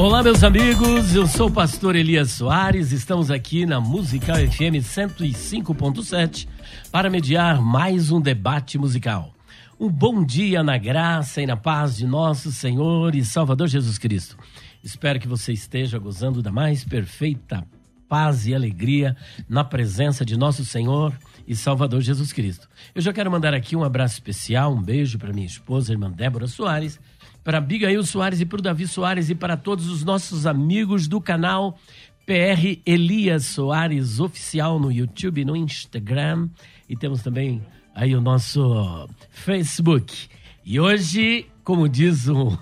[0.00, 6.48] Olá, meus amigos, eu sou o pastor Elias Soares, estamos aqui na Musical FM 105.7
[6.90, 9.34] para mediar mais um debate musical.
[9.78, 14.38] Um bom dia na graça e na paz de nosso Senhor e Salvador Jesus Cristo.
[14.82, 17.62] Espero que você esteja gozando da mais perfeita
[18.08, 19.14] paz e alegria
[19.46, 21.12] na presença de nosso Senhor
[21.46, 22.66] e Salvador Jesus Cristo.
[22.94, 26.46] Eu já quero mandar aqui um abraço especial, um beijo para minha esposa, irmã Débora
[26.46, 26.98] Soares
[27.42, 31.20] para Abigail Soares e para o Davi Soares e para todos os nossos amigos do
[31.20, 31.78] canal
[32.26, 36.48] PR Elias Soares Oficial no YouTube, no Instagram
[36.88, 37.62] e temos também
[37.94, 40.28] aí o nosso Facebook.
[40.64, 42.56] E hoje, como diz um,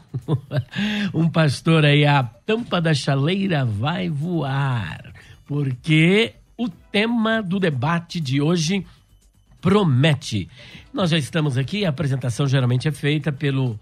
[1.13, 5.13] um pastor aí, a tampa da chaleira vai voar,
[5.47, 8.87] porque o tema do debate de hoje
[9.61, 10.49] promete.
[10.93, 13.79] Nós já estamos aqui, a apresentação geralmente é feita pelo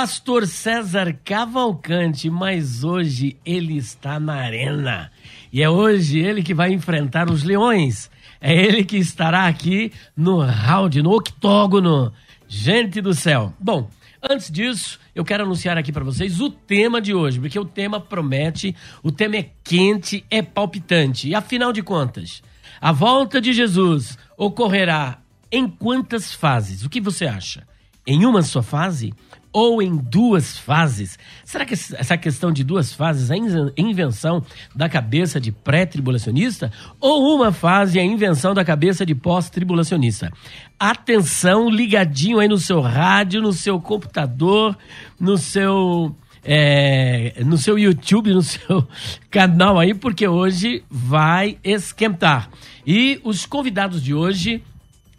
[0.00, 5.10] Pastor César Cavalcante, mas hoje ele está na arena.
[5.52, 8.08] E é hoje ele que vai enfrentar os leões.
[8.40, 12.12] É ele que estará aqui no round, no octógono.
[12.46, 13.52] Gente do céu.
[13.58, 13.90] Bom,
[14.22, 17.98] antes disso, eu quero anunciar aqui para vocês o tema de hoje, porque o tema
[17.98, 21.28] promete, o tema é quente, é palpitante.
[21.28, 22.40] E afinal de contas,
[22.80, 25.18] a volta de Jesus ocorrerá
[25.50, 26.84] em quantas fases?
[26.84, 27.66] O que você acha?
[28.06, 29.12] Em uma só fase?
[29.52, 31.18] Ou em duas fases?
[31.44, 33.36] Será que essa questão de duas fases é
[33.76, 34.44] invenção
[34.74, 40.32] da cabeça de pré-tribulacionista ou uma fase é invenção da cabeça de pós-tribulacionista?
[40.78, 44.76] Atenção, ligadinho aí no seu rádio, no seu computador,
[45.18, 48.86] no seu é, no seu YouTube, no seu
[49.30, 52.48] canal aí, porque hoje vai esquentar.
[52.86, 54.62] E os convidados de hoje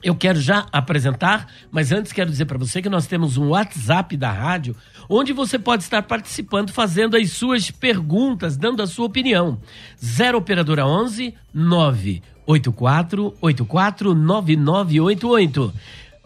[0.01, 4.15] eu quero já apresentar, mas antes quero dizer para você que nós temos um WhatsApp
[4.15, 4.75] da rádio,
[5.09, 9.59] onde você pode estar participando, fazendo as suas perguntas, dando a sua opinião.
[10.03, 15.73] 0 Operadora 11 984 84 9988.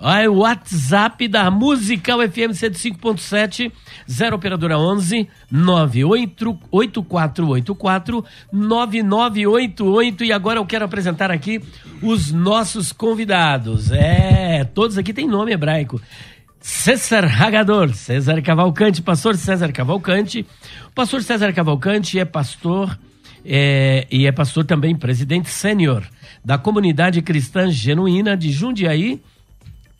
[0.05, 3.71] Aí, o WhatsApp da Musical FM 105.7,
[4.11, 10.25] 0 Operadora 11 98484 9988.
[10.25, 11.61] E agora eu quero apresentar aqui
[12.01, 13.93] os nossos convidados.
[13.93, 16.01] É, todos aqui têm nome hebraico.
[16.59, 20.45] César Hagador, César Cavalcante, pastor César Cavalcante.
[20.89, 22.99] O pastor César Cavalcante é pastor
[23.45, 26.03] é, e é pastor também, presidente sênior
[26.43, 29.21] da comunidade cristã genuína de Jundiaí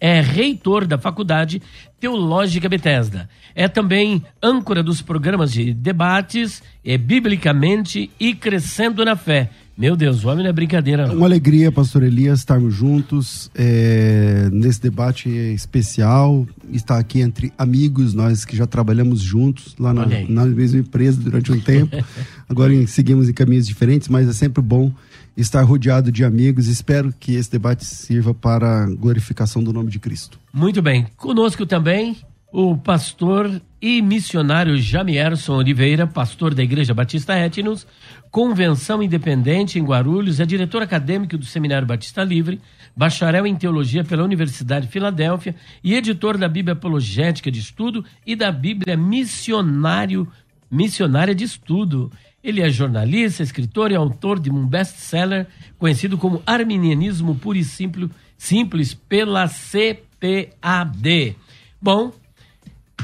[0.04, 1.62] é reitor da Faculdade
[1.98, 3.30] Teológica Bethesda.
[3.56, 9.50] É também âncora dos programas de debates, é biblicamente e crescendo na fé.
[9.78, 11.08] Meu Deus, o homem não é brincadeira.
[11.08, 11.16] Não.
[11.16, 18.44] Uma alegria, pastor Elias, estarmos juntos é, nesse debate especial, estar aqui entre amigos, nós
[18.44, 21.96] que já trabalhamos juntos lá na, na mesma empresa durante um tempo.
[22.50, 24.92] Agora seguimos em caminhos diferentes, mas é sempre bom
[25.36, 26.68] estar rodeado de amigos.
[26.68, 30.40] Espero que esse debate sirva para a glorificação do nome de Cristo.
[30.52, 31.08] Muito bem.
[31.18, 32.18] Conosco também
[32.54, 37.88] o pastor e missionário Jamierson Oliveira, pastor da Igreja Batista Etnos,
[38.30, 42.62] Convenção Independente em Guarulhos, é diretor acadêmico do Seminário Batista Livre,
[42.96, 48.36] bacharel em teologia pela Universidade de Filadélfia e editor da Bíblia Apologética de Estudo e
[48.36, 50.28] da Bíblia Missionário
[50.70, 52.12] Missionária de Estudo.
[52.44, 58.10] Ele é jornalista, escritor e autor de um best-seller conhecido como Arminianismo Puro e Simples,
[58.38, 61.38] simples pela CPAD.
[61.82, 62.12] Bom,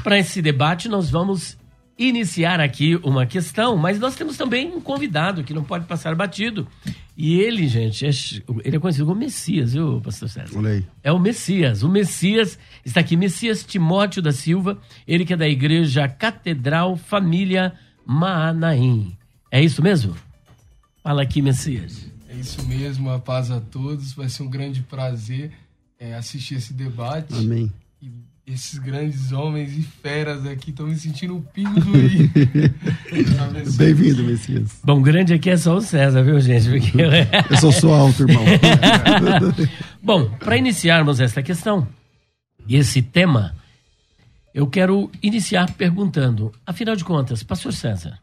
[0.02, 1.58] para esse debate nós vamos
[1.98, 6.66] iniciar aqui uma questão, mas nós temos também um convidado que não pode passar batido.
[7.16, 8.10] E ele, gente, é,
[8.64, 10.58] ele é conhecido como Messias, viu, pastor César?
[10.58, 10.86] Olha aí.
[11.02, 11.82] É o Messias.
[11.82, 17.74] O Messias está aqui, Messias Timóteo da Silva, ele que é da igreja Catedral Família
[18.06, 19.19] Maanaim.
[19.50, 20.14] É isso mesmo?
[21.02, 22.06] Fala aqui, Messias.
[22.28, 24.12] É isso mesmo, a paz a todos.
[24.12, 25.50] Vai ser um grande prazer
[25.98, 27.34] é, assistir esse debate.
[27.34, 27.72] Amém.
[28.00, 28.10] E
[28.46, 30.70] esses grandes homens e feras aqui.
[30.72, 32.30] Tô me sentindo um pingo aí.
[33.76, 34.78] Bem-vindo, Messias.
[34.84, 36.68] Bom, grande aqui é só o César, viu, gente?
[36.68, 37.02] Porque...
[37.50, 38.44] Eu sou só alto, irmão.
[40.00, 41.88] Bom, para iniciarmos esta questão
[42.68, 43.56] e esse tema,
[44.54, 48.18] eu quero iniciar perguntando, afinal de contas, Pastor César,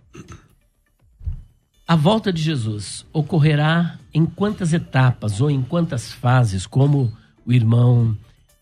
[1.88, 7.14] a volta de Jesus ocorrerá em quantas etapas ou em quantas fases, como
[7.46, 8.18] o irmão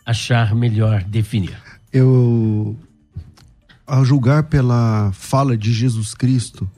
[0.06, 1.58] achar melhor definir?
[1.92, 2.78] Eu,
[3.88, 6.70] ao julgar pela fala de Jesus Cristo,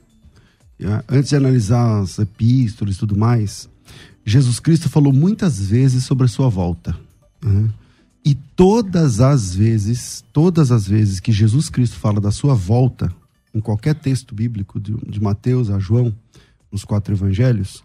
[1.06, 3.68] antes de analisar as epístolas e tudo mais,
[4.24, 6.96] Jesus Cristo falou muitas vezes sobre a sua volta.
[7.42, 7.68] Né?
[8.24, 13.12] E todas as vezes, todas as vezes que Jesus Cristo fala da sua volta,
[13.58, 16.14] em qualquer texto bíblico, de, de Mateus a João,
[16.70, 17.82] nos quatro evangelhos,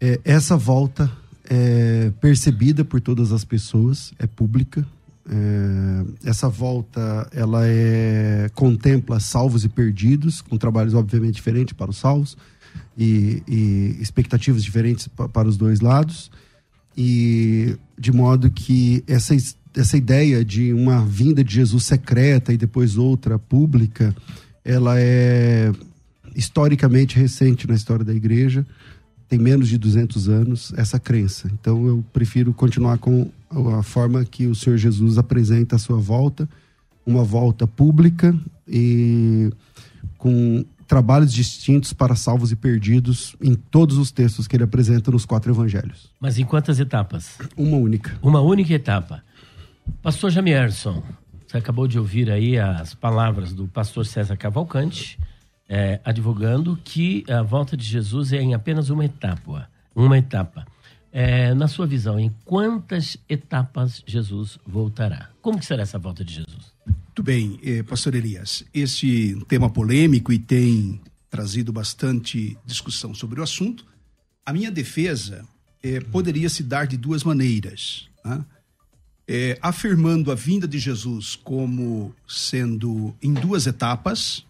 [0.00, 1.10] é, essa volta
[1.48, 4.86] é percebida por todas as pessoas, é pública.
[5.28, 11.98] É, essa volta ela é contempla salvos e perdidos, com trabalhos obviamente diferentes para os
[11.98, 12.36] salvos
[12.96, 16.30] e, e expectativas diferentes para os dois lados,
[16.96, 19.36] e de modo que essa,
[19.76, 24.14] essa ideia de uma vinda de Jesus secreta e depois outra pública,
[24.70, 25.72] ela é
[26.34, 28.64] historicamente recente na história da igreja
[29.30, 31.48] tem menos de 200 anos essa crença.
[31.54, 33.30] Então eu prefiro continuar com
[33.78, 36.48] a forma que o Senhor Jesus apresenta a sua volta,
[37.06, 38.36] uma volta pública
[38.66, 39.52] e
[40.18, 45.24] com trabalhos distintos para salvos e perdidos em todos os textos que ele apresenta nos
[45.24, 46.10] quatro evangelhos.
[46.18, 47.38] Mas em quantas etapas?
[47.56, 48.18] Uma única.
[48.20, 49.22] Uma única etapa.
[50.02, 51.04] Pastor Jamierson,
[51.50, 55.18] você acabou de ouvir aí as palavras do pastor César Cavalcante
[55.68, 59.68] é, advogando que a volta de Jesus é em apenas uma etapa.
[59.92, 60.64] Uma etapa.
[61.12, 65.28] É, na sua visão, em quantas etapas Jesus voltará?
[65.42, 66.72] Como que será essa volta de Jesus?
[66.86, 68.64] Muito bem, eh, pastor Elias.
[68.72, 73.84] Este tema polêmico e tem trazido bastante discussão sobre o assunto.
[74.46, 75.44] A minha defesa
[75.82, 78.08] eh, poderia se dar de duas maneiras.
[78.24, 78.44] Né?
[79.32, 84.44] Eh, afirmando a vinda de Jesus como sendo em duas etapas,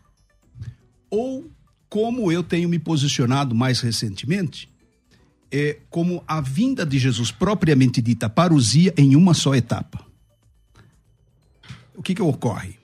[1.11, 1.51] ou
[1.87, 4.71] como eu tenho me posicionado mais recentemente,
[5.53, 10.03] é como a vinda de Jesus propriamente dita parousia em uma só etapa.
[11.95, 12.79] O que que ocorre?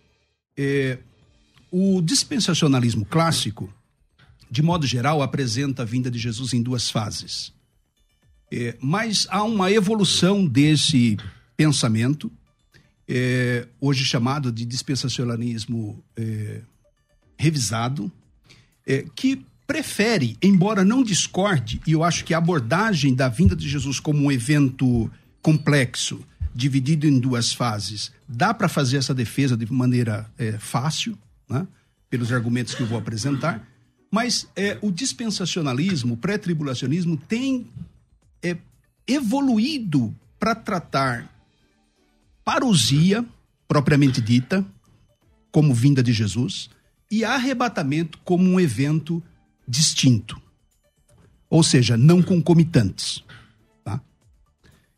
[0.54, 0.98] É,
[1.70, 3.72] o dispensacionalismo clássico,
[4.50, 7.54] de modo geral, apresenta a vinda de Jesus em duas fases.
[8.52, 11.16] É, mas há uma evolução desse
[11.56, 12.30] pensamento,
[13.08, 16.60] é, hoje chamado de dispensacionalismo é,
[17.38, 18.10] revisado,
[18.86, 23.68] é, que prefere, embora não discorde, e eu acho que a abordagem da vinda de
[23.68, 25.10] Jesus como um evento
[25.42, 26.20] complexo,
[26.54, 31.18] dividido em duas fases, dá para fazer essa defesa de maneira é, fácil,
[31.48, 31.66] né,
[32.08, 33.66] pelos argumentos que eu vou apresentar,
[34.10, 37.66] mas é, o dispensacionalismo, o pré-tribulacionismo tem
[38.42, 38.56] é,
[39.06, 41.35] evoluído para tratar
[42.46, 43.26] parousia,
[43.66, 44.64] propriamente dita,
[45.50, 46.70] como vinda de Jesus,
[47.10, 49.20] e arrebatamento como um evento
[49.66, 50.40] distinto.
[51.50, 53.24] Ou seja, não concomitantes.
[53.82, 54.00] Tá?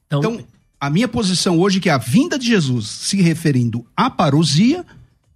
[0.07, 0.47] Então, então,
[0.79, 4.85] a minha posição hoje é que a vinda de Jesus, se referindo à parousia,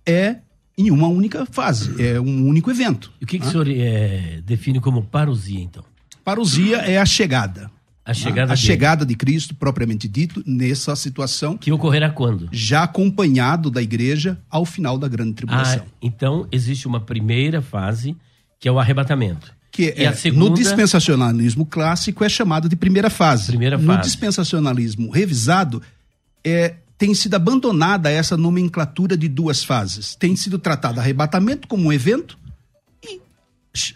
[0.05, 0.37] é
[0.77, 3.11] em uma única fase, é um único evento.
[3.23, 5.85] E o que, que o senhor é, define como parousia, então?
[6.23, 7.71] Parousia é a chegada.
[8.05, 11.57] A chegada, a chegada de Cristo, propriamente dito, nessa situação.
[11.57, 12.49] Que ocorrerá quando?
[12.51, 15.85] Já acompanhado da igreja ao final da grande tribulação.
[15.87, 18.17] Ah, então existe uma primeira fase,
[18.59, 19.55] que é o arrebatamento.
[19.71, 20.51] Que é, segunda...
[20.51, 23.47] no dispensacionalismo clássico é chamado de primeira fase.
[23.47, 23.89] Primeira fase.
[23.89, 25.81] No dispensacionalismo revisado,
[26.45, 30.17] é, tem sido abandonada essa nomenclatura de duas fases.
[30.17, 32.37] Tem sido tratado arrebatamento como um evento
[33.01, 33.21] e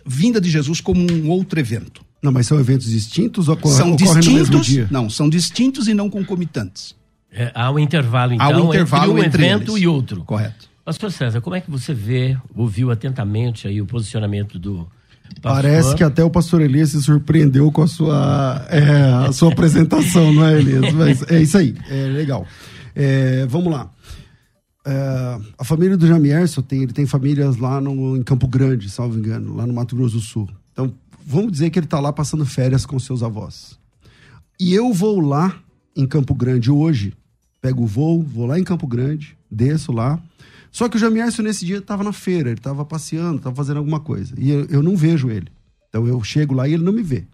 [0.07, 2.06] vinda de Jesus como um outro evento.
[2.23, 4.89] Não, mas são eventos distintos ou são distintos, no mesmo dia?
[4.91, 6.95] Não, são distintos e não concomitantes.
[7.31, 9.83] É, há um intervalo, então, há um intervalo entre um entre evento eles.
[9.83, 10.25] e outro.
[10.25, 10.69] Correto.
[10.85, 14.87] Pastor César, como é que você vê, ouviu atentamente aí o posicionamento do
[15.43, 15.63] pastor?
[15.63, 20.33] Parece que até o pastor Elias se surpreendeu com a sua, é, a sua apresentação,
[20.33, 20.93] não é, Elias?
[20.95, 22.47] Mas é isso aí, é legal.
[22.95, 23.91] É, vamos lá.
[24.87, 29.19] É, a família do Jamierson tem, ele tem famílias lá no, em Campo Grande, salvo
[29.19, 30.49] engano, lá no Mato Grosso do Sul.
[30.73, 30.95] Então,
[31.27, 33.77] vamos dizer que ele está lá passando férias com seus avós.
[34.61, 35.61] E eu vou lá
[35.95, 37.13] em Campo Grande hoje,
[37.61, 40.23] pego o voo, vou lá em Campo Grande, desço lá.
[40.71, 43.99] Só que o Jamierson nesse dia estava na feira, ele estava passeando, estava fazendo alguma
[43.99, 44.35] coisa.
[44.39, 45.49] E eu, eu, não vejo ele.
[45.89, 47.25] Então eu chego lá e ele não me vê.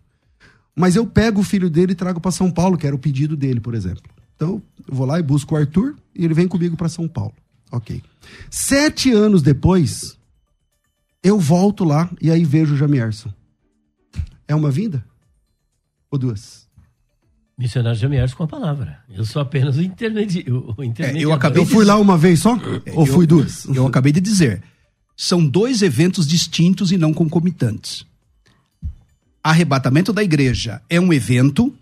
[0.75, 3.37] Mas eu pego o filho dele e trago para São Paulo, que era o pedido
[3.37, 4.03] dele, por exemplo.
[4.35, 7.35] Então, eu vou lá e busco o Arthur e ele vem comigo para São Paulo.
[7.71, 8.03] Ok.
[8.51, 10.17] Sete anos depois,
[11.23, 13.33] eu volto lá e aí vejo o Jamierson.
[14.53, 15.03] É uma vinda?
[16.11, 16.69] Ou duas?
[17.57, 18.99] Missionário Jamierson com a palavra.
[19.09, 21.17] Eu sou apenas o, intermedi o intermediador.
[21.17, 22.55] É, eu, acabei eu fui lá uma vez só?
[22.85, 23.65] É, ou fui duas?
[23.75, 24.63] Eu acabei de dizer.
[25.17, 28.05] São dois eventos distintos e não concomitantes.
[29.43, 31.75] Arrebatamento da igreja é um evento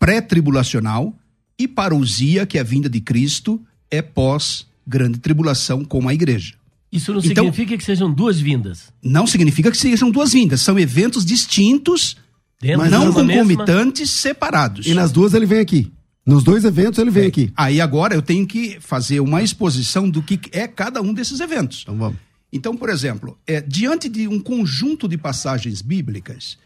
[0.00, 1.14] pré-tribulacional
[1.56, 6.54] e parousia, que é a vinda de Cristo, é pós grande tribulação com a igreja.
[6.92, 8.92] Isso não então, significa que sejam duas vindas.
[9.02, 10.60] Não significa que sejam duas vindas.
[10.60, 12.18] São eventos distintos,
[12.60, 14.20] Dentro não concomitantes, mesma...
[14.20, 14.86] separados.
[14.86, 15.90] E nas duas ele vem aqui.
[16.24, 17.26] Nos dois eventos ele vem é.
[17.28, 17.52] aqui.
[17.56, 21.80] Aí agora eu tenho que fazer uma exposição do que é cada um desses eventos.
[21.82, 22.18] Então vamos.
[22.52, 26.58] Então, por exemplo, é, diante de um conjunto de passagens bíblicas,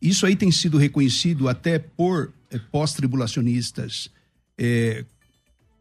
[0.00, 4.10] isso aí tem sido reconhecido até por é, pós-tribulacionistas
[4.58, 5.04] é,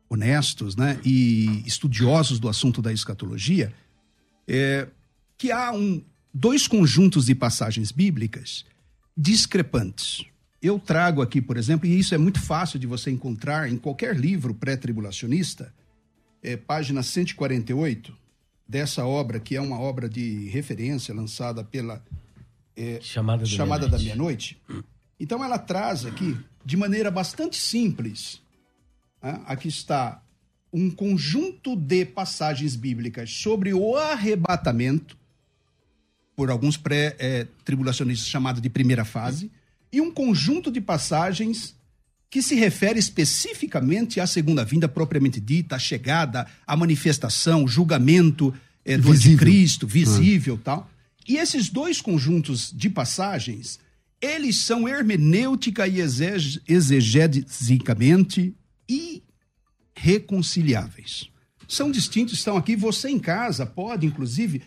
[0.09, 3.73] honestos né, e estudiosos do assunto da escatologia,
[4.49, 4.87] é,
[5.37, 6.01] que há um,
[6.33, 8.65] dois conjuntos de passagens bíblicas
[9.15, 10.25] discrepantes.
[10.61, 14.15] Eu trago aqui, por exemplo, e isso é muito fácil de você encontrar em qualquer
[14.15, 15.73] livro pré-tribulacionista,
[16.41, 18.17] é, página 148
[18.67, 22.03] dessa obra, que é uma obra de referência lançada pela
[22.75, 24.57] é, Chamada, Chamada da Meia-Noite.
[24.67, 24.83] Meia
[25.19, 28.41] então, ela traz aqui, de maneira bastante simples,
[29.21, 29.41] né?
[29.45, 30.21] aqui está
[30.71, 35.17] um conjunto de passagens bíblicas sobre o arrebatamento,
[36.35, 39.51] por alguns pré-tribulacionistas chamado de primeira fase,
[39.91, 41.75] e um conjunto de passagens
[42.29, 48.53] que se refere especificamente à segunda vinda propriamente dita, a chegada, a manifestação, o julgamento
[48.85, 49.33] é, do visível.
[49.33, 50.61] anticristo, visível ah.
[50.63, 50.91] tal.
[51.27, 53.79] E esses dois conjuntos de passagens,
[54.21, 58.53] eles são hermenêutica e exegeticamente
[59.99, 61.29] irreconciliáveis.
[61.67, 62.75] São distintos, estão aqui.
[62.75, 64.61] Você em casa pode, inclusive,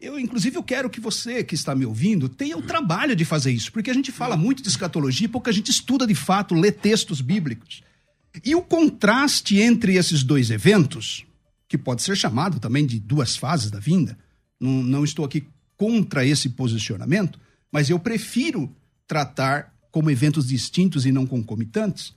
[0.00, 3.50] eu, inclusive, eu quero que você que está me ouvindo tenha o trabalho de fazer
[3.50, 7.20] isso, porque a gente fala muito de escatologia pouca gente estuda de fato, lê textos
[7.20, 7.82] bíblicos.
[8.44, 11.24] E o contraste entre esses dois eventos,
[11.66, 14.16] que pode ser chamado também de duas fases da vinda,
[14.60, 17.40] não, não estou aqui contra esse posicionamento,
[17.72, 18.74] mas eu prefiro
[19.06, 22.14] tratar como eventos distintos e não concomitantes,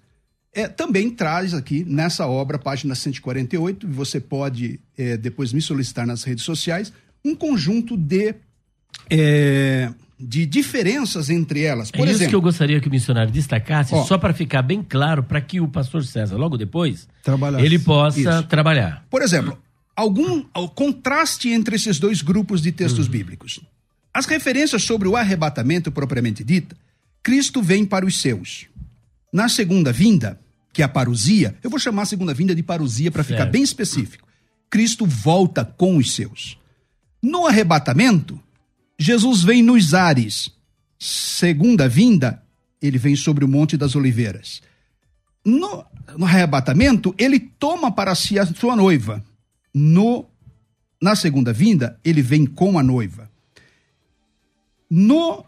[0.54, 6.24] é, também traz aqui nessa obra, página 148, você pode é, depois me solicitar nas
[6.24, 6.92] redes sociais,
[7.24, 8.34] um conjunto de,
[9.10, 11.92] é, de diferenças entre elas.
[11.92, 14.64] Por é exemplo, isso que eu gostaria que o missionário destacasse, ó, só para ficar
[14.64, 17.08] bem claro, para que o pastor César, logo depois,
[17.60, 18.44] ele possa isso.
[18.44, 19.06] trabalhar.
[19.10, 19.58] Por exemplo,
[19.96, 20.42] algum
[20.74, 23.12] contraste entre esses dois grupos de textos uhum.
[23.12, 23.60] bíblicos.
[24.12, 26.76] As referências sobre o arrebatamento propriamente dita,
[27.22, 28.68] Cristo vem para os seus.
[29.32, 30.40] Na segunda vinda,
[30.74, 33.62] que é a parousia, eu vou chamar a segunda vinda de parousia para ficar bem
[33.62, 34.28] específico.
[34.70, 36.58] Cristo volta com os seus.
[37.22, 38.40] No arrebatamento,
[38.98, 40.52] Jesus vem nos ares.
[40.98, 42.44] Segunda vinda,
[42.82, 44.62] ele vem sobre o Monte das Oliveiras.
[45.44, 45.86] No,
[46.18, 49.24] no arrebatamento, ele toma para si a sua noiva.
[49.74, 50.26] No,
[51.02, 53.30] na segunda vinda, ele vem com a noiva.
[54.90, 55.46] No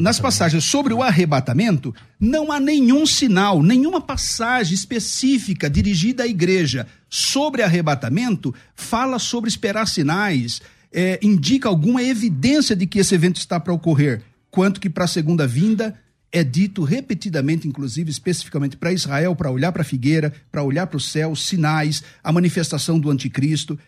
[0.00, 6.86] nas passagens sobre o arrebatamento, não há nenhum sinal, nenhuma passagem específica dirigida à igreja
[7.08, 10.62] sobre arrebatamento fala sobre esperar sinais,
[10.92, 15.08] é, indica alguma evidência de que esse evento está para ocorrer, quanto que para a
[15.08, 15.94] segunda vinda
[16.32, 20.96] é dito repetidamente, inclusive especificamente para Israel, para olhar para a figueira, para olhar para
[20.96, 23.78] o céu, sinais, a manifestação do anticristo.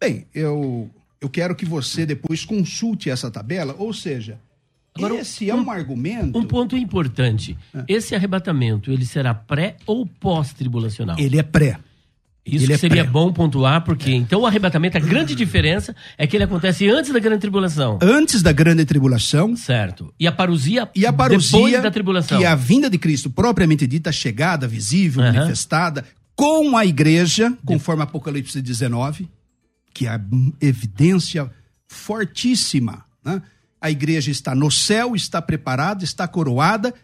[0.00, 0.90] Bem, eu,
[1.20, 4.38] eu quero que você depois consulte essa tabela, ou seja,
[5.04, 6.38] Agora, Esse é um, um argumento.
[6.38, 7.56] Um ponto importante.
[7.74, 7.84] É.
[7.88, 11.18] Esse arrebatamento, ele será pré ou pós-tribulacional?
[11.18, 11.78] Ele é pré.
[12.44, 13.10] Isso é seria pré.
[13.10, 14.14] bom pontuar, porque é.
[14.14, 17.98] então o arrebatamento, a grande diferença é que ele acontece antes da grande tribulação.
[18.02, 19.54] Antes da grande tribulação.
[19.56, 20.12] Certo.
[20.18, 22.38] E a parousia, e a parousia depois da tribulação.
[22.38, 25.32] Que é a vinda de Cristo, propriamente dita, chegada, visível, uhum.
[25.32, 26.04] manifestada,
[26.34, 29.28] com a igreja, conforme Apocalipse 19,
[29.92, 30.20] que é a
[30.60, 31.50] evidência
[31.86, 33.42] fortíssima, né?
[33.80, 36.94] A igreja está no céu, está preparada, está coroada,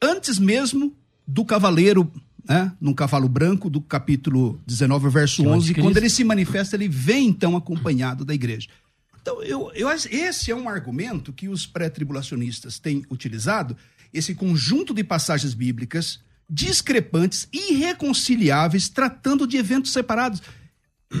[0.00, 0.94] antes mesmo
[1.26, 2.10] do cavaleiro,
[2.46, 7.28] né, num cavalo branco, do capítulo 19, verso 11, quando ele se manifesta, ele vem
[7.28, 8.68] então acompanhado da igreja.
[9.20, 13.74] Então, eu, eu, esse é um argumento que os pré-tribulacionistas têm utilizado,
[14.12, 20.42] esse conjunto de passagens bíblicas discrepantes, irreconciliáveis, tratando de eventos separados.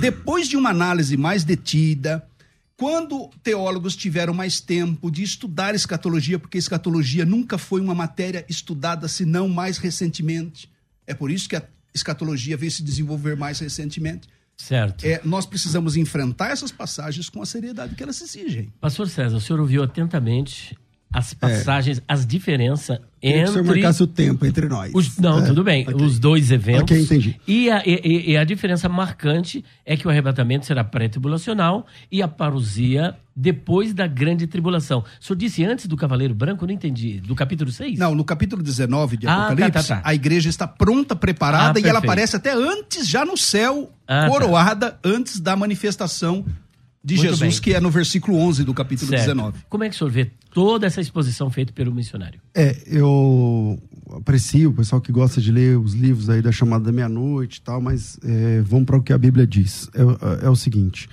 [0.00, 2.26] Depois de uma análise mais detida,
[2.76, 9.06] quando teólogos tiveram mais tempo de estudar escatologia, porque escatologia nunca foi uma matéria estudada
[9.06, 10.70] senão mais recentemente.
[11.06, 11.62] É por isso que a
[11.94, 14.28] escatologia veio se desenvolver mais recentemente.
[14.56, 15.04] Certo.
[15.04, 18.72] É, nós precisamos enfrentar essas passagens com a seriedade que elas exigem.
[18.80, 20.76] Pastor César, o senhor ouviu atentamente
[21.14, 22.02] as passagens, é.
[22.08, 23.46] as diferenças entre.
[23.46, 24.90] Se o senhor marcasse o tempo entre nós.
[24.92, 25.46] Os, não, é.
[25.46, 25.82] tudo bem.
[25.88, 26.04] Okay.
[26.04, 26.82] Os dois eventos.
[26.82, 27.40] Ok, entendi.
[27.46, 32.26] E a, e, e a diferença marcante é que o arrebatamento será pré-tribulacional e a
[32.26, 35.04] parousia depois da grande tribulação.
[35.20, 37.20] O senhor disse antes do Cavaleiro Branco, eu não entendi.
[37.20, 37.96] Do capítulo 6?
[37.96, 40.02] Não, no capítulo 19 de Apocalipse, ah, tá, tá, tá.
[40.04, 44.22] a igreja está pronta, preparada ah, e ela aparece até antes, já no céu, ah,
[44.22, 44.28] tá.
[44.28, 46.44] coroada, antes da manifestação
[47.04, 47.60] de Muito Jesus, bem.
[47.60, 49.22] que é no versículo 11 do capítulo certo.
[49.22, 49.58] 19.
[49.68, 52.40] Como é que o senhor vê toda essa exposição feita pelo missionário?
[52.54, 53.78] É, eu
[54.12, 57.60] aprecio o pessoal que gosta de ler os livros aí da chamada da meia-noite e
[57.60, 59.90] tal, mas é, vamos para o que a Bíblia diz.
[59.92, 61.08] É, é, o seguinte: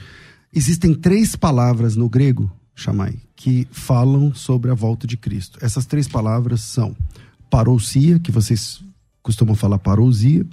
[0.53, 5.57] existem três palavras no grego, chamai, que falam sobre a volta de Cristo.
[5.59, 6.95] Essas três palavras são
[7.49, 8.81] parousia, que vocês
[9.23, 10.45] costumam falar parousia,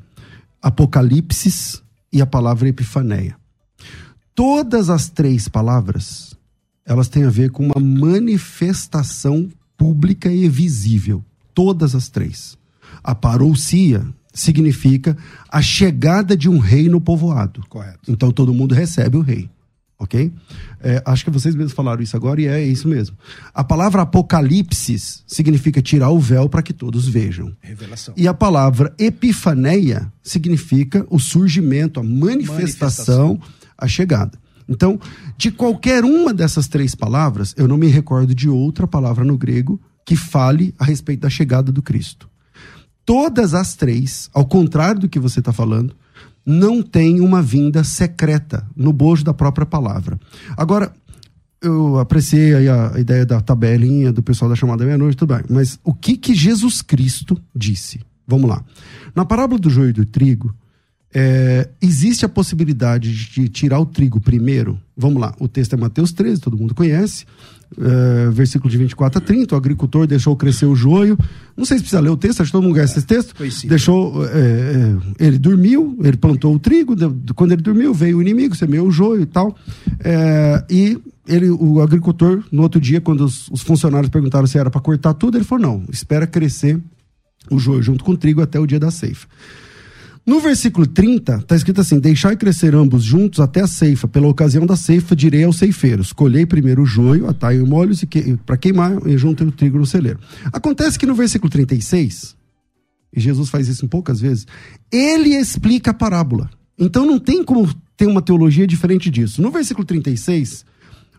[0.62, 3.36] apocalipsis e a palavra epifaneia
[4.38, 6.37] todas as três palavras
[6.88, 11.22] elas têm a ver com uma manifestação pública e visível.
[11.54, 12.56] Todas as três.
[13.04, 14.02] A parousia
[14.32, 15.16] significa
[15.50, 17.62] a chegada de um rei no povoado.
[17.68, 18.10] Correto.
[18.10, 19.50] Então todo mundo recebe o rei.
[20.00, 20.32] Ok?
[20.80, 23.16] É, acho que vocês mesmos falaram isso agora e é isso mesmo.
[23.52, 27.54] A palavra apocalipse significa tirar o véu para que todos vejam.
[27.60, 28.14] Revelação.
[28.16, 33.40] E a palavra epifaneia significa o surgimento, a manifestação, manifestação
[33.76, 34.38] a chegada.
[34.68, 35.00] Então,
[35.36, 39.80] de qualquer uma dessas três palavras, eu não me recordo de outra palavra no grego
[40.04, 42.28] que fale a respeito da chegada do Cristo.
[43.04, 45.96] Todas as três, ao contrário do que você está falando,
[46.44, 50.18] não têm uma vinda secreta no bojo da própria palavra.
[50.56, 50.92] Agora,
[51.60, 55.44] eu apreciei a, a, ideia da tabelinha do pessoal da chamada meia-noite, tudo bem.
[55.48, 58.00] Mas o que que Jesus Cristo disse?
[58.26, 58.64] Vamos lá.
[59.14, 60.54] Na parábola do joio e do trigo,
[61.14, 64.78] é, existe a possibilidade de tirar o trigo primeiro?
[64.96, 67.24] Vamos lá, o texto é Mateus 13, todo mundo conhece.
[67.76, 71.18] É, versículo de 24 a 30, o agricultor deixou crescer o joio.
[71.56, 73.34] Não sei se precisa ler o texto, acho que todo mundo conhece esse texto.
[73.68, 74.28] Deixou, é,
[75.20, 76.94] é, ele dormiu, ele plantou o trigo,
[77.34, 79.56] quando ele dormiu, veio o inimigo, semeou o joio e tal.
[80.00, 84.70] É, e ele, o agricultor, no outro dia, quando os, os funcionários perguntaram se era
[84.70, 86.80] para cortar tudo, ele falou: não, espera crescer
[87.50, 89.26] o joio junto com o trigo até o dia da ceifa.
[90.28, 94.06] No versículo 30, está escrito assim: Deixai crescer ambos juntos até a ceifa.
[94.06, 98.36] Pela ocasião da ceifa, direi aos ceifeiros: Colhei primeiro o joio, atai o molhos que,
[98.44, 100.18] para queimar e juntem o trigo no celeiro.
[100.52, 102.36] Acontece que no versículo 36,
[103.10, 104.46] e Jesus faz isso em poucas vezes,
[104.92, 106.50] ele explica a parábola.
[106.78, 109.40] Então não tem como ter uma teologia diferente disso.
[109.40, 110.62] No versículo 36,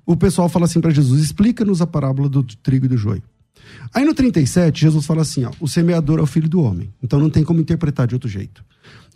[0.06, 3.24] o pessoal fala assim para Jesus: Explica-nos a parábola do trigo e do joio.
[3.92, 6.94] Aí no 37, Jesus fala assim: ó, o semeador é o filho do homem.
[7.02, 8.64] Então não tem como interpretar de outro jeito.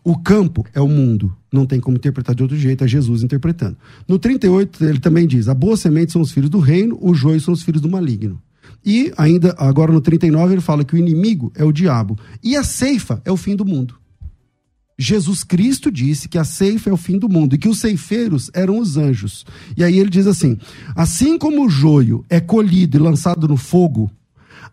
[0.04, 1.34] O campo é o mundo.
[1.52, 3.78] Não tem como interpretar de outro jeito, é Jesus interpretando.
[4.08, 7.40] No 38, ele também diz: a boa semente são os filhos do reino, o joio
[7.40, 8.42] são os filhos do maligno.
[8.86, 12.18] E ainda, agora no 39, ele fala que o inimigo é o diabo.
[12.44, 13.96] E a ceifa é o fim do mundo.
[15.00, 18.52] Jesus Cristo disse que a ceifa é o fim do mundo e que os ceifeiros
[18.54, 19.46] eram os anjos.
[19.78, 20.58] E aí ele diz assim:
[20.96, 24.12] assim como o joio é colhido e lançado no fogo,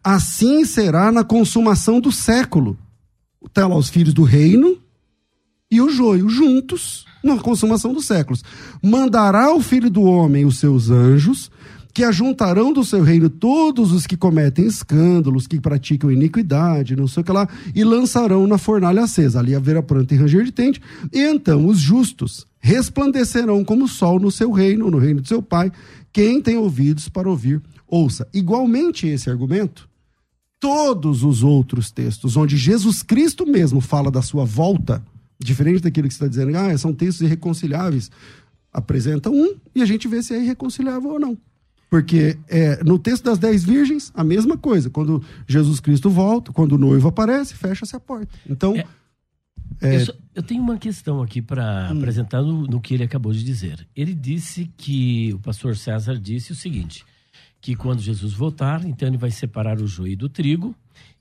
[0.02, 2.76] assim será na consumação do século.
[3.46, 4.76] Está lá os filhos do reino
[5.70, 8.42] e o joio juntos na consumação dos séculos.
[8.82, 11.50] Mandará o filho do homem os seus anjos,
[11.92, 17.20] que ajuntarão do seu reino todos os que cometem escândalos, que praticam iniquidade, não sei
[17.22, 19.40] o que lá, e lançarão na fornalha acesa.
[19.40, 20.80] Ali haverá pranto e ranger de dente.
[21.12, 25.42] E então os justos resplandecerão como o sol no seu reino, no reino de seu
[25.42, 25.70] pai.
[26.12, 28.26] Quem tem ouvidos para ouvir, ouça.
[28.32, 29.88] Igualmente esse argumento,
[30.60, 35.02] todos os outros textos onde Jesus Cristo mesmo fala da sua volta,
[35.42, 38.10] Diferente daquilo que você está dizendo, ah, são textos irreconciliáveis.
[38.72, 41.36] Apresenta um e a gente vê se é irreconciliável ou não.
[41.90, 44.88] Porque é, no texto das dez virgens, a mesma coisa.
[44.88, 48.32] Quando Jesus Cristo volta, quando o noivo aparece, fecha-se a porta.
[48.48, 48.76] Então.
[48.76, 48.86] É,
[49.80, 49.96] é...
[49.96, 51.98] Eu, só, eu, tenho uma questão aqui para hum.
[51.98, 53.88] apresentar no, no, que ele acabou de dizer.
[53.96, 57.04] Ele disse que, o pastor César disse o seguinte:
[57.60, 60.74] que quando Jesus voltar, então ele vai separar o joio do trigo,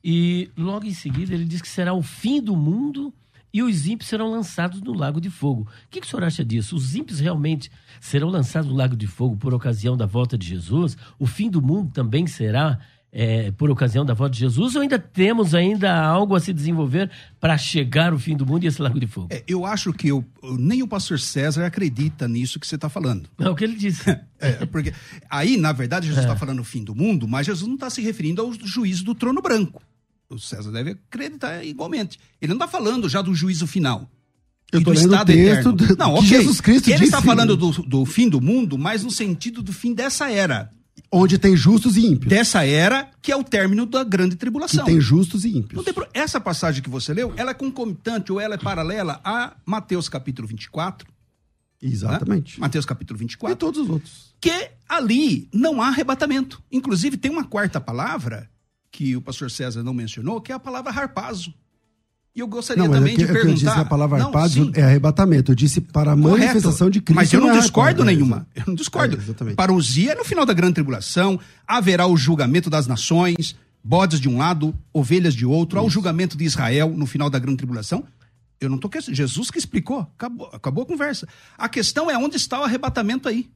[0.03, 3.11] e logo em seguida ele diz que será o fim do mundo
[3.53, 5.61] e os ímpios serão lançados no lago de fogo.
[5.61, 6.75] O que, que o senhor acha disso?
[6.75, 10.97] Os ímpios realmente serão lançados no lago de fogo por ocasião da volta de Jesus?
[11.17, 12.79] O fim do mundo também será
[13.11, 14.75] é, por ocasião da volta de Jesus?
[14.75, 17.09] Ou ainda temos ainda algo a se desenvolver
[17.39, 19.27] para chegar o fim do mundo e esse lago de fogo?
[19.31, 20.23] É, eu acho que eu,
[20.57, 23.29] nem o pastor César acredita nisso que você está falando.
[23.39, 24.09] É o que ele disse.
[24.39, 24.93] é, porque
[25.29, 26.37] aí, na verdade, Jesus está é.
[26.37, 29.41] falando o fim do mundo, mas Jesus não está se referindo ao juízo do trono
[29.41, 29.81] branco.
[30.29, 32.19] O César deve acreditar igualmente.
[32.41, 34.09] Ele não está falando já do juízo final.
[34.71, 36.21] Eu tô lendo o texto do, não.
[36.21, 39.93] Jesus Cristo Ele está falando do, do fim do mundo, mas no sentido do fim
[39.93, 40.71] dessa era.
[41.11, 42.29] Onde tem justos e ímpios.
[42.29, 44.85] Dessa era, que é o término da grande tribulação.
[44.85, 45.83] Que tem justos e ímpios.
[46.13, 50.47] Essa passagem que você leu, ela é concomitante ou ela é paralela a Mateus capítulo
[50.47, 51.07] 24.
[51.81, 52.59] Exatamente.
[52.59, 52.61] Né?
[52.61, 53.55] Mateus capítulo 24.
[53.55, 54.35] E todos os outros.
[54.39, 56.61] Que ali não há arrebatamento.
[56.71, 58.47] Inclusive, tem uma quarta palavra
[58.91, 61.53] que o pastor César não mencionou, que é a palavra harpazo.
[62.35, 63.49] E eu gostaria não, também é que, de perguntar.
[63.49, 65.51] É eu disse a palavra harpazo é arrebatamento.
[65.51, 66.39] Eu disse para a Correto.
[66.39, 67.15] manifestação de Cristo.
[67.15, 68.47] Mas eu não, é discordo harpazo, nenhuma.
[68.55, 69.15] Eu não discordo.
[69.15, 69.55] É, exatamente.
[69.55, 74.37] Parousia é no final da grande tribulação, haverá o julgamento das nações, bodes de um
[74.37, 78.05] lado, ovelhas de outro, há o julgamento de Israel no final da grande tribulação.
[78.61, 79.17] Eu não estou questionando.
[79.17, 79.99] Jesus que explicou.
[79.99, 81.27] Acabou, acabou a conversa.
[81.57, 83.49] A questão é onde está o arrebatamento aí.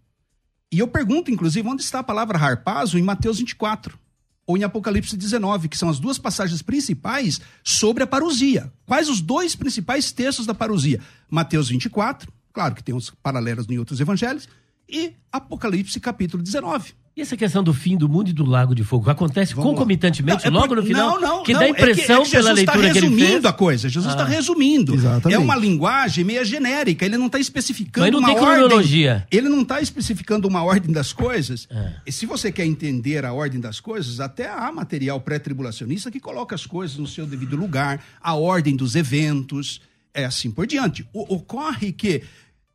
[0.71, 4.02] E eu pergunto, inclusive, onde está a palavra harpazo em Mateus 24
[4.45, 8.71] ou em Apocalipse 19, que são as duas passagens principais sobre a parousia.
[8.85, 10.99] Quais os dois principais textos da parousia?
[11.29, 14.47] Mateus 24, claro que tem os paralelos em outros evangelhos,
[14.87, 16.93] e Apocalipse capítulo 19.
[17.15, 20.49] E essa questão do fim do mundo e do lago de fogo acontece Vamos concomitantemente,
[20.49, 21.19] não, é logo no final?
[21.21, 23.07] Não, não, que não, dá impressão é que, é que pela leitura tá que ele
[23.09, 23.19] fez.
[23.21, 23.87] resumindo a coisa.
[23.87, 24.27] Jesus está Ah.
[24.27, 24.95] resumindo.
[24.95, 25.35] Exatamente.
[25.35, 27.05] É uma linguagem meio genérica.
[27.05, 28.55] Ele não está especificando Mas não uma tem ordem.
[28.65, 29.27] cronologia.
[29.29, 31.67] Ele não está especificando uma ordem das coisas.
[31.69, 31.91] É.
[32.07, 36.55] E se você quer entender a ordem das coisas, até há material pré-tribulacionista que coloca
[36.55, 39.81] as coisas no seu devido lugar, a ordem dos eventos,
[40.15, 41.07] é assim por diante.
[41.13, 42.23] O- ocorre que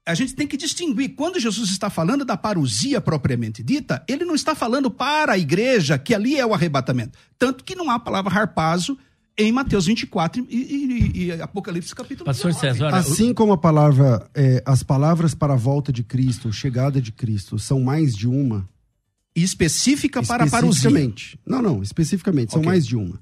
[0.09, 1.11] a gente tem que distinguir.
[1.15, 5.99] Quando Jesus está falando da parousia propriamente dita, ele não está falando para a igreja,
[5.99, 7.19] que ali é o arrebatamento.
[7.39, 8.97] Tanto que não há a palavra harpazo
[9.37, 12.79] em Mateus 24 e, e- e Apocalipse capítulo Pastor 19.
[12.79, 17.13] César, Assim como a palavra, é, as palavras para a volta de Cristo, chegada de
[17.13, 18.69] Cristo, são mais de uma.
[19.37, 20.91] E específica para a parousia.
[21.47, 22.69] Não, não, especificamente, são Ok.
[22.69, 23.21] mais de uma.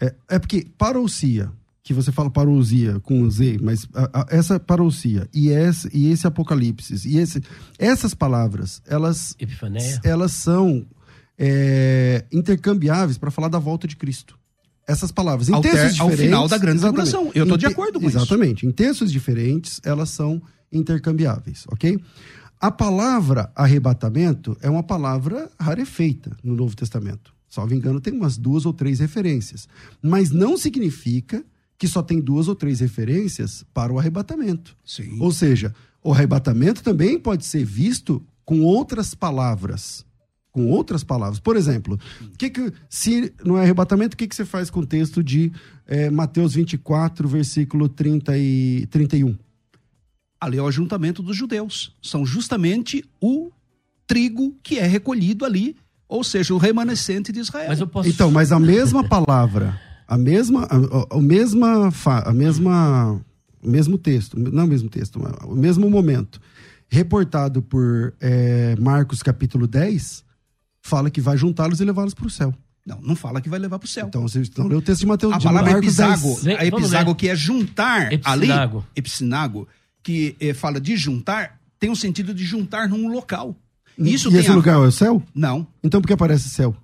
[0.00, 1.50] É, é porque parousia,
[1.86, 6.26] que você fala parousia com Z, mas a- a- essa parousia e esse, e esse
[6.26, 7.40] apocalipse, e esse,
[7.78, 10.00] essas palavras, elas, Epifaneia.
[10.02, 10.84] elas são
[11.38, 14.36] é, intercambiáveis para falar da volta de Cristo.
[14.88, 16.24] Essas palavras, em Ao ter- textos ao diferentes...
[16.32, 17.10] final da grande exatamente.
[17.10, 17.32] tribulação.
[17.40, 18.16] Eu tô Em de acordo com isso.
[18.18, 18.66] Exatamente.
[18.66, 21.98] Em textos diferentes, elas são intercambiáveis, ok?
[22.60, 27.32] A palavra arrebatamento é uma palavra rarefeita no Novo Testamento.
[27.48, 29.68] Salvo engano, tem umas duas ou três referências.
[30.02, 31.44] Mas não significa
[31.78, 34.76] que só tem duas ou três referências para o arrebatamento.
[34.84, 35.16] Sim.
[35.20, 40.04] Ou seja, o arrebatamento também pode ser visto com outras palavras.
[40.52, 41.38] Com outras palavras.
[41.38, 41.98] Por exemplo,
[42.38, 45.52] que que, se não é arrebatamento, o que, que você faz com o texto de
[45.86, 49.36] eh, Mateus 24, versículo 30 e 31?
[50.40, 51.94] Ali é o ajuntamento dos judeus.
[52.00, 53.50] São justamente o
[54.06, 55.76] trigo que é recolhido ali,
[56.08, 57.68] ou seja, o remanescente de Israel.
[57.68, 58.08] Mas eu posso.
[58.08, 63.20] Então, mas a mesma palavra, a mesma, a, a- a mesma, fa- a mesma,
[63.62, 66.40] o mesmo texto, não o mesmo texto, mas o mesmo momento,
[66.88, 70.24] reportado por eh, Marcos capítulo 10,
[70.82, 72.54] fala que vai juntá-los e levá-los para o céu.
[72.86, 74.06] Não, não fala que vai levar para o céu.
[74.06, 76.42] Então, vocês estão lendo o texto de Mateus a de palavra Marcos episago, 10.
[76.44, 77.16] Vem, a episago ler.
[77.16, 78.78] que é juntar Epsinago.
[78.78, 79.68] ali, epsinago,
[80.04, 83.56] que eh, fala de juntar, tem o sentido de juntar num local.
[83.98, 85.20] Isso e tem esse a- lugar é o céu?
[85.34, 85.66] Não.
[85.82, 86.76] Então por que aparece céu?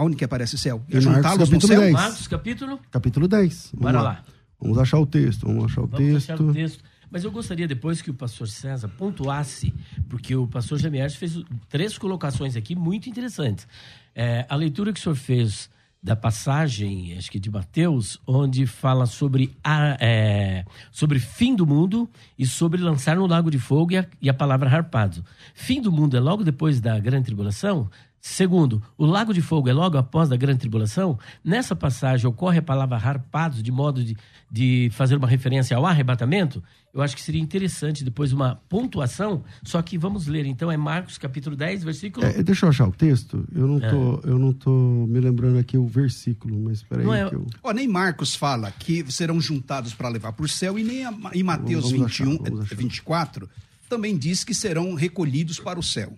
[0.00, 0.82] Aonde que aparece céu?
[0.88, 1.80] É Marcos, juntá-los no capítulo céu?
[1.80, 1.92] 10.
[1.92, 2.80] Marcos, capítulo.
[2.90, 3.70] Capítulo 10.
[3.74, 4.24] Vamos Bora lá.
[4.58, 6.32] Vamos achar o texto, vamos achar o Vamos texto.
[6.32, 6.84] achar o texto.
[7.10, 9.74] Mas eu gostaria depois que o pastor César pontuasse,
[10.08, 13.68] porque o pastor Jamiers fez três colocações aqui muito interessantes.
[14.14, 15.68] É, a leitura que o senhor fez
[16.02, 22.08] da passagem, acho que de Mateus, onde fala sobre, a, é, sobre fim do mundo
[22.38, 25.22] e sobre lançar no lago de fogo e a, e a palavra harpado.
[25.52, 27.90] Fim do mundo é logo depois da grande tribulação?
[28.22, 31.18] Segundo, o lago de fogo é logo após a grande tribulação?
[31.42, 34.14] Nessa passagem ocorre a palavra harpados de modo de,
[34.50, 36.62] de fazer uma referência ao arrebatamento?
[36.92, 41.16] Eu acho que seria interessante depois uma pontuação, só que vamos ler então, é Marcos
[41.16, 42.26] capítulo 10, versículo...
[42.26, 43.46] É, deixa eu achar o texto.
[43.54, 43.88] Eu não, É.
[43.88, 47.36] tô, eu não tô me lembrando aqui o versículo, mas espera aí Não é- que
[47.36, 47.46] eu...
[47.62, 51.14] Ó, nem Marcos fala que serão juntados para levar para o céu, e nem a-
[51.32, 52.74] em Mateus Vamos achar, 21, vamos achar.
[52.76, 53.48] 24
[53.88, 56.12] também diz que serão recolhidos para o céu.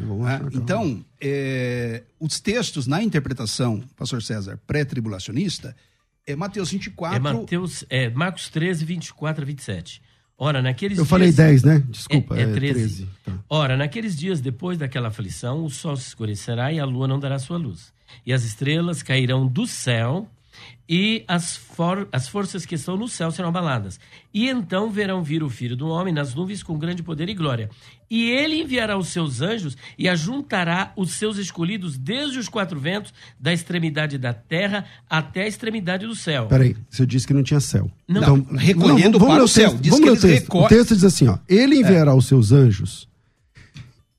[0.00, 0.26] Né?
[0.26, 0.50] achar, calma.
[0.54, 5.74] Então, é, os textos na interpretação, pastor César, pré-tribulacionista,
[6.26, 7.16] é Mateus 24.
[7.16, 10.02] É Mateus, é Marcos 13, 24 a 27.
[10.36, 11.10] Ora, naqueles Eu dias...
[11.10, 11.82] falei 10, né?
[11.88, 12.74] Desculpa, É, é, é 13.
[12.74, 13.08] 13.
[13.24, 13.38] Tá.
[13.48, 17.38] Ora, naqueles dias depois daquela aflição, o sol se escurecerá e a lua não dará
[17.38, 17.92] sua luz.
[18.26, 20.28] E as estrelas cairão do céu
[20.88, 23.98] e as, for, as forças que estão no céu serão abaladas.
[24.32, 27.70] E então verão vir o Filho do Homem nas nuvens com grande poder e glória.
[28.10, 33.14] E ele enviará os seus anjos e ajuntará os seus escolhidos desde os quatro ventos,
[33.40, 36.46] da extremidade da terra até a extremidade do céu.
[36.46, 37.90] Peraí, você disse que não tinha céu.
[38.06, 38.20] Não.
[38.38, 39.70] Então, recolhendo vamos para o céu.
[39.70, 40.42] Texto, Diz vamos que ler o eles texto.
[40.44, 41.38] recolhem- O texto diz assim, ó.
[41.48, 43.08] Ele enviará os seus anjos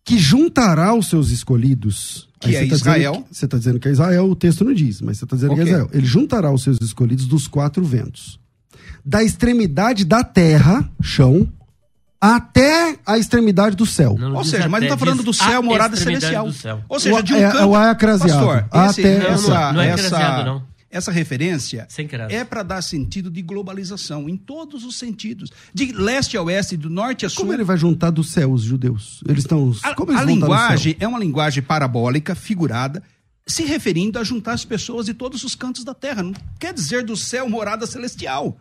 [0.06, 2.30] que juntará os seus escolhidos.
[2.40, 3.26] Que Aí é você tá Israel.
[3.32, 5.62] você está dizendo que é Israel, o texto não diz, mas você está dizendo que
[5.62, 5.64] é.
[5.64, 5.90] Israel.
[5.92, 8.40] Ele juntará os seus escolhidos dos quatro ventos.
[9.04, 11.48] Da extremidade da terra, chão,
[12.20, 14.16] até a extremidade do céu.
[14.18, 16.46] Não Ou seja, mas não está falando do céu, morada celestial.
[16.48, 16.82] do céu.
[16.88, 17.58] Ou seja, de um O- é- canto.
[17.58, 18.46] é o acraseado.
[18.46, 18.58] Pastor,
[18.90, 20.64] esse- Até- Não, essa, não, é essa, acraseado, não.
[20.90, 21.88] Essa referência
[22.30, 25.50] é para dar sentido de globalização em todos os sentidos.
[25.74, 27.42] De leste a oeste, do norte a sul.
[27.42, 29.22] Como ele vai juntar do céu os judeus?
[29.28, 29.74] Eles estão.
[29.84, 33.04] A, como eles a linguagem é uma linguagem parabólica, figurada,
[33.48, 36.24] se referindo a juntar as pessoas de todos os cantos da terra.
[36.24, 38.58] Não quer dizer do céu morada celestial.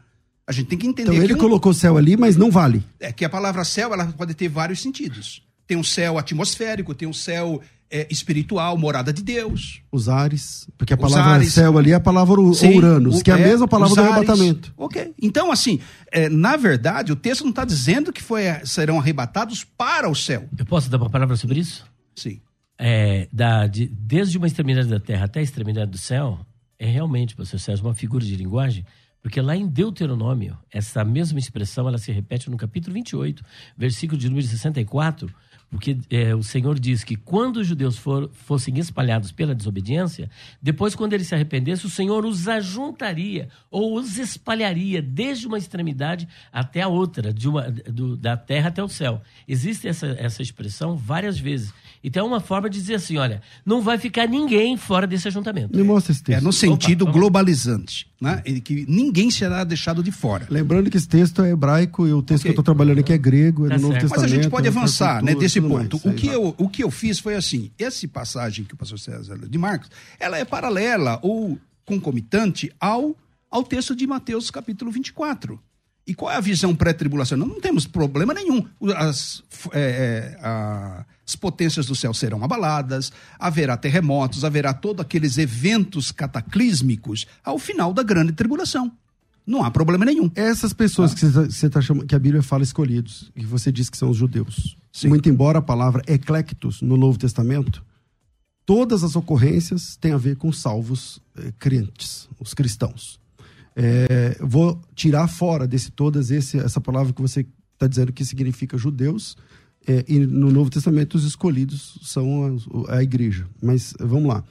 [0.47, 2.83] A gente tem que entender Então ele que, um- colocou céu ali, mas não vale.
[3.01, 5.43] é que a palavra céu ela pode ter vários sentidos.
[5.67, 7.63] Tem um céu atmosférico, tem um céu
[7.97, 9.81] é, espiritual, morada de Deus.
[9.93, 11.53] Os ares, porque a palavra ares.
[11.53, 14.01] céu ali é a palavra Ur- Sim, Uranus, o- que é a mesma palavra do
[14.01, 14.15] ares.
[14.17, 14.75] arrebatamento.
[14.77, 15.15] Ok.
[15.23, 15.79] Então, assim,
[16.11, 20.49] é, na verdade, o texto não está dizendo que foi, serão arrebatados para o céu.
[20.59, 21.85] Eu posso dar uma palavra sobre isso?
[22.17, 22.41] Sim.
[22.77, 26.41] É, da, de- desde uma extremidade da terra até a extremidade do céu,
[26.77, 28.85] é realmente, pastor Sérgio, uma figura de linguagem,
[29.23, 33.43] porque lá em Deuteronômio, essa mesma expressão, ela se repete no capítulo 28,
[33.79, 35.31] versículo de número 64,
[35.75, 40.31] porque é, o Senhor diz que quando os judeus for, fossem espalhados pela desobediência,
[40.63, 46.29] depois, quando eles se arrependessem, o Senhor os ajuntaria ou os espalharia desde uma extremidade
[46.53, 49.21] até a outra, de uma, do- da terra até o céu.
[49.49, 51.75] Existe essa, essa expressão várias vezes.
[52.07, 55.75] Então é uma forma de dizer assim: olha, não vai ficar ninguém fora desse ajuntamento.
[55.75, 56.43] Me mostra esse É texto.
[56.45, 58.43] no sentido Opa, globalizante, né?
[58.45, 60.47] Em que ninguém será deixado de fora.
[60.51, 62.43] Lembrando que esse texto é hebraico e o texto Ok.
[62.43, 64.03] que eu estou trabalhando aqui é grego, é Tá do Novo certo.
[64.03, 64.23] Testamento.
[64.31, 65.97] Mas a gente pode é avançar né, desse ponto.
[65.97, 66.05] mais.
[66.05, 66.37] O Aí que, vai.
[66.37, 69.57] eu, o que eu fiz foi assim: essa passagem que o pastor César leu de
[69.57, 69.89] Marcos,
[70.21, 73.17] ela é paralela ou concomitante ao,
[73.51, 75.59] ao texto de Mateus, capítulo 24.
[76.07, 77.49] E qual é a visão pré-tribulacional?
[77.49, 78.67] Não temos problema nenhum.
[78.79, 85.01] O- As, é, é, a- as potências do céu serão abaladas, haverá terremotos, haverá todos
[85.01, 88.93] aqueles eventos cataclísmicos ao final da grande tribulação.
[89.47, 90.31] Não há problema nenhum.
[90.35, 93.91] Essas pessoas que você você tá chamando, que a Bíblia fala escolhidos, e você diz
[93.91, 94.77] que são os judeus.
[94.93, 95.09] Sim.
[95.09, 97.85] Muito embora a palavra eclectos no Novo Testamento,
[98.65, 103.21] todas as ocorrências têm a ver com salvos eh, crentes, os cristãos.
[103.77, 108.79] É, vou tirar fora desse todas esse, essa palavra que você está dizendo que significa
[108.79, 109.37] judeus,
[109.87, 113.47] é, e no Novo Testamento os escolhidos são a, a igreja.
[113.63, 114.45] Mas vamos lá.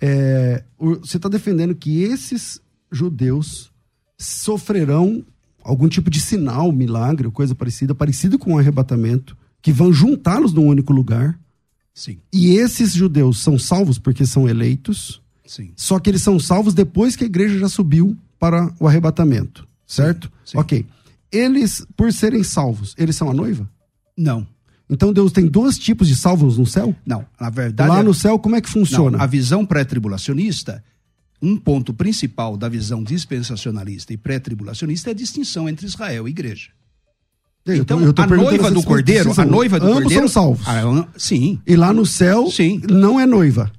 [0.00, 3.70] É, você está defendendo que esses judeus
[4.18, 5.24] sofrerão
[5.62, 10.66] algum tipo de sinal, milagre, coisa parecida, parecido com o arrebatamento, que vão juntá-los num
[10.66, 11.38] único lugar.
[11.92, 15.72] Sim, E esses judeus são salvos porque são eleitos, sim.
[15.76, 20.30] só que eles são salvos depois que a igreja já subiu para o arrebatamento, certo?
[20.44, 20.56] sim.
[20.56, 20.86] Ok.
[21.30, 23.68] Eles, por serem salvos, eles são a noiva?
[24.16, 24.46] Não,
[24.90, 26.94] Então Deus tem dois tipos de salvos no céu?
[27.06, 27.24] não.
[27.40, 29.16] Na verdade, Lá a- no céu, como é que funciona?
[29.18, 30.82] Não, a visão pré-tribulacionista,
[31.40, 36.70] um ponto principal da visão dispensacionalista e pré-tribulacionista é a distinção entre Israel e igreja.
[37.66, 40.28] Então, a noiva do cordeiro, a noiva do Ambos cordeiro.
[40.28, 40.66] são salvos.
[40.66, 41.60] Ah, sim.
[41.66, 42.80] E lá no céu, Sim.
[42.90, 43.70] não é noiva.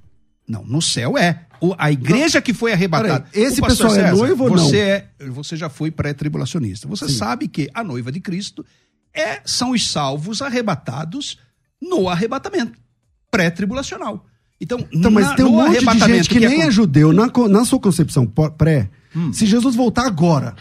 [0.48, 1.46] Não, no céu é.
[1.60, 3.26] O- a igreja que foi arrebatada.
[3.32, 4.58] Peraí, esse pessoal é César, noivo ou não?
[4.66, 6.88] você É, você já foi pré-tribulacionista.
[6.88, 8.66] Você sabe que a noiva de Cristo
[9.14, 11.38] é, são os salvos arrebatados
[11.82, 12.80] no arrebatamento
[13.30, 14.26] pré-tribulacional.
[14.60, 17.12] Então, Então, mas na- tem um monte de arrebatamento gente que, nem acon- é judeu,
[17.14, 19.34] na, na sua concepção pré, Hum.
[19.34, 20.56] se Jesus voltar agora,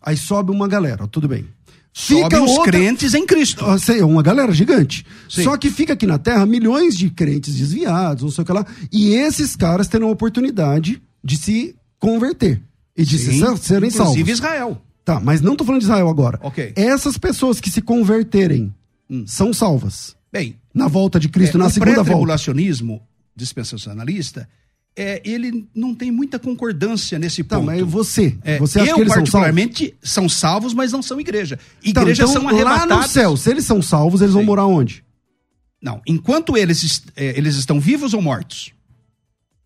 [0.00, 1.46] aí sobe uma galera, tudo bem.
[1.92, 3.64] Sobe Fica os outra- crentes em Cristo.
[3.66, 5.04] Ah, sei, uma galera gigante.
[5.28, 5.42] Sim.
[5.42, 8.64] Só que fica aqui na Terra milhões de crentes desviados, não sei o que lá.
[8.92, 12.62] E esses caras terão a oportunidade de se converter
[12.96, 14.12] e de se, Sim, serem salvos.
[14.14, 14.80] Inclusive Israel.
[15.14, 16.38] Tá, mas não tô falando de Israel agora.
[16.42, 16.72] Ok.
[16.76, 18.72] Essas pessoas que se converterem
[19.10, 19.24] Hum.
[19.26, 20.14] são salvas.
[20.32, 22.04] Bem, Na volta de Cristo, é, na o segunda volta.
[22.04, 23.02] pré-tribulacionismo
[23.34, 24.48] dispensacionalista,
[24.96, 27.66] é, ele não tem muita concordância nesse Tá, ponto.
[27.66, 29.30] mas você, É, você acha eu, que eles são salvos?
[29.32, 31.58] particularmente, são salvos, mas não são igreja.
[31.84, 34.46] Então, Igrejas então, são lá no céu, se eles são salvos, eles vão Sim.
[34.46, 35.02] morar onde?
[35.82, 38.72] Não, enquanto eles, é, eles estão vivos ou mortos?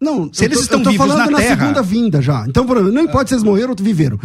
[0.00, 2.44] Não, Se eles tô, estão eu tô vivos falando na na, terra- segunda vinda já.
[2.46, 4.18] Então, não importa se eles morreram ou viveram.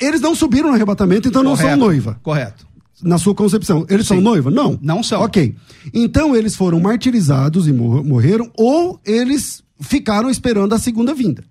[0.00, 2.20] Eles não subiram no arrebatamento, então não são Correto, noiva.
[2.22, 2.66] Correto.
[3.02, 3.84] Na sua concepção.
[3.90, 4.22] Eles são Sim.
[4.22, 4.50] noiva?
[4.50, 4.78] Não.
[4.80, 5.20] Não são.
[5.20, 5.54] Ok.
[5.92, 11.44] Então eles foram martirizados e mor- morreram, ou eles ficaram esperando a segunda vinda.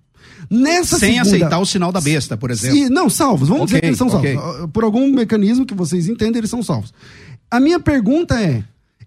[0.50, 2.76] Nessa Sem segunda, aceitar o sinal da besta, por exemplo.
[2.78, 3.50] Se, não, salvos.
[3.50, 4.34] Vamos Okay, dizer que eles são ok.
[4.36, 4.70] salvos.
[4.72, 6.94] Por algum mecanismo que vocês entendem, eles são salvos.
[7.52, 8.64] A minha pergunta é: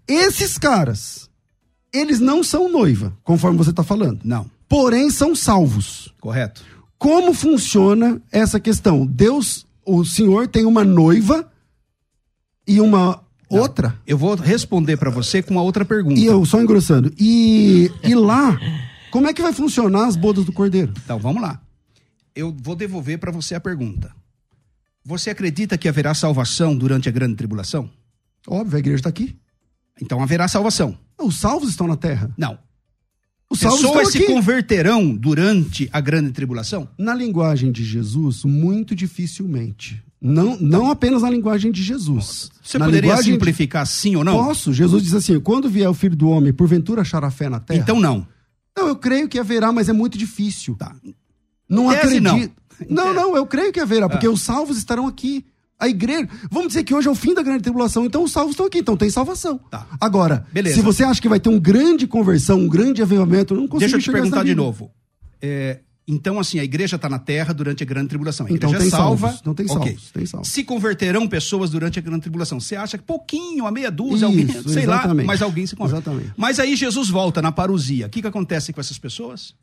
[0.07, 1.29] esses caras,
[1.93, 4.19] eles não são noiva, conforme você está falando.
[4.23, 6.13] Não, Porém, são salvos.
[6.21, 6.63] correto.
[6.97, 9.05] Como funciona essa questão?
[9.05, 11.49] Deus, o Senhor tem uma noiva
[12.67, 13.97] e uma outra?
[14.05, 16.19] Eu vou responder para você com uma outra pergunta.
[16.19, 17.11] E eu só engrossando.
[17.17, 18.59] E, e lá,
[19.11, 20.93] como é que vai funcionar as bodas do cordeiro?
[21.03, 21.59] Então, vamos lá.
[22.35, 24.13] Eu vou devolver para você a pergunta.
[25.03, 27.89] Você acredita que haverá salvação durante a grande tribulação?
[28.47, 29.35] Óbvio, a igreja está aqui.
[30.01, 30.97] Então haverá salvação.
[31.17, 32.29] Os salvos estão na terra.
[32.37, 32.57] Não.
[33.51, 36.87] Os Pessoas se converterão durante a grande tribulação?
[36.97, 40.01] Na linguagem de Jesus, muito dificilmente.
[40.21, 42.51] Não, não apenas na linguagem de Jesus.
[42.61, 44.37] Você na poderia linguagem de- simplificar sim ou não?
[44.45, 44.71] Posso.
[44.73, 47.79] Jesus diz assim: quando vier o filho do homem, porventura achará fé na terra?
[47.79, 48.27] Então não.
[48.77, 50.75] Não, eu creio que haverá, mas é muito difícil.
[50.75, 50.93] Tá.
[51.67, 52.23] Não Tese, acredito.
[52.23, 52.49] não.
[52.89, 54.31] Não, não, eu creio que haverá, porque Ah.
[54.31, 55.45] os salvos estarão aqui.
[55.79, 56.27] A igreja.
[56.51, 58.79] Vamos dizer que hoje é o fim da grande tribulação, então os salvos estão aqui,
[58.79, 59.57] então tem salvação.
[59.71, 59.87] Tá.
[59.99, 60.75] Agora, Beleza.
[60.75, 63.95] se você acha que vai ter um grande conversão, um grande avivamento, não consigo Deixa
[63.95, 64.91] eu te perguntar de novo.
[65.41, 68.45] É, então, assim, a igreja está na terra durante a grande tribulação.
[68.47, 69.27] A Então igreja tem é salva.
[69.27, 70.49] salvos, não tem salvos, tem salvos.
[70.49, 72.59] Se converterão pessoas durante a grande tribulação.
[72.59, 75.27] Você acha que pouquinho, a meia dúzia, Isso, alguém, sei lá, exatamente.
[75.27, 76.01] mas alguém se converte.
[76.09, 76.33] Exatamente.
[76.35, 78.07] Mas aí Jesus volta na parousia.
[78.07, 79.53] O que, que acontece com essas pessoas?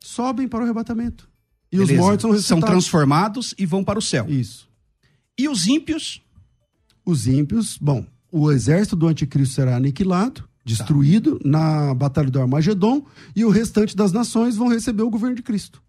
[0.00, 1.28] Sobem para o arrebatamento.
[1.72, 1.92] E Beleza.
[1.92, 4.26] os mortos são são transformados e vão para o céu.
[4.28, 4.67] Isso.
[5.38, 6.20] E os ímpios?
[7.04, 13.44] Os ímpios, bom, o exército do anticristo será aniquilado, destruído na batalha do Armagedon, e
[13.44, 15.82] o restante das nações vão receber o governo de Cristo.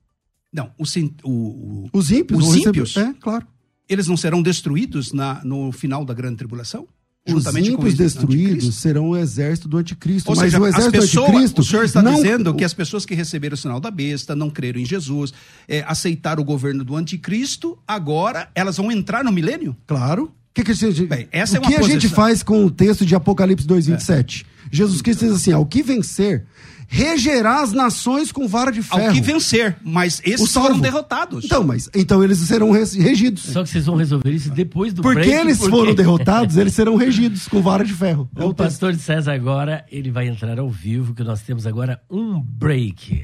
[0.54, 0.84] Não, o,
[1.30, 2.98] o- Os ímpios Os vão receber- ímpios?
[2.98, 3.46] É, claro.
[3.88, 6.88] eles não serão destruídos na, no final da grande tribulação?
[7.28, 10.30] Os ímpios destruídos serão o exército do anticristo.
[10.32, 11.62] Ou mas seja, o exército do anticristo.
[11.62, 14.50] o senhor está não- dizendo que as pessoas que receberam o sinal da besta, não
[14.50, 15.34] creram em Jesus,
[15.68, 19.76] é, aceitaram o governo do anticristo, agora elas vão entrar no milênio?
[19.86, 20.26] Claro.
[20.26, 22.66] O que, que a gente, Bem, essa é o que a gente posição- faz com
[22.66, 24.46] o texto de Apocalipse 2,27?
[24.72, 26.46] Jesus Cristo diz assim: ao que vencer,
[26.92, 29.08] regerá as nações com vara de ferro.
[29.08, 31.46] Ao que vencer, mas O esses foram derrotados.
[31.46, 33.44] Então, mas então eles serão regidos.
[33.44, 35.36] Só que vocês vão resolver isso depois do Porque break.
[35.42, 38.28] eles foram derrotados, eles serão regidos com vara de ferro.
[38.36, 38.58] É O o texto.
[38.70, 43.24] pastor de César agora, ele vai entrar ao vivo, que nós temos agora um break.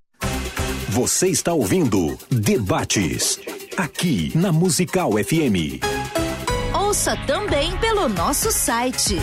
[0.91, 3.39] Você está ouvindo Debates,
[3.77, 5.79] aqui na Musical FM.
[6.73, 9.15] Ouça também pelo nosso site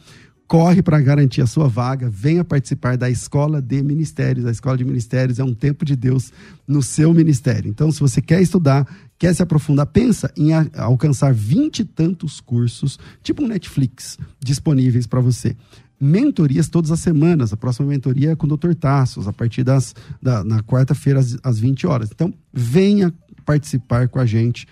[0.47, 4.45] corre para garantir a sua vaga, venha participar da Escola de Ministérios.
[4.45, 6.31] A Escola de Ministérios é um tempo de Deus
[6.67, 7.69] no seu ministério.
[7.69, 12.99] Então, se você quer estudar, quer se aprofundar, pensa em alcançar vinte e tantos cursos,
[13.23, 15.55] tipo um Netflix, disponíveis para você
[15.99, 17.53] mentorias todas as semanas.
[17.53, 18.73] A próxima mentoria é com o Dr.
[18.73, 22.09] Tassos, a partir das da, na quarta-feira às, às 20 horas.
[22.13, 23.13] Então, venha
[23.45, 24.67] participar com a gente.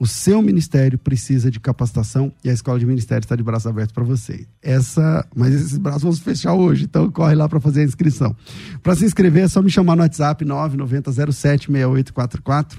[0.00, 3.92] O seu ministério precisa de capacitação e a escola de ministério está de braços abertos
[3.92, 4.46] para você.
[4.62, 8.34] Essa, mas esses braços vão se fechar hoje, então corre lá para fazer a inscrição.
[8.82, 12.78] Para se inscrever é só me chamar no WhatsApp 990076844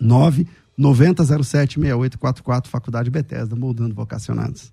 [0.00, 4.72] 990076844 Faculdade Bethesda, moldando vocacionados.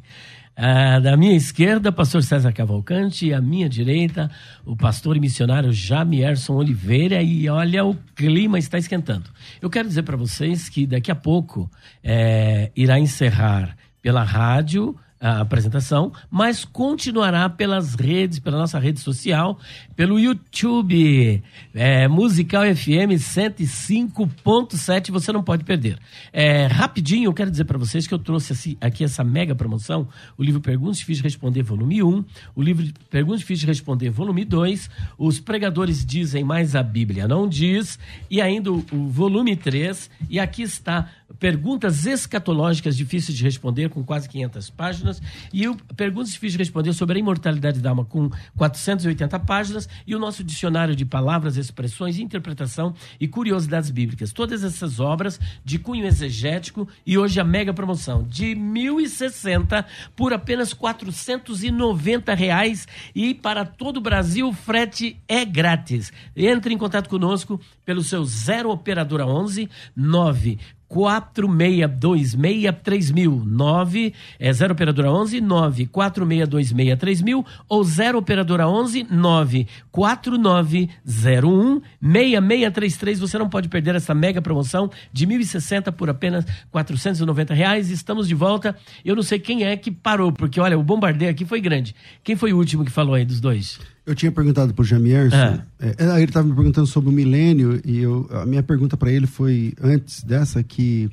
[0.59, 4.27] Ah, da minha esquerda, pastor César Cavalcante, e à minha direita,
[4.65, 7.21] o pastor e missionário Jamierson Oliveira.
[7.21, 9.29] E olha, o clima está esquentando.
[9.61, 11.69] Eu quero dizer para vocês que daqui a pouco
[12.03, 19.59] é, irá encerrar pela rádio a apresentação, mas continuará pelas redes, pela nossa rede social,
[19.97, 21.43] pelo YouTube,
[21.73, 25.97] é, Musical FM 105.7, você não pode perder.
[26.31, 30.43] É, rapidinho, eu quero dizer para vocês que eu trouxe aqui essa mega promoção, o
[30.43, 32.23] livro Perguntas Difíceis de Responder, volume 1,
[32.55, 34.87] o livro Perguntas Difíceis de Responder, volume 2,
[35.17, 37.97] os pregadores dizem, mais a Bíblia não diz,
[38.29, 44.03] e ainda o, o volume 3, e aqui está perguntas escatológicas difíceis de responder, com
[44.03, 45.21] quase 500 páginas,
[45.51, 50.15] e o perguntas difíceis de responder sobre a imortalidade da alma, com 480 páginas, e
[50.15, 54.31] o nosso dicionário de palavras, expressões, interpretação e curiosidades bíblicas.
[54.31, 59.85] Todas essas obras de cunho exegético e hoje a mega promoção de 1.060
[60.15, 66.11] por apenas 490 reais e para todo o Brasil frete é grátis.
[66.35, 70.59] Entre em contato conosco pelo seu 0 operadora 11 9
[70.89, 83.49] 46263000 9 é 0 operadora 11 946263000 ou 0 operadora 11 94901 6633 você não
[83.49, 87.89] pode perder essa mega promoção de 1060 por apenas 490 reais.
[87.89, 88.75] Estamos de volta.
[89.03, 91.95] Eu não sei quem é que parou porque olha o bombardeio aqui foi grande.
[92.23, 95.35] Quem foi o último que falou aí dos dois eu tinha perguntado para o Jamierson,
[95.35, 95.61] ah.
[95.79, 99.27] é, ele estava me perguntando sobre o milênio, e eu, a minha pergunta para ele
[99.27, 101.11] foi, antes dessa, que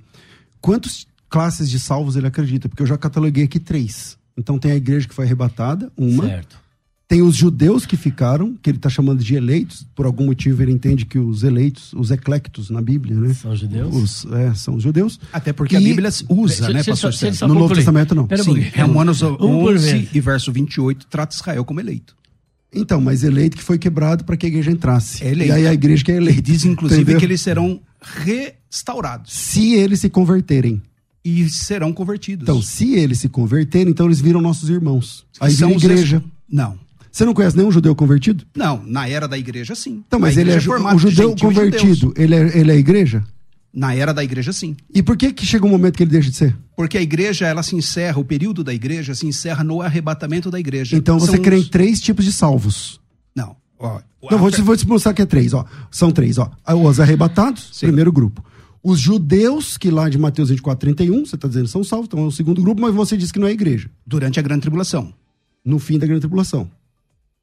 [0.60, 2.68] quantas classes de salvos ele acredita?
[2.68, 4.16] Porque eu já cataloguei aqui três.
[4.36, 6.24] Então tem a igreja que foi arrebatada, uma.
[6.24, 6.62] Certo.
[7.06, 9.86] Tem os judeus que ficaram, que ele está chamando de eleitos.
[9.94, 13.34] Por algum motivo ele entende que os eleitos, os eclectos na Bíblia, né?
[13.34, 13.94] São judeus?
[13.94, 15.20] Os, é, são os judeus.
[15.32, 15.78] Até porque e...
[15.78, 17.46] a Bíblia usa, né, pastor Sérgio?
[17.46, 18.26] No Novo Testamento não.
[18.42, 22.16] Sim, Romanos 11 e verso 28 trata Israel como eleito.
[22.74, 25.22] Então, mas eleito que foi quebrado para que a igreja entrasse.
[25.24, 25.52] É eleito.
[25.52, 26.42] E aí a igreja que é eleita.
[26.42, 27.18] Diz, inclusive, entendeu?
[27.18, 29.32] que eles serão restaurados.
[29.32, 30.82] Se eles se converterem.
[31.24, 32.42] E serão convertidos.
[32.42, 35.24] Então, se eles se converterem, então eles viram nossos irmãos.
[35.40, 36.22] Aí são igreja.
[36.48, 36.78] Não.
[37.10, 38.44] Você não conhece nenhum judeu convertido?
[38.56, 40.02] Não, na era da igreja, sim.
[40.06, 43.24] Então, mas ele é, é o judeu convertido, ele é, ele é igreja?
[43.74, 44.76] Na era da igreja, sim.
[44.94, 46.56] E por que que chega um momento que ele deixa de ser?
[46.76, 50.60] Porque a igreja, ela se encerra, o período da igreja se encerra no arrebatamento da
[50.60, 50.96] igreja.
[50.96, 51.66] Então você São crê os...
[51.66, 53.00] em três tipos de salvos.
[53.34, 53.56] Não.
[53.76, 55.64] Ó, então, vou, te, vou te mostrar que é três, ó.
[55.90, 56.52] São três, ó.
[56.68, 57.86] Os arrebatados, sim.
[57.86, 58.44] primeiro grupo.
[58.80, 62.26] Os judeus, que lá de Mateus 24, 31, você está dizendo são salvos, então é
[62.26, 63.90] o segundo grupo, mas você diz que não é igreja.
[64.06, 65.12] Durante a grande tribulação.
[65.64, 66.70] No fim da grande tribulação.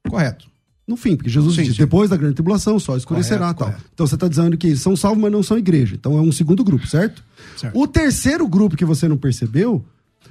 [0.08, 0.51] Correto
[0.86, 1.82] no fim, porque Jesus sim, disse, sim.
[1.82, 3.68] depois da grande tribulação, só escurecerá correto, tal.
[3.68, 3.90] Correto.
[3.94, 5.94] Então você está dizendo que são salvos, mas não são igreja.
[5.94, 7.22] Então é um segundo grupo, certo?
[7.56, 7.78] certo?
[7.78, 9.84] O terceiro grupo que você não percebeu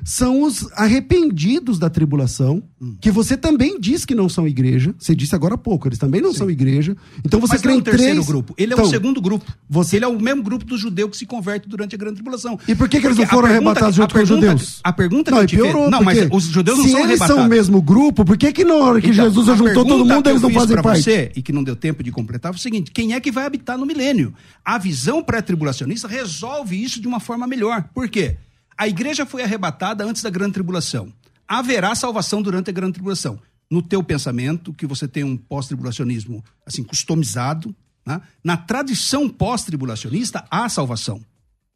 [0.03, 2.95] são os arrependidos da tribulação, hum.
[2.99, 4.93] que você também diz que não são igreja.
[4.97, 6.39] Você disse agora há pouco, eles também não Sim.
[6.39, 6.95] são igreja.
[7.23, 8.27] Então você Mas crê não é o terceiro três...
[8.27, 8.53] grupo.
[8.57, 9.45] Ele então, é o segundo grupo.
[9.69, 9.97] Você...
[9.97, 12.59] Ele é o mesmo grupo do judeu que se converte durante a grande tribulação.
[12.67, 14.79] E por que, que eles não foram arrebatados junto com os judeus?
[14.83, 17.35] A pergunta não, que eu piorou, Não, mas os judeus não são eles arrebatados.
[17.35, 20.29] são o mesmo grupo, por que, que na hora que então, Jesus juntou todo mundo,
[20.29, 21.03] eles não fazem parte?
[21.03, 23.45] Você, e que não deu tempo de completar, foi o seguinte: quem é que vai
[23.45, 24.33] habitar no milênio?
[24.63, 27.89] A visão pré-tribulacionista resolve isso de uma forma melhor.
[27.93, 28.37] Por quê?
[28.77, 31.13] A igreja foi arrebatada antes da grande tribulação.
[31.47, 33.39] Haverá salvação durante a grande tribulação.
[33.69, 38.21] No teu pensamento, que você tem um pós-tribulacionismo assim customizado, né?
[38.43, 41.23] na tradição pós-tribulacionista há salvação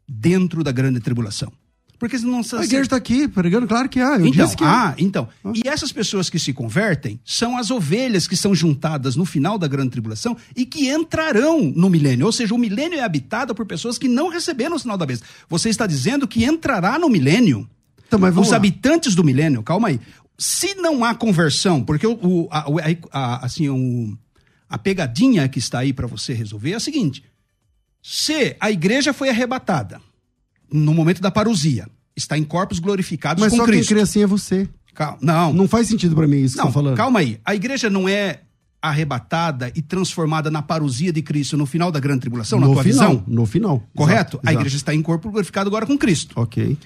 [0.08, 1.52] dentro da grande tribulação.
[2.08, 4.20] Porque não A igreja está aqui pregando, claro que há.
[4.20, 5.28] Eu então, que há, então.
[5.44, 5.52] Ah.
[5.56, 9.68] E essas pessoas que se convertem são as ovelhas que são juntadas no final da
[9.68, 12.28] grande tribulação e que entrarão no milênio.
[12.28, 15.26] Ou seja, o milênio é habitado por pessoas que não receberam o sinal da besta.
[15.50, 17.68] Você está dizendo que entrará no milênio.
[18.08, 18.58] Então, os lá.
[18.58, 20.00] habitantes do milênio, calma aí.
[20.38, 22.66] Se não há conversão, porque o, o a,
[23.12, 24.16] a, assim, o,
[24.70, 27.24] a pegadinha que está aí para você resolver é a seguinte:
[28.00, 30.00] se a igreja foi arrebatada
[30.72, 31.88] no momento da parousia.
[32.16, 33.80] Está em corpos glorificados Mas com só Cristo.
[33.80, 34.70] Mas quem crê assim é você.
[34.94, 35.54] Calma, não.
[35.54, 36.98] Não faz sentido para mim isso não, que você tá falando.
[36.98, 37.40] Calma aí.
[37.44, 38.42] A igreja não é
[38.82, 42.84] arrebatada e transformada na parousia de Cristo no final da grande tribulação, no na tua
[42.84, 43.24] final, visão?
[43.28, 43.84] No final.
[43.96, 44.38] Correto?
[44.38, 46.40] Exato, a igreja está em corpo glorificado agora com Cristo.
[46.40, 46.78] Ok.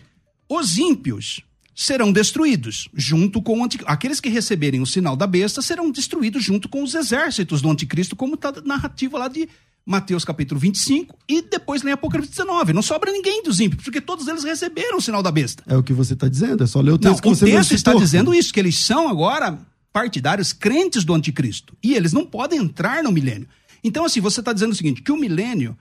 [0.48, 1.42] Os ímpios
[1.76, 3.92] serão destruídos, junto com o anticristo.
[3.92, 8.16] Aqueles que receberem o sinal da besta serão destruídos junto com os exércitos do anticristo,
[8.16, 9.48] como está a narrativa lá de
[9.90, 12.74] Mateus capítulo 25 e depois lê Apocalipse 19.
[12.74, 15.64] Não sobra ninguém dos ímpios, porque todos eles receberam o sinal da besta.
[15.66, 17.46] É o que você está dizendo, é só ler o texto Não, que o você
[17.46, 19.58] texto está dizendo isso, que eles são agora
[19.92, 21.76] partidários crentes do anticristo.
[21.84, 23.48] E eles não podem entrar no milênio.
[23.84, 25.76] Então, assim, você está dizendo o seguinte: que o milênio,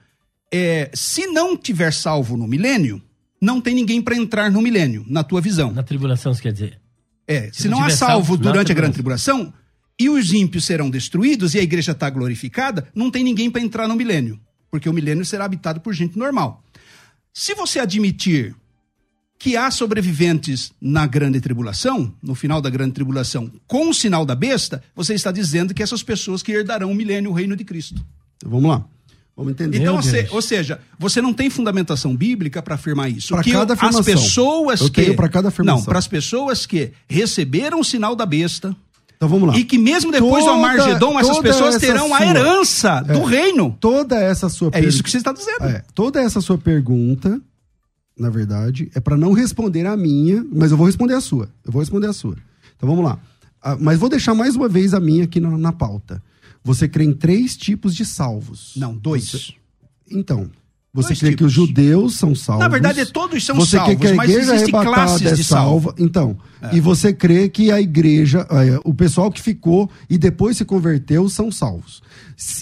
[0.51, 2.99] é, se não tiver salvo no milênio,
[3.39, 5.71] não tem ninguém para entrar no milênio, na tua visão.
[5.71, 6.81] Na tribulação, você quer dizer?
[7.27, 9.53] É, se, Se não não há salvo salvo, durante a grande tribulação,
[9.99, 13.87] e os ímpios serão destruídos, e a igreja está glorificada, não tem ninguém para entrar
[13.87, 14.39] no milênio.
[14.71, 16.63] Porque o milênio será habitado por gente normal.
[17.33, 18.55] Se você admitir
[19.37, 24.35] que há sobreviventes na grande tribulação, no final da grande tribulação, com o sinal da
[24.35, 28.05] besta, você está dizendo que essas pessoas que herdarão o milênio, o reino de Cristo.
[28.45, 28.85] Vamos lá.
[29.35, 29.79] Vamos entender.
[29.79, 29.97] Então,
[30.31, 33.33] ou seja, você não tem fundamentação bíblica para afirmar isso.
[33.41, 34.03] Que cada as afirmação.
[34.03, 35.79] pessoas Eu que tenho pra cada afirmação.
[35.79, 38.75] não, para as pessoas que receberam o sinal da besta
[39.19, 39.57] Então vamos lá.
[39.57, 43.21] e que mesmo depois do Toda- Amargedon essas pessoas essa terão a sua- herança do
[43.25, 43.75] reino.
[43.77, 45.65] Toda essa sua É isso que você está dizendo.
[45.65, 47.41] É, toda essa sua pergunta,
[48.17, 51.49] na verdade, é para não responder a minha, mas eu vou responder a sua.
[51.65, 52.37] Eu vou responder a sua.
[52.77, 53.19] Então vamos lá.
[53.61, 56.23] Ah, mas vou deixar mais uma vez a minha aqui na, na pauta.
[56.63, 58.71] Você crê em três tipos de salvos.
[58.77, 59.29] Não, dois.
[59.31, 59.53] Você-
[60.09, 60.49] então,
[60.91, 62.63] você Dois crê que os judeus são salvos.
[62.63, 65.35] Na verdade, todos são você salvos, crê que a mas igreja existem arrebatada classes é
[65.35, 65.93] de salva.
[65.99, 66.35] Então,
[66.73, 71.29] e você crê que a igreja, eh, o pessoal que ficou e depois se converteu
[71.29, 72.01] são salvos.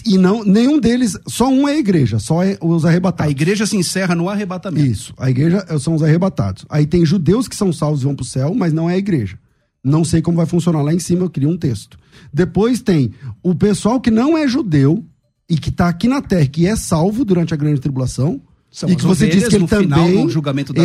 [0.04, 3.28] E não, nenhum deles, só um é a igreja, só é os arrebatados.
[3.28, 4.86] A igreja se encerra no arrebatamento.
[4.86, 5.14] Isso.
[5.16, 6.66] A igreja eh, são os arrebatados.
[6.68, 8.98] Aí tem judeus que são salvos e vão para o céu, mas não é a
[8.98, 9.38] igreja.
[9.82, 11.98] Não sei como vai funcionar lá em cima, eu queria um texto.
[12.30, 13.12] Depois tem
[13.42, 15.02] o pessoal que não é judeu
[15.48, 18.40] e que está aqui na terra, que é salvo durante a grande tribulação.
[18.70, 20.26] São e que você ovelhas diz que ele final também,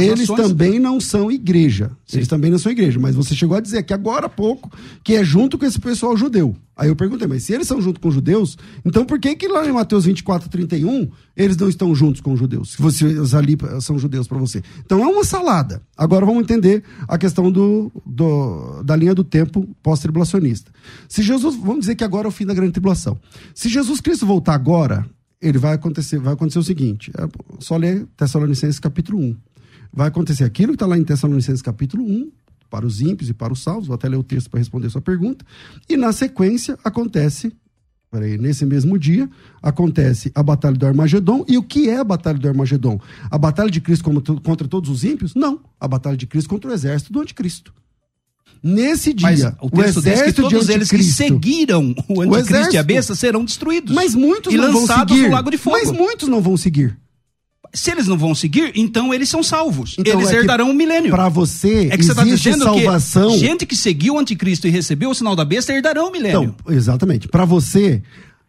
[0.07, 0.47] eles nações.
[0.49, 1.91] também não são igreja.
[2.11, 2.97] Eles também não são igreja.
[2.99, 4.71] Mas você chegou a dizer aqui agora há pouco
[5.03, 6.55] que é junto com esse pessoal judeu.
[6.77, 9.47] Aí eu perguntei, mas se eles são junto com os judeus, então por que que
[9.47, 12.71] lá em Mateus 24, 31, eles não estão juntos com os judeus?
[12.71, 14.63] Se vocês ali são judeus para você.
[14.83, 15.81] Então é uma salada.
[15.95, 20.71] Agora vamos entender a questão do, do- da linha do tempo pós-tribulacionista.
[21.07, 23.19] Se Jesus, vamos dizer que agora é o fim da grande tribulação.
[23.53, 25.05] Se Jesus Cristo voltar agora,
[25.43, 27.27] ele vai acontecer, vai acontecer o seguinte, é
[27.59, 29.37] só ler Tessalonicenses capítulo 1.
[29.91, 32.31] Vai acontecer aquilo que está lá em Tessalonicenses capítulo 1,
[32.69, 34.89] para os ímpios e para os salvos, vou até ler o texto para responder a
[34.89, 35.45] sua pergunta,
[35.87, 37.55] e na sequência acontece,
[38.09, 39.29] peraí, nesse mesmo dia,
[39.61, 42.99] acontece a batalha do Armagedon, e o que é a batalha do Armagedon?
[43.29, 45.35] A batalha de Cristo contra, contra todos os ímpios?
[45.35, 47.73] Não, a batalha de Cristo contra o exército do anticristo.
[48.63, 52.73] Nesse dia, Mas o texto diz que exército de todos eles que seguiram o anticristo
[52.75, 53.93] e a besta serão destruídos.
[53.93, 55.27] mas muitos e não vão lançados seguir.
[55.27, 55.75] no lago de fogo.
[55.77, 56.97] Mas muitos não vão seguir.
[57.73, 59.95] Se eles não vão seguir, então eles são salvos.
[59.97, 61.09] Então eles é que herdarão o milênio.
[61.11, 63.31] Para você, É que você existe dizendo salvação.
[63.31, 66.55] que gente que seguiu o anticristo e recebeu o sinal da besta herdarão o milênio.
[66.59, 67.27] Então, exatamente.
[67.27, 68.01] Para você,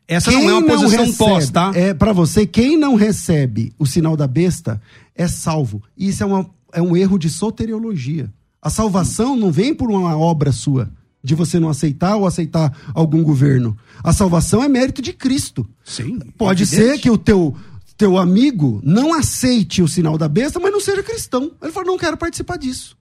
[0.06, 1.72] Essa quem não é uma posição recebe- pós, tá?
[1.74, 4.80] É para você, quem não recebe o sinal da besta
[5.16, 5.82] é salvo.
[5.96, 8.30] Isso é, uma, é um erro de soteriologia.
[8.64, 10.90] A salvação não vem por uma obra sua,
[11.22, 13.76] de você não aceitar ou aceitar algum governo.
[14.02, 15.68] A salvação é mérito de Cristo.
[15.84, 16.18] Sim.
[16.38, 16.92] Pode evidente.
[16.92, 17.54] ser que o teu
[17.96, 21.52] teu amigo não aceite o sinal da besta, mas não seja cristão.
[21.62, 22.96] Ele fala, não quero participar disso.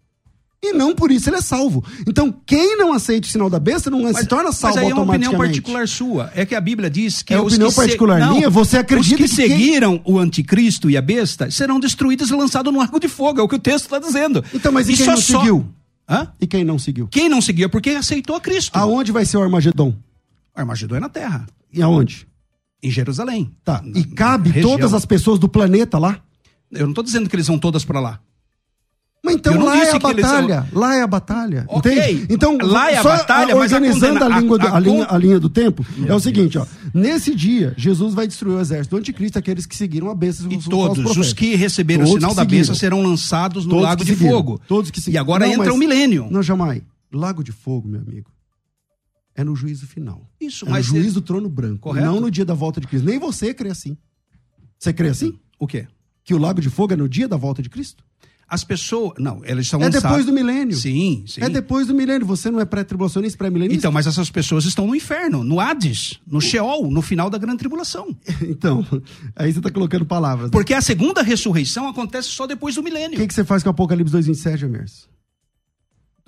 [0.65, 1.83] E não por isso ele é salvo.
[2.07, 4.93] Então, quem não aceita o sinal da besta não se torna salvo Mas aí é
[4.93, 6.31] uma opinião particular sua.
[6.33, 8.49] É que a Bíblia diz que É os opinião que se- particular Não, minha?
[8.49, 12.33] Você acredita os que, que quem- seguiram o anticristo e a besta serão destruídos e
[12.33, 13.41] lançados no lago de fogo.
[13.41, 14.41] É o que o texto está dizendo.
[14.53, 15.65] Então, mas e quem só- não só- seguiu?
[16.09, 16.27] Hã?
[16.39, 17.07] E quem não seguiu?
[17.09, 18.71] Quem não seguiu é porque aceitou a Cristo.
[18.77, 19.93] Aonde vai ser o Armagedon?
[20.55, 22.25] Armagedon é na terra, E aonde?
[22.81, 23.51] em Jerusalém.
[23.65, 23.81] Tá.
[23.83, 26.19] Na- E cabe todas as pessoas do planeta lá?
[26.71, 28.19] Eu não estou dizendo que eles vão todas para lá.
[29.25, 30.67] Mas então lá é a batalha.
[30.73, 31.63] Lá é a batalha.
[31.69, 31.91] Ok.
[31.93, 32.27] Entende?
[32.29, 35.17] Então, Lá é a batalha, mas a organizando a, língua do- a- a linha, a
[35.17, 36.65] linha do tempo, é o seguinte, ó.
[36.93, 40.43] Nesse dia, Jesus vai destruir o exército do anticristo, aqueles que seguiram a besta.
[40.51, 42.75] E os todos os que receberam Todos o sinal da seguiram.
[42.75, 44.59] serão lançados no Todos lago de fogo.
[44.67, 45.21] Todos que E seguiram.
[45.23, 46.27] agora Não, entra o milênio.
[46.29, 46.81] Não, jamais.
[47.11, 48.29] Lago de fogo, meu amigo.
[49.35, 50.29] É no juízo final.
[50.39, 51.79] Isso, é mas no juízo do trono branco.
[51.79, 52.05] Correto.
[52.05, 53.05] Não no dia da volta de Cristo.
[53.05, 53.97] Nem você crê assim.
[54.77, 55.33] Você crê assim?
[55.57, 55.87] o quê?
[56.25, 58.03] Que o lago de fogo é no dia da volta de Cristo?
[58.53, 59.13] As pessoas.
[59.17, 60.75] Não, eles são É depois do milênio.
[60.77, 61.41] Sim, sim.
[61.41, 62.27] É depois do milênio.
[62.27, 63.79] Você não é pré-tribulacionista, pré-milenista?
[63.79, 67.57] Então, mas essas pessoas estão no inferno, no Hades, no Sheol, no final da grande
[67.57, 68.15] tribulação.
[68.43, 68.85] Então,
[69.35, 70.47] aí você está colocando palavras.
[70.47, 70.51] né?
[70.51, 73.17] Porque a segunda ressurreição acontece só depois do O milênio.
[73.17, 75.07] que, que você faz com Apocalipse 2,27, Jamers?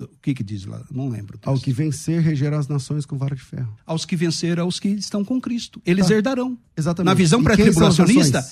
[0.00, 0.82] O que que diz lá?
[0.90, 1.38] Não lembro.
[1.44, 3.72] Ao que vencer, regerá as nações com vara de ferro.
[3.86, 5.80] Aos que venceram, aos que estão com Cristo.
[5.86, 6.14] Eles Tá.
[6.14, 6.58] herdarão.
[6.76, 7.06] Exatamente.
[7.08, 8.44] Na visão as pré-tribulacionista,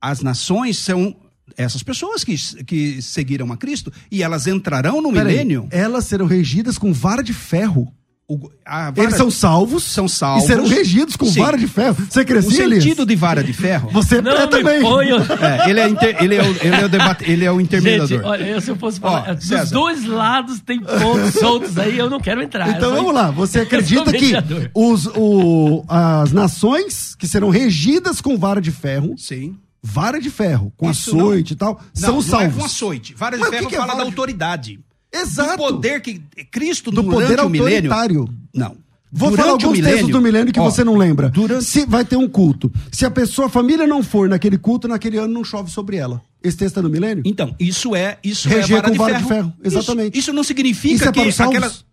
[0.00, 1.16] as nações são
[1.56, 5.68] essas pessoas que, que seguiram a Cristo e elas entrarão no Pera milênio.
[5.70, 7.92] Aí, elas serão regidas com vara de ferro.
[8.26, 11.40] O, vara, Eles são salvos, são salvos e serão regidos com sim.
[11.40, 12.06] vara de ferro.
[12.08, 13.90] Você crescia, O sentido de vara de ferro.
[13.92, 14.80] Você não é também.
[14.80, 15.16] Ponho...
[15.18, 18.08] É, ele, é inter, ele, é o, ele, é o debate, ele é o intermediador.
[18.08, 22.08] Gente, olha, se eu fosse falar, Ó, dos dois lados tem pontos soltos aí, eu
[22.08, 22.70] não quero entrar.
[22.70, 23.30] Então vamos lá.
[23.30, 24.32] Você acredita que
[24.72, 29.14] os, o, as nações que serão regidas com vara de ferro.
[29.18, 32.56] Sim vara de ferro, com Isso açoite não, e tal, não, são não salvos.
[32.56, 33.14] É com açoite.
[33.14, 34.80] Vara de Mas ferro que que é fala é da autoridade.
[35.12, 35.50] Exato.
[35.50, 38.22] Do poder que Cristo do poder autoritário.
[38.22, 38.76] Milênio, não.
[39.16, 41.28] Vou durante falar alguns milênio, textos do milênio que ó, você não lembra.
[41.28, 41.64] Durante...
[41.66, 42.72] Se vai ter um culto.
[42.90, 46.20] Se a pessoa, a família não for naquele culto, naquele ano não chove sobre ela.
[46.42, 47.22] Esse texto é do milênio?
[47.24, 49.22] Então, isso é isso Reger é vara, com de, vara ferro.
[49.22, 49.52] de ferro.
[49.62, 50.18] Exatamente.
[50.18, 51.84] Isso, isso não significa isso é que aquelas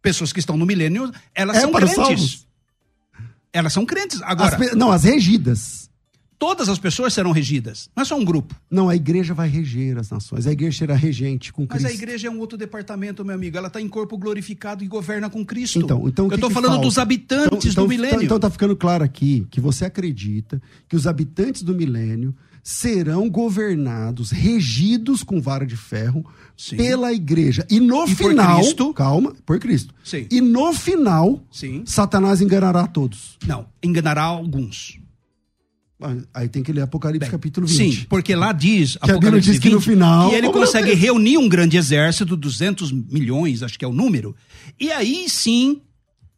[0.00, 2.46] pessoas que estão no milênio, elas é são crentes.
[3.52, 4.22] Elas são crentes.
[4.22, 5.90] Agora, as, não, as regidas
[6.38, 8.54] todas as pessoas serão regidas, não é só um grupo.
[8.70, 11.82] Não, a igreja vai reger as nações, a igreja será regente com Cristo.
[11.82, 14.86] Mas a igreja é um outro departamento, meu amigo, ela está em corpo glorificado e
[14.86, 15.78] governa com Cristo.
[15.78, 16.86] Então, então Eu estou falando falta?
[16.86, 18.16] dos habitantes então, do milênio.
[18.16, 23.28] Então, então tá ficando claro aqui que você acredita que os habitantes do milênio serão
[23.28, 26.24] governados, regidos com vara de ferro
[26.56, 26.78] Sim.
[26.78, 27.66] pela igreja.
[27.70, 28.62] E no e final,
[28.94, 29.94] calma, por Cristo.
[30.02, 30.26] Sim.
[30.30, 31.82] E no final, Sim.
[31.84, 33.36] Satanás enganará todos.
[33.46, 34.98] Não, enganará alguns.
[36.34, 37.76] Aí tem que ler Apocalipse Bem, capítulo 20.
[37.76, 40.92] Sim, porque lá diz, que a Bíblia diz 20, que no final que ele consegue
[40.92, 44.34] reunir um grande exército, 200 milhões, acho que é o número.
[44.78, 45.80] E aí sim,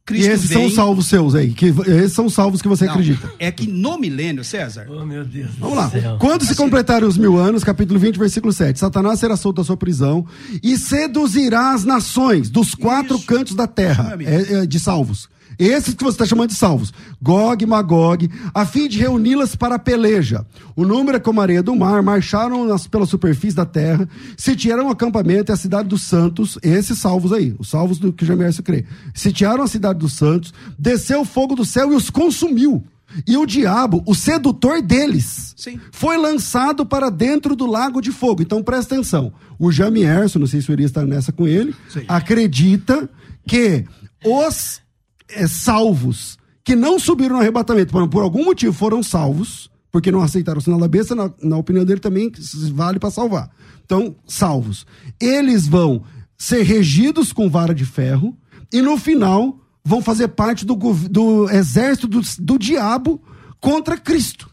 [0.04, 0.68] Cristo e esses vem...
[0.68, 3.32] são salvos seus aí, que esses são salvos que você Não, acredita.
[3.40, 4.86] É que no milênio, César.
[4.88, 5.50] Oh, meu Deus.
[5.58, 5.90] Vamos lá.
[5.90, 6.16] Céu.
[6.20, 6.62] Quando se assim...
[6.62, 10.24] completarem os mil anos, capítulo 20, versículo 7, Satanás será solto da sua prisão
[10.62, 13.26] e seduzirá as nações dos quatro Isso.
[13.26, 15.28] cantos da terra, é, é, de salvos
[15.58, 19.76] esses que você está chamando de salvos, Gog e Magog, a fim de reuni-las para
[19.76, 20.44] a peleja.
[20.74, 24.88] O número é como a areia do mar, marcharam nas, pela superfície da terra, sitiaram
[24.88, 28.36] o acampamento e a cidade dos santos, esses salvos aí, os salvos do que já
[28.36, 28.86] merece crer.
[29.14, 32.84] Sitiaram a cidade dos santos, desceu o fogo do céu e os consumiu.
[33.26, 35.80] E o diabo, o sedutor deles, Sim.
[35.92, 38.42] foi lançado para dentro do lago de fogo.
[38.42, 39.32] Então presta atenção.
[39.58, 42.04] O Jamierson, não sei se o Uri está nessa com ele, Sim.
[42.08, 43.08] acredita
[43.46, 43.84] que
[44.24, 44.80] os
[45.28, 50.20] é, salvos que não subiram no arrebatamento, por, por algum motivo foram salvos, porque não
[50.20, 52.30] aceitaram o sinal da besta, na, na opinião dele também
[52.72, 53.50] vale para salvar.
[53.84, 54.84] Então, salvos.
[55.20, 56.02] Eles vão
[56.36, 58.36] ser regidos com vara de ferro
[58.72, 63.22] e no final vão fazer parte do, do exército do, do diabo
[63.60, 64.50] contra Cristo.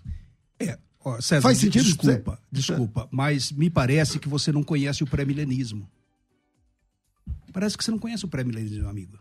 [0.60, 1.84] É, ó, César, Faz sentido?
[1.84, 5.90] Desculpa, desculpa, mas me parece que você não conhece o pré-milenismo.
[7.52, 9.18] Parece que você não conhece o pré-milenismo, amigo.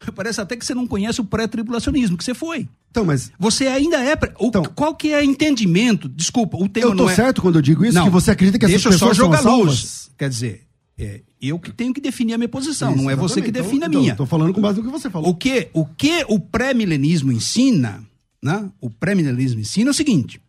[0.14, 2.68] Parece até que você não conhece o pré-tribulacionismo, que você foi.
[2.90, 3.30] Então, mas.
[3.38, 4.16] Você ainda é.
[4.38, 6.08] O, então, qual que é entendimento?
[6.08, 7.14] Desculpa, o tema Eu tô é...
[7.14, 7.94] certo quando eu digo isso?
[7.94, 10.10] Não, que você acredita que essas deixa pessoas só jogar são luz.
[10.16, 10.66] Quer dizer,
[10.98, 13.76] é, eu que tenho que definir a minha posição, isso, não é você que define
[13.76, 14.12] então, a minha.
[14.12, 15.30] Estou falando com base no que você falou.
[15.30, 18.02] O que o, que o pré-milenismo ensina,
[18.42, 18.70] né?
[18.80, 20.40] O pré-milenismo ensina é o seguinte: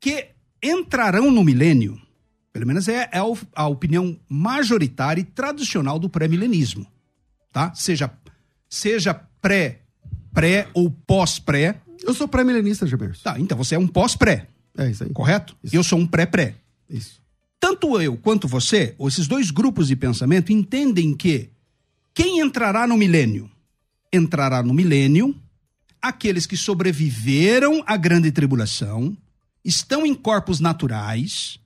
[0.00, 0.28] que
[0.62, 2.00] entrarão no milênio,
[2.52, 3.18] pelo menos é, é
[3.54, 6.86] a opinião majoritária e tradicional do pré-milenismo,
[7.52, 7.74] tá?
[7.74, 8.08] Seja
[8.74, 9.80] seja pré,
[10.32, 11.80] pré ou pós-pré.
[12.02, 13.20] Eu sou pré-milenista, Gilberto.
[13.20, 14.48] Tá, então você é um pós-pré.
[14.76, 15.10] É isso aí.
[15.10, 15.56] Correto?
[15.62, 15.76] Isso.
[15.76, 16.56] Eu sou um pré-pré.
[16.90, 17.22] Isso.
[17.60, 21.50] Tanto eu quanto você, esses dois grupos de pensamento, entendem que
[22.12, 23.50] quem entrará no milênio?
[24.12, 25.34] Entrará no milênio
[26.02, 29.16] aqueles que sobreviveram à grande tribulação,
[29.64, 31.58] estão em corpos naturais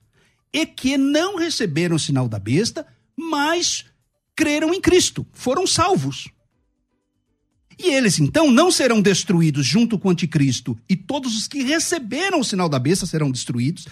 [0.53, 2.87] e que não receberam o sinal da besta,
[3.17, 3.85] mas
[4.33, 6.29] creram em Cristo, foram salvos.
[7.81, 12.41] E eles então não serão destruídos junto com o anticristo, e todos os que receberam
[12.41, 13.87] o sinal da besta serão destruídos.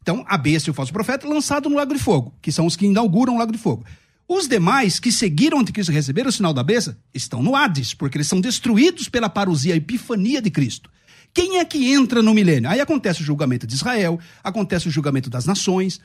[0.00, 2.76] Então, a besta e o falso profeta lançado no lago de fogo, que são os
[2.76, 3.84] que inauguram o lago de fogo.
[4.28, 7.94] Os demais que seguiram o anticristo e receberam o sinal da besta estão no Hades,
[7.94, 10.88] porque eles são destruídos pela parousia, a epifania de Cristo.
[11.34, 12.70] Quem é que entra no milênio?
[12.70, 16.00] Aí acontece o julgamento de Israel, acontece o julgamento das nações.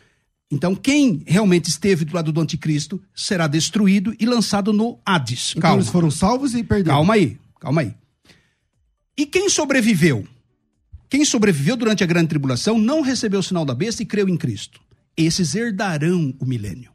[0.49, 5.51] Então, quem realmente esteve do lado do anticristo será destruído e lançado no Hades.
[5.51, 5.77] Então, calma.
[5.77, 6.97] eles foram salvos e perderam.
[6.97, 7.93] Calma aí, calma aí.
[9.17, 10.25] E quem sobreviveu?
[11.09, 14.37] Quem sobreviveu durante a grande tribulação não recebeu o sinal da besta e creu em
[14.37, 14.79] Cristo.
[15.15, 16.91] Esses herdarão o milênio.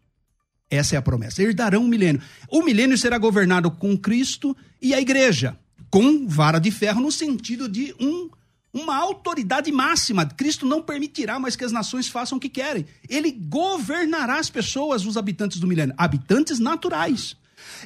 [0.71, 1.43] Essa é a promessa.
[1.43, 2.23] Herdarão o milênio.
[2.49, 5.59] O milênio será governado com Cristo e a igreja,
[5.91, 8.31] com vara de ferro, no sentido de um
[8.73, 10.25] uma autoridade máxima.
[10.27, 12.87] Cristo não permitirá mais que as nações façam o que querem.
[13.09, 17.37] Ele governará as pessoas, os habitantes do milênio, habitantes naturais.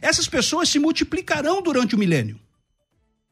[0.00, 2.38] Essas pessoas se multiplicarão durante o milênio.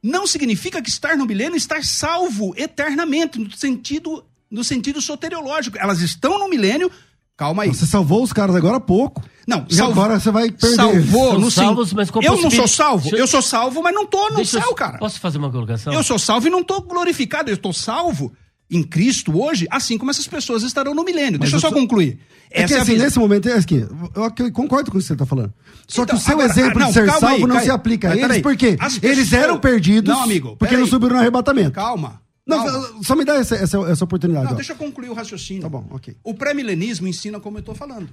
[0.03, 5.77] Não significa que estar no milênio é estar salvo eternamente, no sentido no sentido soteriológico.
[5.79, 6.91] Elas estão no milênio.
[7.37, 7.69] Calma aí.
[7.71, 9.23] Você salvou os caras agora há pouco.
[9.47, 10.77] Não, E agora você vai perder.
[10.77, 13.09] Salvou no salvos, mas com Eu não sou salvo.
[13.13, 14.99] Eu- Eu sou salvo, mas não tô no Deixa eu- céu, cara.
[14.99, 15.93] Posso fazer uma colocação?
[15.93, 17.51] Eu sou salvo e não tô glorificado.
[17.51, 18.33] Eu estou salvo
[18.71, 21.39] em Cristo hoje, assim como essas pessoas estarão no milênio.
[21.39, 22.19] Deixa eu eu só concluir.
[22.51, 23.77] É que é assim, nesse momento, é aqui,
[24.15, 25.53] eu, eu concordo com o que você está falando.
[25.89, 27.71] Só Então, que o seu agora- exemplo ah, não, de ser salvo aí, não se
[27.71, 30.81] aplica a mas eles, porque As eles pessoas- eram perdidos Não, amigo, porque peraí.
[30.81, 31.73] não subiram no arrebatamento.
[31.73, 32.21] Calma.
[32.47, 32.89] Não, calma.
[33.03, 34.45] só me dá essa, essa, essa oportunidade.
[34.47, 34.55] Não, ó.
[34.55, 35.63] deixa eu concluir o raciocínio.
[35.63, 36.17] Tá bom, ok.
[36.23, 38.09] O pré-milenismo ensina como eu estou falando.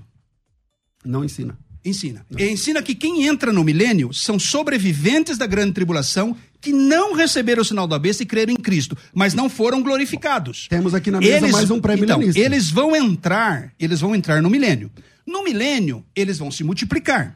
[1.04, 1.58] Não ensina.
[1.84, 2.24] Ensina.
[2.38, 7.64] E ensina que quem entra no milênio são sobreviventes da grande tribulação que não receberam
[7.64, 10.68] o sinal da besta e creram em Cristo, mas não foram glorificados.
[10.70, 12.40] Temos aqui na mesa mais um pré-milenista.
[12.40, 14.92] Então, eles vão entrar, eles vão entrar no milênio.
[15.26, 17.36] No milênio, eles vão se multiplicar.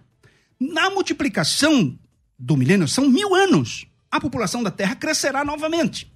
[0.60, 1.98] Na multiplicação
[2.38, 3.88] do milênio, são mil anos.
[4.12, 6.12] A população da Terra crescerá novamente.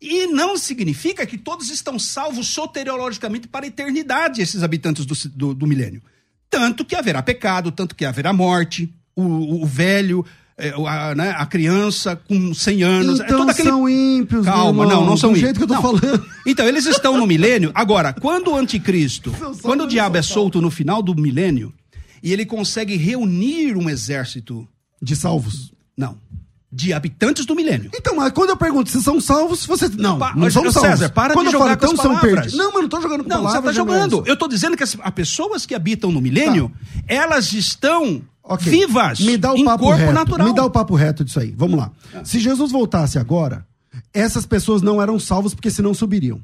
[0.00, 5.54] E não significa que todos estão salvos soteriologicamente para a eternidade, esses habitantes do, do,
[5.54, 6.02] do milênio.
[6.50, 10.24] Tanto que haverá pecado, tanto que haverá morte, o, o- velho,
[10.56, 13.20] é, a, né, a criança com 100 anos.
[13.20, 15.40] é Então todo aquele são ímpios, Calma, irmão, não, não são do ímpios.
[15.46, 15.82] jeito que eu tô Não.
[16.00, 16.26] falando.
[16.46, 17.72] Então, eles estão no milênio.
[17.74, 19.32] Agora, quando o anticristo,
[19.62, 21.72] quando o diabo é solto no final do milênio,
[22.22, 24.66] e ele consegue reunir um exército,
[25.02, 25.72] De salvos.
[25.96, 26.16] não,
[26.76, 27.88] de habitantes do milênio.
[27.94, 29.88] Então, mas quando eu pergunto se são salvos, você.
[29.90, 30.90] Não, Pa- não são salvos.
[30.90, 32.34] César, para quando de eu jogar falo, com as então são palavras.
[32.34, 32.58] perdidos.
[32.58, 33.70] Não, mas eu não tô jogando com Não, você palavras.
[33.70, 34.24] está jogando.
[34.26, 36.72] Eu estou dizendo que as, as pessoas que habitam no milênio,
[37.06, 38.70] elas estão Ok.
[38.70, 40.12] vivas Me dá o em papo corpo reto.
[40.12, 40.48] natural.
[40.48, 41.54] Me dá o papo reto disso aí.
[41.56, 41.92] Vamos lá.
[42.24, 43.64] Se Jesus voltasse agora,
[44.12, 46.40] essas pessoas não eram salvas porque senão subiriam.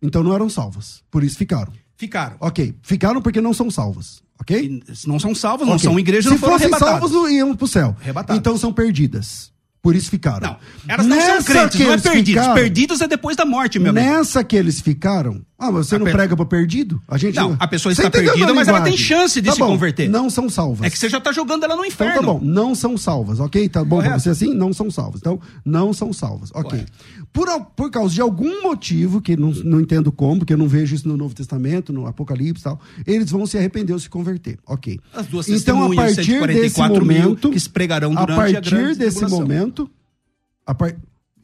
[0.00, 1.02] Então não eram salvas.
[1.10, 1.72] Por isso ficaram.
[1.96, 2.36] Ficaram.
[2.40, 2.74] Ok.
[2.82, 4.22] Ficaram porque não são salvas.
[4.40, 4.56] Ok?
[4.64, 5.84] E não são salvas, não Ok.
[5.88, 7.96] são igrejas, Se não foram fossem salvos, não iam pro céu.
[8.00, 8.38] Arrebatadas.
[8.38, 9.50] Então são perdidas.
[9.86, 10.40] Por isso ficaram.
[10.40, 10.56] Não,
[10.88, 12.28] elas não Nessa são crentes, não é perdidos.
[12.42, 14.04] ficaram- Perdidos é depois da morte, meu amigo.
[14.04, 15.42] Nessa que eles ficaram.
[15.58, 17.00] Ah, mas você não per- prega pra perdido?
[17.08, 19.68] A gente Não, a pessoa está perdida, mas ela tem chance de Tá se bom,
[19.68, 20.06] converter.
[20.06, 20.86] Não são salvas.
[20.86, 22.14] É que você já está jogando ela no Então inferno.
[22.14, 23.66] tá bom, não são salvas, ok?
[23.70, 24.22] Tá bom pra Correto.
[24.22, 24.52] você assim?
[24.52, 25.20] Não são salvas.
[25.20, 26.70] Então, não são salvas, ok.
[26.72, 26.92] Correto.
[27.32, 30.94] Por, por causa de algum motivo, que não, não entendo como, porque eu não vejo
[30.94, 34.58] isso no Novo Testamento, no Apocalipse e tal, eles vão se arrepender ou se converter,
[34.66, 35.00] ok.
[35.14, 36.24] As duas então, a partir desse
[36.74, 39.90] 144 mil, momento, que pregarão a durante a partir grande desse momento,
[40.66, 40.94] a par...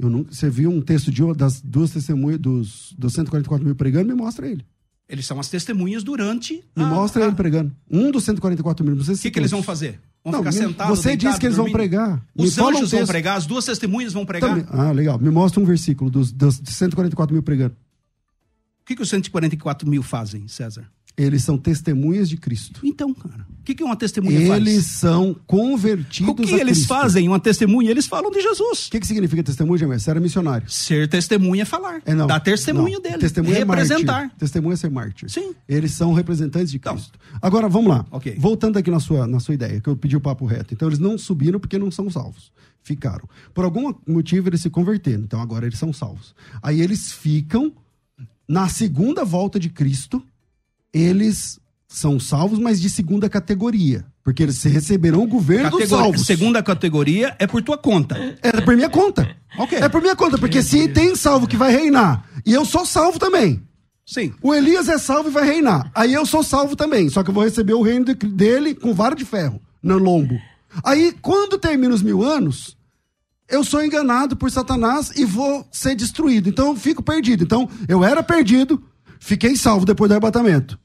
[0.02, 4.08] eu não, você viu um texto de das duas testemunhas dos, dos 144 mil pregando?
[4.08, 4.64] Me mostra ele.
[5.08, 6.62] Eles são as testemunhas durante.
[6.76, 7.70] Me a- mostra a- ele pregando.
[7.90, 8.94] Um dos 144 mil.
[8.94, 10.00] O que, que eles vão fazer?
[10.24, 10.98] Vão Não, ficar sentados?
[10.98, 11.76] você disse que eles vão dormindo?
[11.90, 12.24] pregar.
[12.36, 14.64] Me Os fala um anjos vão pregar, as duas testemunhas vão pregar.
[14.70, 15.18] Ah, legal.
[15.18, 17.74] Me mostra um versículo dos, dos 144 mil pregando.
[17.74, 20.84] O que, que os 144 mil fazem, César?
[21.16, 22.80] Eles são testemunhas de Cristo.
[22.84, 24.86] Então, cara, o que, que uma testemunha Eles faz?
[24.86, 26.88] são convertidos O que eles Cristo.
[26.88, 27.92] fazem, uma testemunha?
[27.92, 28.88] Eles falam de Jesus.
[28.88, 30.68] O que, que significa testemunha, Você era missionário.
[30.68, 32.02] Ser testemunha é falar.
[32.04, 32.26] É, não.
[32.26, 33.00] Dar testemunho Não.
[33.00, 33.18] dele.
[33.18, 34.12] Testemunha representar.
[34.12, 34.38] É mártir.
[34.38, 35.30] Testemunha é ser mártir.
[35.30, 35.54] Sim.
[35.68, 37.16] Eles são representantes de Cristo.
[37.40, 38.04] Agora, vamos lá.
[38.10, 38.34] Ok.
[38.36, 40.74] Voltando aqui na sua, na sua ideia, que eu pedi o papo reto.
[40.74, 42.50] Então, eles não subiram porque não são salvos.
[42.82, 43.28] Ficaram.
[43.54, 45.22] Por algum motivo, eles se converteram.
[45.22, 46.34] Então, agora eles são salvos.
[46.60, 47.72] Aí, eles ficam.
[48.48, 50.20] Na segunda volta de Cristo,
[50.92, 51.60] eles
[51.92, 54.04] são salvos, mas de segunda categoria.
[54.24, 56.26] Porque eles receberão o governo dos Categori- salvos.
[56.26, 58.16] Segunda categoria é por tua conta.
[58.42, 59.34] É por minha conta.
[59.58, 59.78] Ok.
[59.78, 63.18] É por minha conta, porque se tem salvo que vai reinar, e eu sou salvo
[63.18, 63.62] também.
[64.06, 64.32] Sim.
[64.42, 65.90] O Elias é salvo e vai reinar.
[65.94, 68.92] Aí eu sou salvo também, só que eu vou receber o reino de- dele com
[68.94, 70.38] vara de ferro, no lombo.
[70.84, 72.76] Aí, quando termina os mil anos,
[73.48, 76.48] eu sou enganado por Satanás e vou ser destruído.
[76.48, 77.44] Então eu fico perdido.
[77.44, 78.82] Então, eu era perdido,
[79.20, 80.78] fiquei salvo depois do arrebatamento.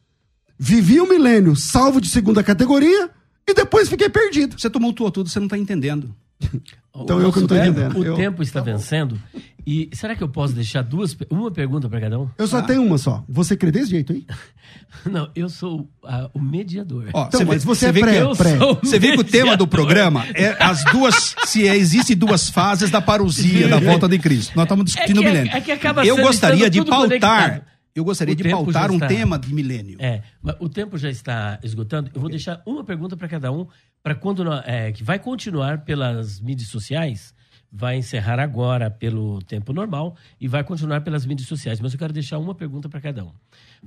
[0.59, 3.09] Vivi um milênio salvo de segunda categoria
[3.47, 4.59] e depois fiquei perdido.
[4.59, 6.13] Você tumultuou tudo, você não está entendendo.
[6.99, 7.99] Então eu que não O tempo- entendendo.
[7.99, 9.21] O Eu- tempo está vencendo.
[9.67, 12.27] E será que eu posso deixar duas, uma pergunta para cada um?
[12.39, 13.23] Eu só tenho uma só.
[13.29, 14.25] Você crê desse jeito aí?
[15.05, 17.09] Não, eu sou ah, o mediador.
[17.13, 18.57] Ó, Então, mas você é vê pré- que, eu pré.
[18.63, 21.35] o você vê que o tema do programa é as duas.
[21.45, 24.53] Se é, existe duas fases da parousia da volta de Cristo.
[24.55, 25.51] Nós estamos discutindo É que- o milênio.
[25.55, 27.61] é que acaba eu sendo gostaria de pautar.
[27.97, 29.97] Eu gostaria O de pautar um tema de milênio.
[29.99, 32.11] É, mas o tempo já está esgotando.
[32.13, 33.65] Eu vou deixar uma pergunta para cada um,
[34.03, 37.33] para quando é, que vai continuar pelas mídias sociais,
[37.71, 41.79] vai encerrar agora pelo tempo normal e vai continuar pelas mídias sociais.
[41.79, 43.31] Mas eu quero deixar uma pergunta para cada um.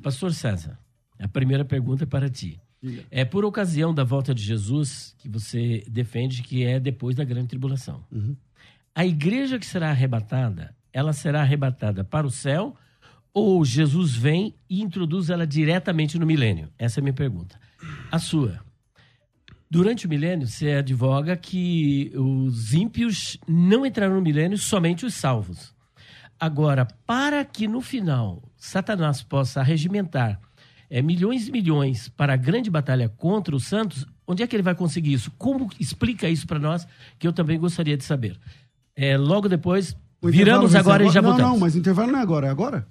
[0.02, 0.76] Pastor César,
[1.16, 2.61] a primeira pergunta é para ti.
[3.12, 7.46] É por ocasião da volta de Jesus que você defende que é depois da grande
[7.46, 8.04] tribulação.
[8.92, 12.74] A igreja que será arrebatada, ela será arrebatada para o céu
[13.32, 16.68] ou Jesus vem e introduz ela diretamente no milênio?
[16.78, 17.58] Essa é a minha pergunta.
[18.10, 18.60] A sua.
[19.70, 25.72] Durante o milênio, você advoga que os ímpios não entrarão no milênio, somente os salvos.
[26.38, 30.40] Agora, para que no final Satanás possa regimentar
[30.90, 34.62] é, milhões e milhões para a grande batalha contra os santos, onde é que ele
[34.62, 35.30] vai conseguir isso?
[35.38, 36.86] Como explica isso para nós,
[37.18, 38.36] que eu também gostaria de saber.
[38.96, 41.52] É, logo depois, viramos agora e já não, voltamos.
[41.52, 42.86] Não, mas o intervalo não é agora, é agora?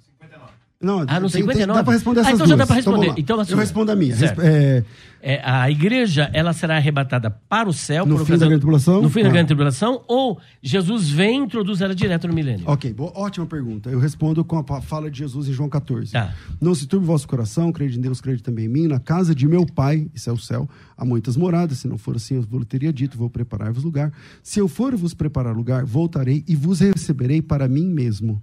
[0.82, 1.74] Não, Ah, no tem- tem- 59?
[1.78, 2.58] dá para responder Ah, essas então já duas.
[2.60, 2.96] dá pra responder.
[3.00, 3.20] vamos lá.
[3.20, 4.14] Então a eu respondo a minha.
[4.42, 4.82] É,
[5.22, 9.02] É, a igreja, ela será arrebatada para o céu No fim da grande tribulação?
[9.02, 9.32] No fim da Ah.
[9.32, 12.64] grande tribulação, ou Jesus vem e introduz ela direto no milênio?
[12.66, 13.90] ok, boa, ótima pergunta.
[13.90, 16.12] Eu respondo com a fala de Jesus em João 14.
[16.12, 16.32] Tá.
[16.58, 18.86] Não se turbe o vosso coração, crede em Deus, crede também em mim.
[18.88, 20.66] Na casa de meu pai, isso é o céu,
[20.96, 21.76] há muitas moradas.
[21.76, 24.10] Se não for assim, eu vos teria dito, vou preparar-vos lugar.
[24.42, 28.42] Se eu for vos preparar lugar, voltarei e vos receberei para mim mesmo.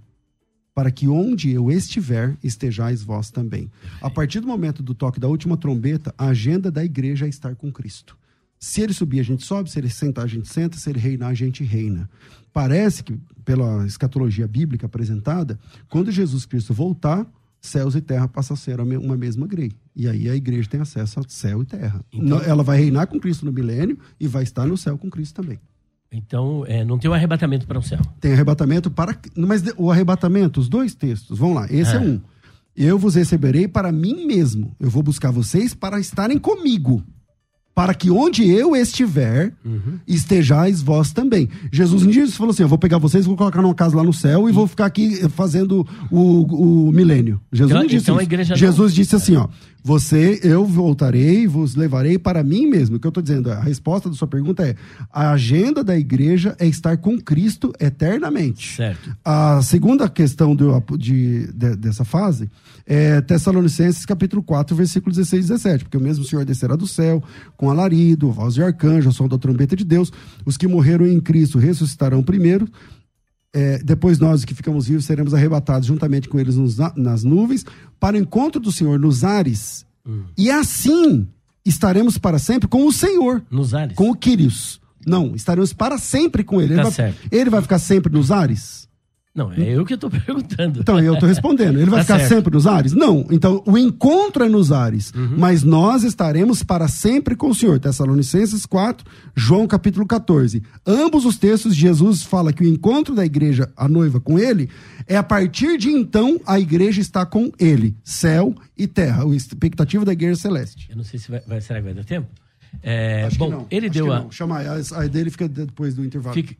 [0.78, 3.68] Para que onde eu estiver, estejais vós também.
[4.00, 7.56] A partir do momento do toque da última trombeta, a agenda da igreja é estar
[7.56, 8.16] com Cristo.
[8.60, 11.30] Se ele subir, a gente sobe, se ele sentar, a gente senta, se ele reinar,
[11.30, 12.08] a gente reina.
[12.52, 15.58] Parece que, pela escatologia bíblica apresentada,
[15.88, 17.26] quando Jesus Cristo voltar,
[17.60, 19.72] céus e terra passam a ser a uma mesma grei.
[19.96, 22.04] E aí a igreja tem acesso ao céu e terra.
[22.12, 25.42] Não- Ela vai reinar com Cristo no milênio e vai estar no céu com Cristo
[25.42, 25.58] também.
[26.10, 27.98] Então, é, não tem um arrebatamento para o céu.
[28.20, 29.16] Tem arrebatamento para.
[29.36, 31.66] Mas o arrebatamento, os dois textos, vamos lá.
[31.70, 32.00] Esse é, É.
[32.00, 32.20] um.
[32.74, 34.74] Eu vos receberei para mim mesmo.
[34.78, 37.02] Eu vou buscar vocês para estarem comigo.
[37.74, 39.52] Para que onde eu estiver,
[40.06, 41.48] estejais vós também.
[41.72, 44.12] Jesus um dia falou assim: Eu vou pegar vocês, vou colocar numa casa lá no
[44.12, 47.40] céu e vou ficar aqui fazendo o, o milênio.
[47.52, 48.56] Jesus Então- disse então a isso.
[48.56, 49.48] Jesus disse assim: ó.
[49.82, 52.96] Você, eu voltarei, vos levarei para mim mesmo.
[52.96, 54.74] O que eu estou dizendo, a resposta da sua pergunta é:
[55.12, 58.76] a agenda da igreja é estar com Cristo eternamente.
[58.76, 59.16] Certo.
[59.24, 62.50] A segunda questão do, de, de- dessa fase
[62.86, 65.84] é Tessalonicenses capítulo 4, versículo 16 e 17.
[65.84, 67.22] Porque o mesmo Senhor descerá do céu
[67.56, 70.12] com alarido, voz de arcanjo, o som da trombeta de Deus.
[70.44, 72.68] Os que morreram em Cristo ressuscitarão primeiro.
[73.54, 77.64] É, depois nós que ficamos vivos seremos arrebatados juntamente com eles nos na- nas nuvens
[77.98, 79.86] para o encontro do Senhor nos ares.
[80.36, 81.26] E assim
[81.64, 83.94] estaremos para sempre com o Senhor Nos ares.
[83.94, 84.80] com o Quírios.
[85.06, 86.72] Não, estaremos para sempre com ele.
[86.74, 86.92] Ele, vai,
[87.30, 88.87] ele vai ficar sempre nos ares?
[89.38, 90.80] Não, é eu que estou perguntando.
[90.80, 91.78] Então, eu estou respondendo.
[91.78, 92.34] Ele vai Tá ficar certo.
[92.34, 92.92] sempre nos ares?
[92.92, 93.24] Não.
[93.30, 95.12] Então, o encontro é nos ares.
[95.14, 95.36] Uhum.
[95.38, 97.78] Mas nós estaremos para sempre com o Senhor.
[97.78, 100.62] Tessalonicenses 4, João capítulo 14.
[100.86, 104.68] Ambos os textos, Jesus fala que o encontro da igreja, a noiva com ele,
[105.06, 107.96] é a partir de então a igreja está com ele.
[108.02, 109.22] Céu e terra.
[109.24, 110.88] A expectativa da igreja celeste.
[110.90, 112.26] Eu não sei se vai, vai- será que vai dar tempo.
[112.82, 114.26] É, bom, ele Acho deu a.
[114.30, 116.34] Chama, a, a dele fica depois do intervalo.
[116.34, 116.54] Fica,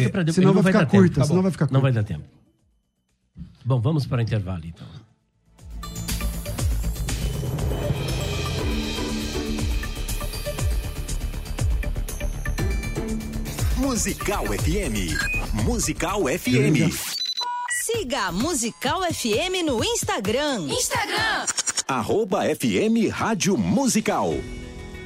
[0.00, 0.34] fica pra depois.
[0.34, 1.82] senão não vai ficar curta, Tá senão vai ficar Não curta.
[1.82, 2.24] vai dar tempo.
[3.64, 4.86] Bom, vamos para o intervalo então.
[13.76, 15.16] Musical FM.
[15.64, 16.90] Musical FM.
[17.84, 20.66] Siga a Musical FM no Instagram.
[20.68, 21.46] Instagram.
[21.88, 24.34] Arroba FM Rádio Musical.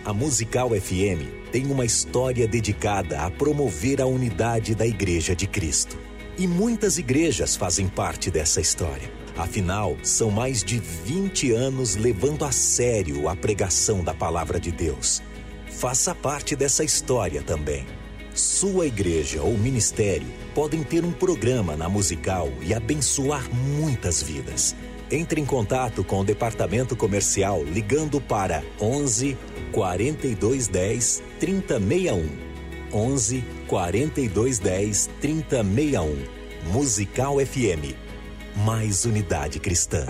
[0.04, 5.96] A Musical FM tem uma história dedicada a promover a unidade da Igreja de Cristo.
[6.36, 9.10] E muitas igrejas fazem parte dessa história.
[9.38, 15.22] Afinal, são mais de 20 anos levando a sério a pregação da palavra de Deus.
[15.66, 17.86] Faça parte dessa história também.
[18.34, 24.76] Sua igreja ou ministério podem ter um programa na musical e abençoar muitas vidas.
[25.10, 29.38] Entre em contato com o departamento comercial ligando para 11
[29.76, 32.24] 4210 3061.
[32.90, 36.16] 11 4210 3061.
[36.72, 37.94] Musical FM.
[38.64, 40.06] Mais unidade cristã.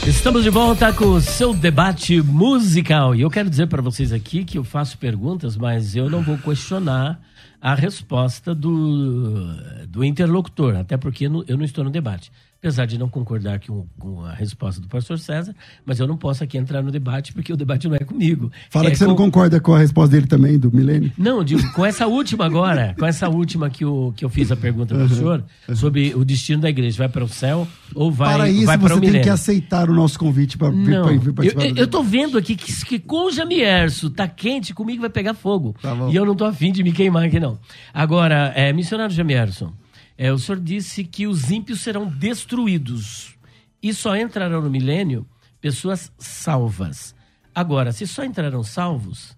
[0.08, 3.14] Estamos de volta com o seu debate musical.
[3.14, 6.39] E eu quero dizer para vocês aqui que eu faço perguntas, mas eu não vou
[6.39, 7.22] questionar
[7.62, 9.45] a resposta do,
[9.88, 12.32] do interlocutor, até porque eu não estou no debate
[12.62, 16.43] apesar de não concordar com, com, a resposta do pastor César, mas eu não posso
[16.43, 18.51] aqui entrar no debate porque o debate não é comigo.
[18.70, 21.12] Fala é que você não concorda com a resposta dele também, do milênio.
[21.18, 24.55] Não, digo, com essa última agora, com essa última que, o, que eu fiz a
[24.55, 25.43] pergunta para o senhor,
[25.74, 28.95] sobre o destino da igreja, vai para o céu ou vai para isso, vai para
[28.95, 29.07] o milênio?
[29.07, 31.66] você tem que aceitar o nosso convite para vir, não, vir participar.
[31.66, 35.34] Eu, eu tô vendo aqui que, que com o Jamierso tá quente, comigo vai pegar
[35.34, 35.76] fogo.
[35.82, 37.57] Tá e eu não tô afim de me queimar aqui não.
[37.91, 39.74] Agora, é, missionário Jamierson,
[40.22, 43.36] é, o senhor disse que os ímpios serão destruídos
[43.82, 45.28] e só entrarão no milênio
[45.60, 47.16] pessoas salvas.
[47.56, 49.36] Agora, se só entrarão salvos,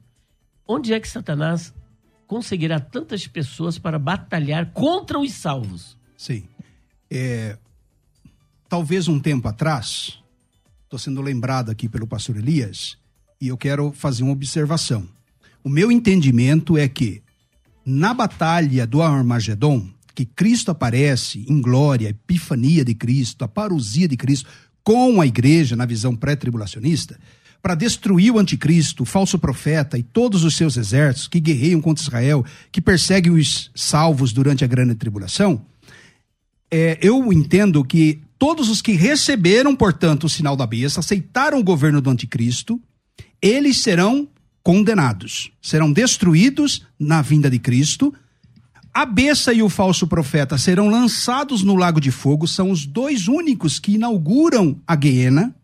[0.68, 1.74] onde é que Satanás
[2.28, 5.98] conseguirá tantas pessoas para batalhar contra os salvos?
[6.18, 6.44] Sim.
[7.10, 7.58] É,
[8.68, 10.22] talvez um tempo atrás,
[10.84, 12.98] estou sendo lembrado aqui pelo pastor Elias,
[13.40, 15.08] e eu quero fazer uma observação.
[15.64, 17.24] O meu entendimento é que
[17.86, 24.08] na batalha do Armagedon, que Cristo aparece em glória, a epifania de Cristo, a parousia
[24.08, 24.50] de Cristo
[24.84, 27.18] com a igreja na visão pré-tribulacionista,
[27.62, 32.04] para destruir o anticristo, o falso profeta e todos os seus exércitos que guerreiam contra
[32.04, 35.66] Israel, que perseguem os salvos durante a grande tribulação,
[36.70, 41.64] é, eu entendo que todos os que receberam, portanto, o sinal da besta, aceitaram o
[41.64, 42.82] governo do anticristo,
[43.42, 44.28] eles serão
[44.64, 48.14] condenados, serão destruídos na vinda de Cristo,
[48.94, 53.28] a besta e o falso profeta serão lançados no lago de fogo, são os dois
[53.28, 55.56] únicos que inauguram a Guiena,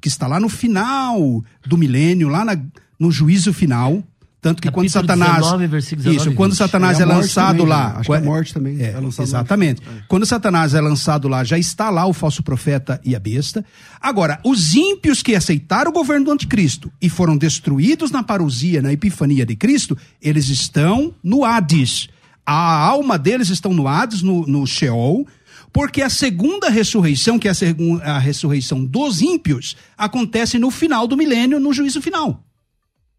[0.00, 2.60] que está lá no final do milênio, lá na,
[2.98, 4.04] no juízo final.
[4.42, 5.42] Tanto que Capítulo quando Satanás.
[5.42, 7.88] 19, 19, isso, quando Satanás é, é lançado também, lá.
[7.88, 7.94] Né?
[7.98, 8.80] Acho que a morte também.
[8.80, 9.82] É, é exatamente.
[9.82, 10.02] É.
[10.08, 13.62] Quando Satanás é lançado lá, já está lá o falso profeta e a besta.
[14.00, 18.92] Agora, os ímpios que aceitaram o governo do anticristo e foram destruídos na parousia, na
[18.92, 22.08] epifania de Cristo, eles estão no Hades
[22.52, 25.24] a alma deles estão no Hades, no, no Sheol,
[25.72, 31.16] porque a segunda ressurreição, que é a, a ressurreição dos ímpios, acontece no final do
[31.16, 32.42] milênio, no juízo final.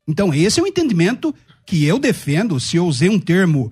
[0.05, 1.33] Então, esse é o entendimento
[1.65, 3.71] que eu defendo, se eu usei um termo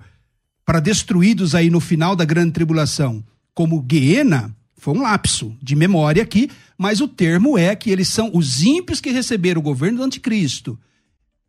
[0.64, 6.22] para destruídos aí no final da grande tribulação, como Guiena, foi um lapso de memória
[6.22, 6.48] aqui,
[6.78, 10.78] mas o termo é que eles são os ímpios que receberam o governo do anticristo.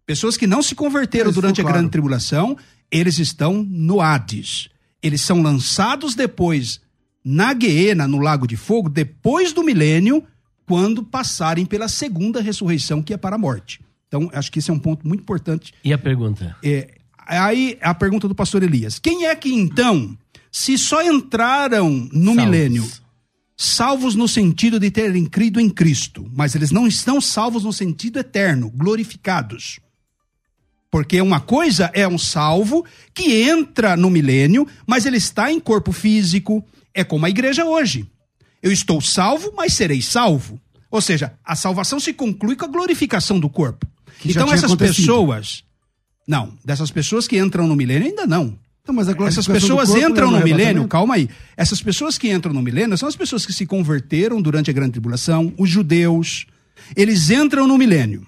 [0.06, 1.78] Pessoas que não se converteram durante a claro.
[1.78, 2.58] grande tribulação
[2.92, 4.68] eles estão no Hades.
[5.02, 6.82] Eles são lançados depois
[7.24, 10.24] na Guiena, no Lago de Fogo, depois do milênio,
[10.66, 13.80] quando passarem pela segunda ressurreição, que é para a morte.
[14.08, 15.74] Então, acho que esse é um ponto muito importante.
[15.84, 16.56] E a pergunta?
[16.62, 16.96] É,
[17.26, 19.00] aí, a pergunta do pastor Elias.
[19.00, 20.18] Quem é que, então,
[20.52, 22.44] se só entraram no salvos.
[22.44, 22.92] milênio,
[23.56, 28.20] salvos no sentido de terem crido em Cristo, mas eles não estão salvos no sentido
[28.20, 29.80] eterno, glorificados?
[30.92, 35.94] Porque uma coisa é um salvo que entra no milênio, mas ele está em corpo
[35.94, 36.64] físico.
[36.94, 38.06] É como a igreja hoje.
[38.62, 40.60] Eu estou salvo, mas serei salvo.
[40.92, 43.88] Ou seja, a salvação se conclui com a glorificação do corpo.
[44.20, 44.98] Que então essas acontecido.
[44.98, 45.64] pessoas.
[46.28, 48.60] Não, dessas pessoas que entram no milênio ainda não.
[48.84, 51.30] Então, mas Essas pessoas entram no milênio, calma aí.
[51.56, 54.94] Essas pessoas que entram no milênio são as pessoas que se converteram durante a grande
[54.94, 56.48] tribulação, os judeus.
[56.96, 58.28] Eles entram no milênio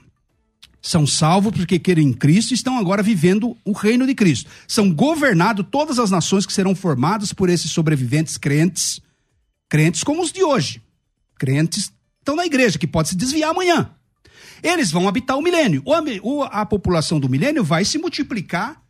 [0.85, 4.51] são salvos porque querem Cristo e estão agora vivendo o reino de Cristo.
[4.67, 8.99] São governados todas as nações que serão formadas por esses sobreviventes crentes,
[9.69, 10.81] crentes como os de hoje.
[11.39, 13.89] Crentes estão na igreja, que pode se desviar amanhã.
[14.61, 15.81] Eles vão habitar o milênio.
[16.51, 18.81] A população do milênio vai se multiplicar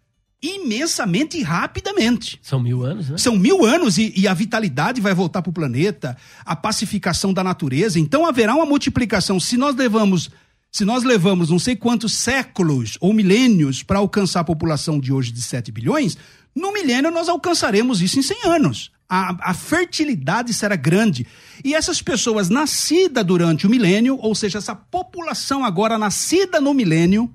[0.41, 2.39] imensamente e rapidamente.
[2.41, 3.18] São mil anos, né?
[3.18, 7.44] São mil anos e, e a vitalidade vai voltar para o planeta, a pacificação da
[7.44, 8.00] natureza.
[8.00, 9.39] Então haverá uma multiplicação.
[9.39, 10.30] Se nós levamos
[10.74, 15.32] se nós levamos não sei quantos séculos ou milênios para alcançar a população de hoje
[15.32, 16.17] de 7 bilhões,
[16.55, 18.91] no milênio nós alcançaremos isso em 100 anos.
[19.07, 21.28] A, a, fertilidade será grande.
[21.63, 27.32] E essas pessoas nascidas durante o milênio, ou seja, essa população agora nascida no milênio,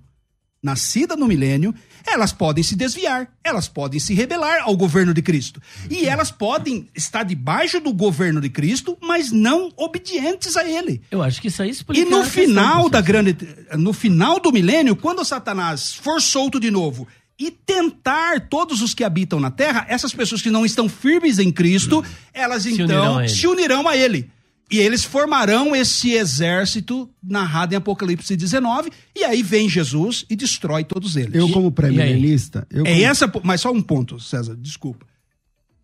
[0.61, 1.73] nascida no milênio,
[2.07, 5.61] elas podem se desviar, elas podem se rebelar ao governo de Cristo.
[5.91, 11.01] E elas podem estar debaixo do governo de Cristo, mas não obedientes a ele.
[11.11, 12.01] Eu acho que isso aí explica.
[12.01, 13.37] E no final da grande
[13.77, 17.07] no final do milênio, quando Satanás for solto de novo
[17.39, 21.53] e tentar todos os que habitam na terra, essas pessoas que não estão firmes em
[21.53, 24.31] Cristo, elas se então unirão se unirão a ele.
[24.71, 30.85] E eles formarão esse exército narrado em Apocalipse 19, e aí vem Jesus e destrói
[30.85, 31.35] todos eles.
[31.35, 32.67] Eu, como pré-milenista.
[32.71, 32.87] É como...
[32.89, 35.07] essa, mas só um ponto, César, desculpa.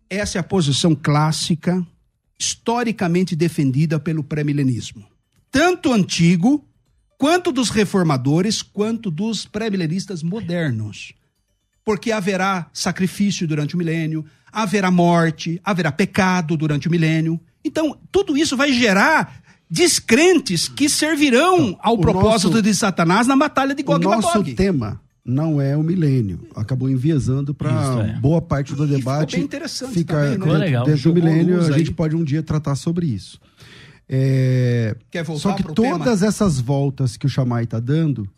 [0.07, 1.85] Essa é a posição clássica,
[2.37, 5.03] historicamente defendida pelo pré-milenismo.
[5.51, 6.67] tanto antigo,
[7.17, 11.13] quanto dos reformadores, quanto dos pré-milenistas modernos.
[11.83, 17.39] Porque haverá sacrifício durante o milênio, haverá morte, haverá pecado durante o milênio.
[17.65, 23.35] Então, tudo isso vai gerar descrentes que servirão ao o propósito nosso, de Satanás na
[23.35, 24.23] batalha de Gog e Magog.
[24.23, 26.47] O nosso tema não é o milênio.
[26.55, 27.71] Acabou enviesando para
[28.05, 28.19] é.
[28.19, 29.37] boa parte do debate.
[29.37, 30.69] bem interessante ficar também, né?
[30.69, 31.61] dentro, dentro do milênio.
[31.61, 33.41] A gente pode um dia tratar sobre isso.
[34.07, 34.95] É...
[35.09, 36.27] Quer voltar Só que todas tema?
[36.27, 38.29] essas voltas que o Chamai está dando,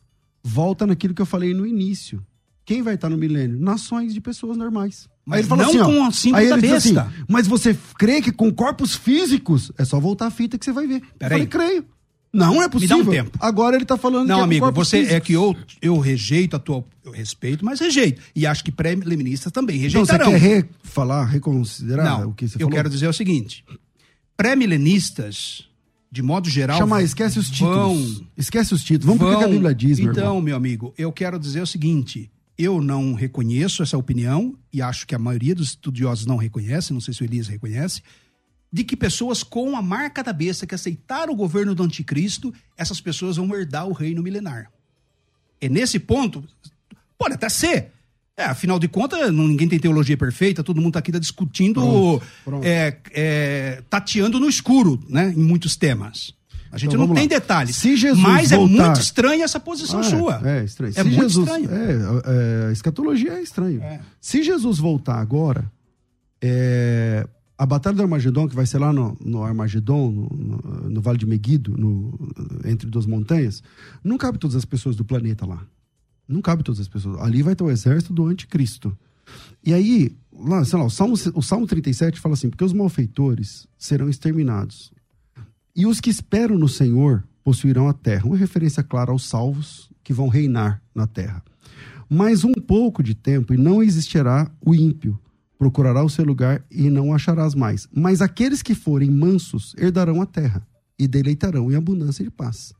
[0.41, 2.25] volta naquilo que eu falei no início.
[2.63, 3.59] Quem vai estar tá no milênio?
[3.59, 5.09] Nações de pessoas normais.
[5.27, 6.95] Mas aí ele fala não assim, com ó, cinco aí ele assim,
[7.27, 10.87] mas você crê que com corpos físicos é só voltar a fita que você vai
[10.87, 11.01] ver.
[11.19, 11.41] Peraí.
[11.41, 11.85] Eu falei, creio.
[12.33, 12.97] Não é possível.
[12.99, 13.37] Me dá um tempo.
[13.41, 15.15] Agora ele está falando Não, é amigo, você físicos.
[15.15, 18.21] é que eu, eu rejeito a tua eu respeito, mas rejeito.
[18.33, 20.27] E acho que pré-milenistas também rejeitarão.
[20.29, 22.69] Então você quer re falar, reconsiderar não, o que você falou?
[22.69, 23.65] Eu quero dizer o seguinte:
[24.35, 25.67] pré-milenistas
[26.11, 26.77] de modo geral.
[26.77, 28.17] Chama, esquece os títulos.
[28.19, 29.05] Vão, esquece os títulos.
[29.05, 30.41] Vamos vão, porque a Bíblia diz, meu Então, irmão.
[30.41, 35.13] meu amigo, eu quero dizer o seguinte: eu não reconheço essa opinião, e acho que
[35.13, 38.01] a maioria dos estudiosos não reconhece, não sei se o Elias reconhece,
[38.71, 42.99] de que pessoas com a marca da besta que aceitaram o governo do anticristo, essas
[42.99, 44.71] pessoas vão herdar o reino milenar.
[45.61, 46.43] É nesse ponto,
[47.17, 47.91] pode até ser.
[48.35, 52.25] É, afinal de contas, ninguém tem teologia perfeita, todo mundo tá aqui tá discutindo, pronto,
[52.45, 52.63] pronto.
[52.63, 56.35] É, é, tateando no escuro, né, em muitos temas.
[56.71, 57.29] A gente então, não tem lá.
[57.29, 57.75] detalhes.
[57.75, 58.73] Se Jesus mas voltar...
[58.73, 60.41] é muito estranha essa posição ah, sua.
[60.43, 60.91] É, é estranho.
[60.95, 61.69] É Se muito Jesus, estranho.
[61.71, 63.81] É, é, escatologia é estranho.
[63.81, 63.99] É.
[64.19, 65.71] Se Jesus voltar agora,
[66.41, 71.01] é, a Batalha do Armagedon, que vai ser lá no, no Armagedon, no, no, no,
[71.01, 71.75] Vale de Meguido,
[72.65, 73.63] entre duas montanhas,
[74.03, 75.65] não cabe todas as pessoas do planeta lá.
[76.27, 77.19] Não cabe todas as pessoas.
[77.21, 78.95] Ali vai ter o exército do anticristo.
[79.63, 83.67] E aí, lá, sei lá, o Salmo, o Salmo 37 fala assim: porque os malfeitores
[83.77, 84.91] serão exterminados.
[85.77, 88.25] E os que esperam no Senhor possuirão a terra.
[88.25, 91.43] Uma referência clara aos salvos que vão reinar na terra.
[92.09, 95.19] Mas um pouco de tempo e não existirá o ímpio.
[95.55, 97.87] Procurará o seu lugar e não acharás mais.
[97.93, 100.67] Mas aqueles que forem mansos herdarão a terra
[100.97, 102.73] e deleitarão em abundância de paz.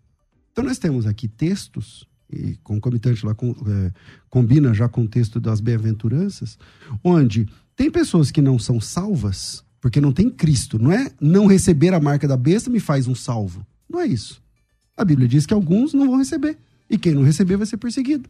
[0.51, 3.91] Então nós temos aqui textos, e concomitante lá com, é,
[4.27, 6.57] combina já com o texto das bem-aventuranças,
[7.03, 10.80] onde tem pessoas que não são salvas porque não tem Cristo.
[10.80, 13.65] Não é não receber a marca da besta me faz um salvo.
[13.89, 14.41] Não é isso.
[14.95, 16.57] A Bíblia diz que alguns não vão receber.
[16.89, 18.30] E quem não receber vai ser perseguido.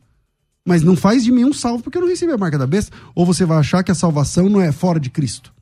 [0.66, 2.96] Mas não faz de mim um salvo porque eu não recebi a marca da besta.
[3.16, 5.54] Ou você vai achar que a salvação não é fora de Cristo.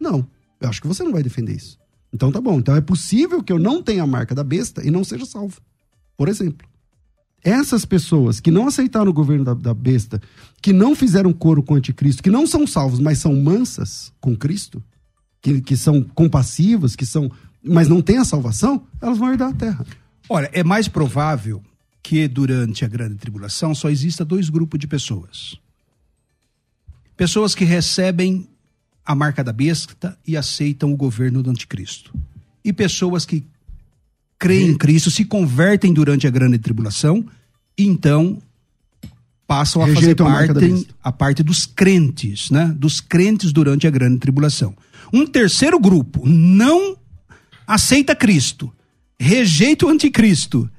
[0.00, 0.26] Não.
[0.60, 1.78] Eu acho que você não vai defender isso.
[2.12, 2.58] Então tá bom.
[2.58, 5.60] Então é possível que eu não tenha a marca da besta e não seja salvo.
[6.16, 6.66] Por exemplo.
[7.44, 10.20] Essas pessoas que não aceitaram o governo da, da besta,
[10.60, 14.36] que não fizeram coro com o anticristo, que não são salvos, mas são mansas com
[14.36, 14.82] Cristo,
[15.40, 17.30] que, que são compassivas, que são.
[17.62, 19.86] mas não têm a salvação, elas vão herdar a terra.
[20.28, 21.62] Olha, é mais provável
[22.02, 25.56] que durante a grande tribulação só exista dois grupos de pessoas.
[27.16, 28.48] Pessoas que recebem
[29.04, 32.14] a marca da besta e aceitam o governo do anticristo.
[32.62, 33.44] E pessoas que
[34.38, 37.26] creem em Cristo, se convertem durante a grande tribulação
[37.76, 38.40] e então
[39.46, 42.72] passam a Rejeitam fazer parte, a, a parte dos crentes, né?
[42.76, 44.76] Dos crentes durante a grande tribulação.
[45.12, 46.96] Um terceiro grupo não
[47.66, 48.72] aceita Cristo,
[49.18, 50.70] rejeita o anticristo.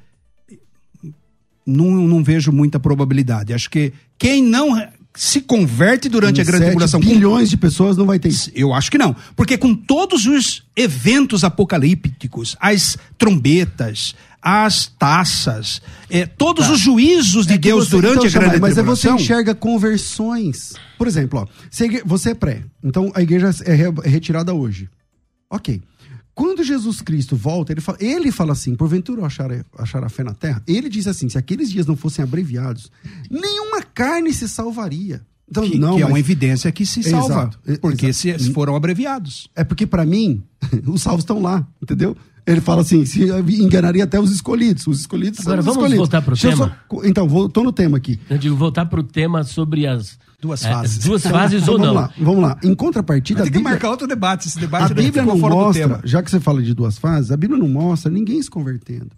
[1.65, 3.53] Não, não vejo muita probabilidade.
[3.53, 4.75] Acho que quem não
[5.15, 6.99] se converte durante a grande tribulação.
[6.99, 8.51] bilhões de pessoas não vai ter isso.
[8.53, 9.15] Eu acho que não.
[9.35, 16.73] Porque com todos os eventos apocalípticos, as trombetas, as taças, é, todos tá.
[16.73, 19.11] os juízos de é Deus você, durante então, a grande mas tribulação.
[19.11, 20.73] Mas você enxerga conversões.
[20.97, 21.47] Por exemplo, ó,
[22.05, 24.89] você é pré, então a igreja é, é retirada hoje.
[25.49, 25.81] Ok.
[26.33, 30.33] Quando Jesus Cristo volta, ele fala, ele fala assim: porventura achar, achar a fé na
[30.33, 30.63] terra?
[30.65, 32.89] Ele diz assim: se aqueles dias não fossem abreviados,
[33.29, 35.21] nenhuma carne se salvaria.
[35.49, 37.25] Então, que, não, que é uma evidência que se salva.
[37.33, 38.41] Exato, porque exato.
[38.41, 39.49] se foram abreviados.
[39.53, 40.41] É porque, para mim,
[40.87, 42.15] os salvos estão lá, entendeu?
[42.51, 43.23] Ele fala assim, se
[43.61, 44.87] enganaria até os escolhidos.
[44.87, 46.77] Os escolhidos Agora, são os vamos voltar para o tema?
[46.89, 48.19] Só, então, vou, tô no tema aqui.
[48.27, 51.03] Eu digo, voltar para o tema sobre as Duas é, fases.
[51.03, 51.93] duas fases ou não.
[51.93, 52.57] Vamos lá, vamos lá.
[52.63, 53.43] Em contrapartida.
[53.43, 54.47] Tem que Bíblia, marcar outro debate.
[54.47, 57.59] Esse debate a Bíblia não mostra, já que você fala de duas fases, a Bíblia
[57.59, 59.11] não mostra ninguém se convertendo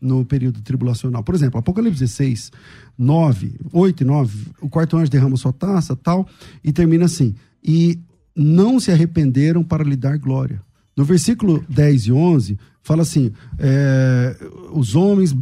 [0.00, 1.22] no período tribulacional.
[1.22, 2.50] Por exemplo, Apocalipse 16,
[2.98, 6.26] 9, 8 e 9, o quarto anjo derrama sua taça tal,
[6.62, 8.00] e termina assim: e
[8.34, 10.60] não se arrependeram para lhe dar glória.
[10.96, 14.36] No versículo 10 e 11, fala assim: é,
[14.72, 15.34] os homens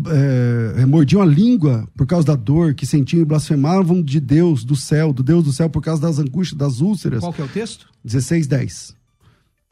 [0.79, 4.75] é, mordiam a língua por causa da dor que sentiam e blasfemavam de Deus do
[4.77, 7.21] céu, do Deus do céu, por causa das angústias, das úlceras.
[7.21, 7.89] Qual que é o texto?
[8.05, 9.02] 16, 10.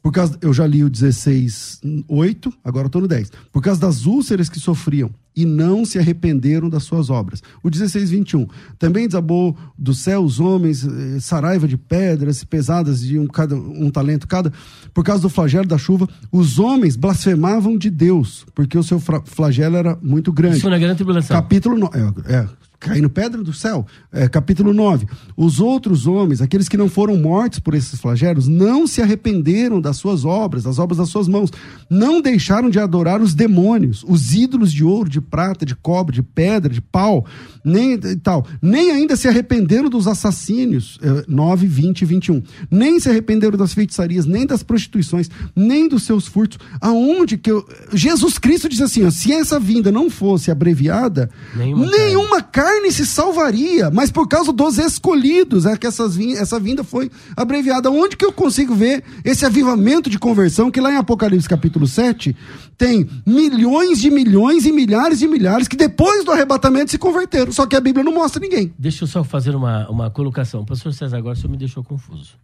[0.02, 3.30] Por causa, eu já li o 16, 8, agora estou no 10.
[3.52, 7.42] Por causa das úlceras que sofriam e não se arrependeram das suas obras.
[7.62, 8.46] O 16, 21.
[8.78, 13.90] Também desabou do céu os homens, eh, saraiva de pedras pesadas de um, cada, um
[13.90, 14.52] talento cada.
[14.92, 19.76] Por causa do flagelo da chuva, os homens blasfemavam de Deus, porque o seu flagelo
[19.76, 20.58] era muito grande.
[20.58, 21.36] Isso na grande tribulação.
[21.36, 21.98] Capítulo 9.
[22.26, 22.48] É, é,
[22.80, 23.86] caindo pedra do céu.
[24.10, 25.06] É, capítulo 9.
[25.36, 29.98] Os outros homens, aqueles que não foram mortos por esses flagelos, não se arrependeram das
[29.98, 31.50] suas obras, das obras das suas mãos.
[31.90, 36.22] Não deixaram de adorar os demônios, os ídolos de ouro, de prata, de cobre, de
[36.22, 37.26] pedra, de pau,
[37.62, 38.46] nem tal.
[38.62, 42.42] Nem ainda se arrependeram dos assassínios, é, 9, 20 e 21.
[42.70, 46.58] Nem se arrependeram das feitiçarias, nem das prostituições, nem dos seus furtos.
[46.80, 47.66] Aonde que eu...
[47.92, 52.92] Jesus Cristo diz assim, ó, se essa vinda não fosse abreviada, nenhuma, nenhuma carne carne
[52.92, 57.90] se salvaria, mas por causa dos escolhidos é que essas, essa vinda foi abreviada.
[57.90, 62.36] Onde que eu consigo ver esse avivamento de conversão que lá em Apocalipse capítulo 7
[62.78, 67.66] tem milhões de milhões e milhares de milhares que depois do arrebatamento se converteram, só
[67.66, 68.72] que a Bíblia não mostra ninguém.
[68.78, 70.64] Deixa eu só fazer uma, uma colocação.
[70.64, 72.38] Pastor César, agora você me deixou confuso.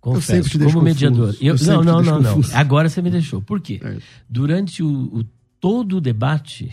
[0.00, 0.84] Confesso, eu sempre te como confuso.
[0.84, 1.36] mediador.
[1.40, 2.40] Eu, eu não, não, não, não.
[2.54, 3.42] Agora você me deixou.
[3.42, 3.78] Por quê?
[3.84, 3.98] É.
[4.28, 5.24] Durante o, o,
[5.60, 6.72] todo o debate,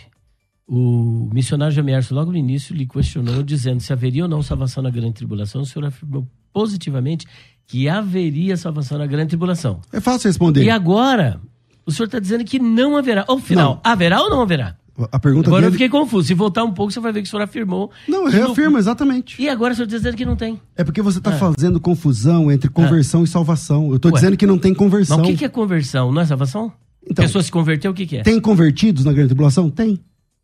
[0.68, 4.90] o missionário Jamierson, logo no início, lhe questionou, dizendo se haveria ou não salvação na
[4.90, 5.62] grande tribulação.
[5.62, 7.26] O senhor afirmou positivamente
[7.66, 9.80] que haveria salvação na grande tribulação.
[9.90, 10.62] É fácil responder.
[10.62, 11.40] E agora,
[11.86, 13.24] o senhor está dizendo que não haverá.
[13.26, 13.80] Ao final, não.
[13.92, 14.76] haverá ou não haverá?
[15.12, 15.68] A pergunta agora dele...
[15.68, 16.26] eu fiquei confuso.
[16.26, 17.90] Se voltar um pouco, você vai ver que o senhor afirmou.
[18.06, 19.40] Não, eu reafirmo, exatamente.
[19.40, 20.60] E agora o senhor está dizendo que não tem.
[20.76, 21.38] É porque você está ah.
[21.38, 23.24] fazendo confusão entre conversão ah.
[23.24, 23.90] e salvação.
[23.90, 25.18] Eu estou dizendo que não tem conversão.
[25.18, 26.10] Mas o que, que é conversão?
[26.10, 26.72] Não é salvação?
[27.08, 28.22] Então, Pessoa se converteu, o que, que é?
[28.22, 29.70] Tem convertidos na grande tribulação?
[29.70, 29.98] Tem.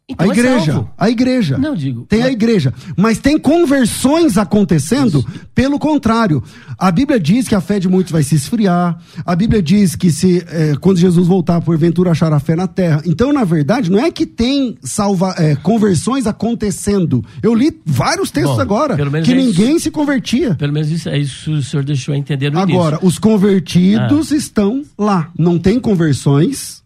[0.07, 1.57] Então a é igreja, é a igreja.
[1.57, 2.05] Não digo.
[2.07, 2.29] Tem mas...
[2.29, 5.47] a igreja, mas tem conversões acontecendo Isso.
[5.55, 6.43] pelo contrário.
[6.79, 8.99] A Bíblia diz que a fé de muitos vai se esfriar.
[9.25, 13.03] A Bíblia diz que se é, quando Jesus voltar, porventura achar a fé na terra.
[13.07, 17.25] Então, na verdade, não é que tem salva, é, conversões acontecendo.
[17.43, 20.55] Eu li vários textos Bom, agora que é ninguém isso, se convertia.
[20.55, 23.09] Pelo menos isso é isso que o senhor deixou entender no Agora, início.
[23.09, 24.37] os convertidos ah.
[24.37, 25.31] estão lá.
[25.39, 26.84] Não tem conversões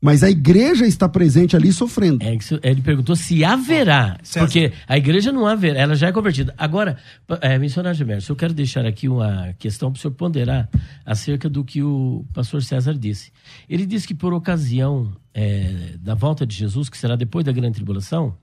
[0.00, 2.18] mas a igreja está presente ali sofrendo.
[2.22, 4.16] É, ele perguntou se haverá.
[4.18, 6.54] Ah, porque a igreja não haverá, ela já é convertida.
[6.56, 6.96] Agora,
[7.40, 10.68] é, missionário Gemerson, eu quero deixar aqui uma questão para o senhor ponderar
[11.04, 13.32] acerca do que o pastor César disse.
[13.68, 17.74] Ele disse que por ocasião é, da volta de Jesus, que será depois da grande
[17.74, 18.36] tribulação,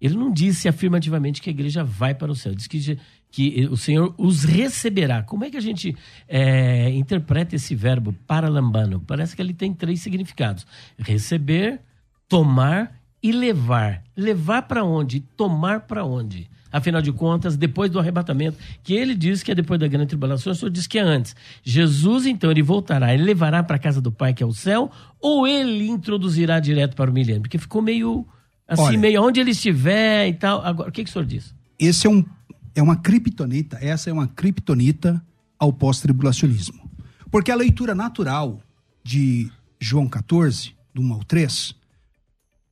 [0.00, 2.54] ele não disse afirmativamente que a igreja vai para o céu.
[2.54, 2.98] Diz que
[3.30, 5.22] que o Senhor os receberá.
[5.22, 5.94] Como é que a gente
[6.26, 9.00] é, interpreta esse verbo paralambano?
[9.06, 10.66] Parece que ele tem três significados:
[10.98, 11.80] receber,
[12.28, 14.02] tomar e levar.
[14.16, 15.20] Levar para onde?
[15.20, 16.48] Tomar para onde?
[16.70, 20.52] Afinal de contas, depois do arrebatamento, que ele diz que é depois da grande tribulação,
[20.52, 21.34] o senhor diz que é antes.
[21.62, 24.90] Jesus, então, ele voltará, ele levará para a casa do Pai, que é o céu,
[25.18, 27.40] ou ele introduzirá direto para o milênio?
[27.40, 28.26] Porque ficou meio
[28.66, 30.60] assim, Olha, meio onde ele estiver e tal.
[30.62, 31.54] Agora, o que, que o senhor diz?
[31.78, 32.22] Esse é um
[32.78, 35.20] é uma criptonita, essa é uma criptonita
[35.58, 36.88] ao pós-tribulacionismo.
[37.28, 38.62] Porque a leitura natural
[39.02, 39.50] de
[39.80, 41.74] João 14, do 1 ao 3,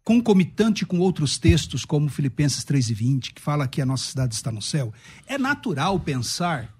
[0.05, 4.35] concomitante com outros textos, como Filipenses 3 e 20, que fala que a nossa cidade
[4.35, 4.95] está no céu,
[5.27, 6.73] é natural pensar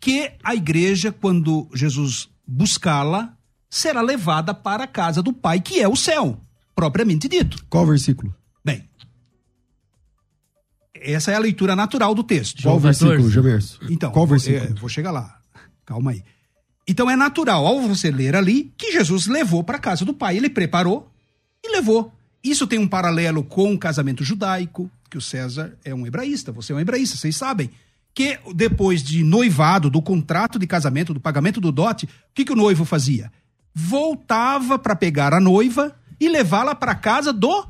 [0.00, 3.36] que a igreja, quando Jesus buscá-la,
[3.70, 6.40] será levada para a casa do Pai, que é o céu,
[6.74, 7.64] propriamente dito.
[7.70, 8.34] Qual versículo?
[11.04, 12.62] Essa é a leitura natural do texto.
[12.62, 13.78] Qual versículo, Gilberto?
[13.90, 14.72] Então, Qual versículo?
[14.76, 15.38] É, vou chegar lá.
[15.84, 16.22] Calma aí.
[16.86, 20.36] Então é natural, ao você ler ali, que Jesus levou para casa do pai.
[20.36, 21.10] Ele preparou
[21.64, 22.12] e levou.
[22.42, 26.72] Isso tem um paralelo com o casamento judaico, que o César é um hebraísta, você
[26.72, 27.70] é um hebraísta, vocês sabem.
[28.14, 32.52] Que depois de noivado, do contrato de casamento, do pagamento do dote, o que, que
[32.52, 33.30] o noivo fazia?
[33.74, 37.66] Voltava para pegar a noiva e levá-la para casa do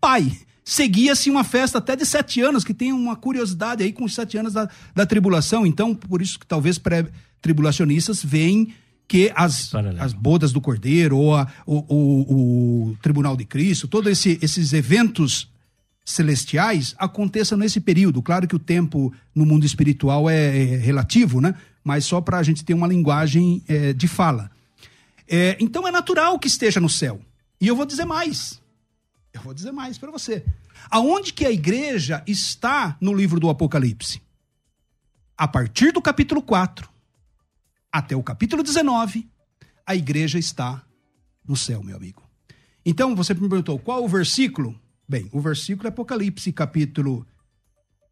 [0.00, 0.32] pai
[0.68, 4.36] seguia-se uma festa até de sete anos, que tem uma curiosidade aí com os sete
[4.36, 5.66] anos da, da tribulação.
[5.66, 8.74] Então, por isso que talvez pré-tribulacionistas veem
[9.08, 14.74] que as, as bodas do Cordeiro, ou a, o, Tribunal de Cristo, todos esse, esses
[14.74, 15.50] eventos
[16.04, 18.20] celestiais aconteçam nesse período.
[18.20, 21.54] Claro que o tempo no mundo espiritual é, é relativo, né?
[21.82, 24.50] Mas só para a gente ter uma linguagem é, de fala.
[25.26, 27.18] É, então é natural que esteja no céu.
[27.58, 28.57] E eu vou dizer mais.
[29.38, 30.44] Eu vou dizer mais para você.
[30.90, 34.20] Aonde que a igreja está no livro do Apocalipse?
[35.36, 36.88] A partir do capítulo 4
[37.92, 39.28] até o capítulo 19,
[39.86, 40.84] a igreja está
[41.46, 42.22] no céu, meu amigo.
[42.84, 44.78] Então, você me perguntou qual o versículo?
[45.08, 47.26] Bem, o versículo é Apocalipse, capítulo.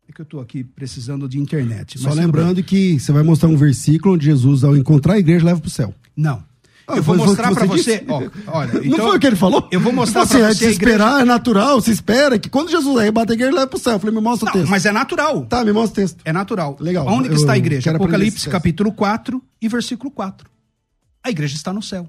[0.09, 1.99] É que eu estou aqui precisando de internet.
[1.99, 5.61] Só lembrando que você vai mostrar um versículo onde Jesus, ao encontrar a igreja, leva
[5.61, 5.95] para o céu.
[6.17, 6.45] Não.
[6.89, 8.05] Eu vou mostrar para você.
[8.09, 9.69] Ó, olha, então, não foi o que ele falou?
[9.73, 10.67] Eu vou mostrar assim, para é você.
[10.67, 11.23] de esperar, igreja...
[11.23, 13.95] é natural, se espera que quando Jesus a igreja, ele leva pro céu.
[13.95, 14.71] Eu falei, me mostra não, o texto.
[14.71, 15.45] Mas é natural.
[15.47, 16.21] Tá, me mostra o texto.
[16.25, 16.77] É natural.
[16.79, 17.07] Legal.
[17.09, 17.91] Onde que está a igreja?
[17.91, 20.49] Apocalipse capítulo 4 e versículo 4.
[21.25, 22.09] A igreja está no céu.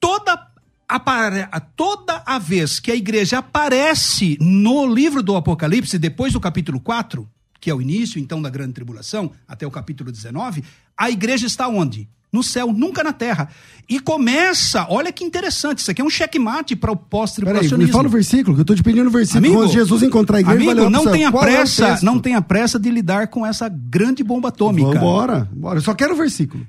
[0.00, 0.50] Toda
[0.88, 6.80] a, toda a vez que a igreja aparece no livro do Apocalipse, depois do capítulo
[6.80, 7.28] 4,
[7.60, 10.62] que é o início então da grande tribulação, até o capítulo 19,
[10.96, 12.08] a igreja está onde?
[12.32, 13.48] No céu, nunca na terra.
[13.88, 17.86] E começa, olha que interessante, isso aqui é um checkmate para o pós-tribulacionismo.
[17.86, 19.46] Me fala o versículo, que eu estou te pedindo o versículo.
[19.46, 22.80] Amigo, Quando Jesus encontrar a igreja, amigo, não tenha Qual pressa, é não tenha pressa
[22.80, 24.94] de lidar com essa grande bomba atômica.
[24.94, 25.78] Vambora, bora.
[25.78, 26.66] Eu só quero o versículo.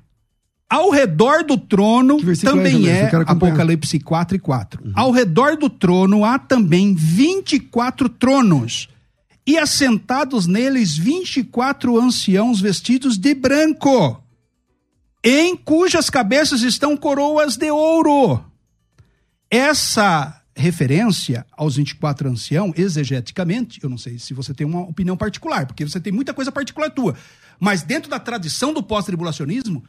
[0.70, 4.84] Ao redor do trono também é, é Apocalipse 4 e 4.
[4.84, 4.92] Uhum.
[4.94, 8.90] Ao redor do trono há também 24 tronos
[9.46, 14.22] e assentados neles 24 anciãos vestidos de branco,
[15.24, 18.44] em cujas cabeças estão coroas de ouro.
[19.50, 25.66] Essa referência aos 24 anciãos, exegeticamente, eu não sei se você tem uma opinião particular,
[25.68, 27.16] porque você tem muita coisa particular tua,
[27.60, 29.84] mas dentro da tradição do pós-tribulacionismo,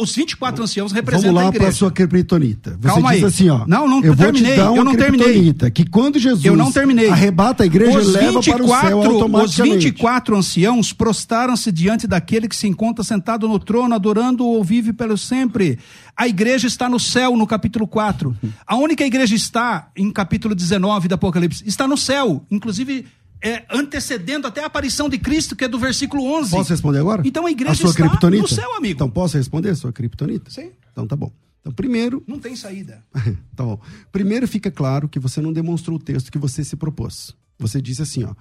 [0.00, 2.78] os 24 anciãos representam Vamos lá para a sua criptonita.
[2.80, 3.28] Você Calma diz aí.
[3.28, 3.64] assim, ó.
[3.66, 4.56] Não, não eu terminei.
[4.56, 5.52] Vou te dar eu não terminei.
[5.72, 7.08] Que quando Jesus eu não terminei.
[7.08, 9.76] arrebata a igreja, os leva 24, para o céu automaticamente.
[9.76, 14.92] Os 24 anciãos prostaram-se diante daquele que se encontra sentado no trono, adorando ou vive
[14.92, 15.78] pelo sempre.
[16.16, 18.36] A igreja está no céu, no capítulo 4.
[18.66, 22.44] A única igreja está, em capítulo 19 do Apocalipse, está no céu.
[22.50, 23.06] Inclusive,
[23.42, 26.50] é, antecedendo até a aparição de Cristo, que é do versículo 11.
[26.50, 27.22] Posso responder agora?
[27.24, 28.42] Então a igreja a sua está criptonita?
[28.42, 28.94] no céu, amigo.
[28.94, 30.50] Então posso responder a sua criptonita?
[30.50, 30.70] Sim.
[30.92, 31.32] Então tá bom.
[31.60, 32.22] Então primeiro...
[32.26, 33.02] Não tem saída.
[33.56, 33.80] tá bom.
[34.12, 37.34] Primeiro fica claro que você não demonstrou o texto que você se propôs.
[37.58, 38.34] Você disse assim, ó,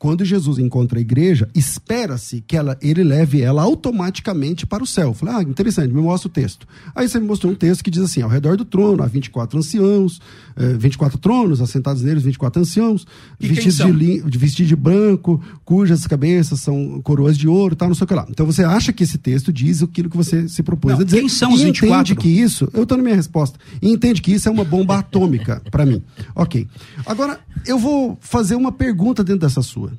[0.00, 5.12] quando Jesus encontra a igreja, espera-se que ela, ele leve ela automaticamente para o céu.
[5.12, 6.66] Falei, ah, interessante, me mostra o texto.
[6.94, 9.58] Aí você me mostrou um texto que diz assim: ao redor do trono há 24
[9.58, 10.18] anciãos,
[10.56, 13.06] eh, 24 tronos, assentados neles 24 anciãos,
[13.38, 18.04] vestidos de, de, vestido de branco, cujas cabeças são coroas de ouro, tal, não sei
[18.06, 18.26] o que lá.
[18.30, 21.18] Então você acha que esse texto diz aquilo que você se propôs não, a dizer.
[21.18, 22.14] Quem são os 24?
[22.14, 24.98] entende que isso, eu estou na minha resposta, e entende que isso é uma bomba
[24.98, 26.02] atômica para mim.
[26.34, 26.66] Ok.
[27.04, 29.89] Agora, eu vou fazer uma pergunta dentro dessa sua.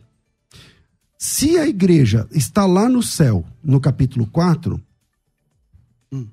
[1.24, 4.82] Se a igreja está lá no céu, no capítulo 4,
[6.12, 6.26] hum.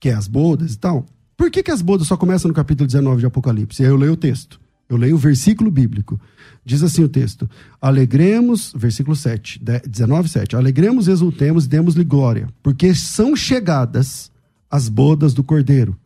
[0.00, 2.88] que é as bodas e tal, por que, que as bodas só começam no capítulo
[2.88, 3.80] 19 de Apocalipse?
[3.80, 4.60] E aí eu leio o texto.
[4.88, 6.20] Eu leio o versículo bíblico.
[6.64, 7.48] Diz assim o texto:
[7.80, 10.56] Alegremos, versículo 7, 19, 7.
[10.56, 14.32] Alegremos, exultemos e demos-lhe glória, porque são chegadas
[14.68, 15.96] as bodas do cordeiro,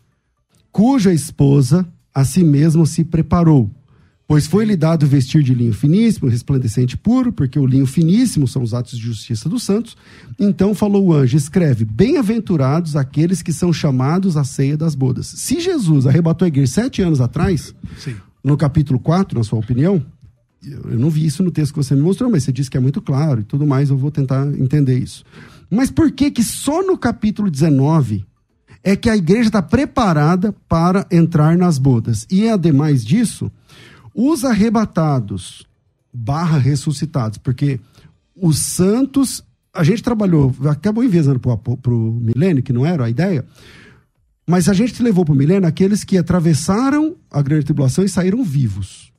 [0.71, 3.71] cuja esposa a si mesma se preparou.
[4.31, 8.73] Pois foi-lhe dado vestir de linho finíssimo, resplandecente puro, porque o linho finíssimo são os
[8.73, 9.97] atos de justiça dos santos.
[10.39, 15.27] Então falou o anjo: escreve, bem-aventurados aqueles que são chamados à ceia das bodas.
[15.27, 18.15] Se Jesus arrebatou a igreja sete anos atrás, Sim.
[18.45, 20.01] no capítulo 4, na sua opinião,
[20.63, 22.81] eu não vi isso no texto que você me mostrou, mas você disse que é
[22.81, 25.25] muito claro e tudo mais, eu vou tentar entender isso.
[25.69, 28.25] Mas por que que só no capítulo 19
[28.85, 32.29] é que a igreja está preparada para entrar nas bodas?
[32.31, 33.51] E ademais disso
[34.15, 35.67] os arrebatados
[36.13, 37.81] barra ressuscitados, porque
[38.35, 43.45] os santos, a gente trabalhou, acabou enviando para o milênio, que não era a ideia,
[44.47, 48.43] mas a gente levou para o milênio aqueles que atravessaram a grande tribulação e saíram
[48.43, 49.13] vivos.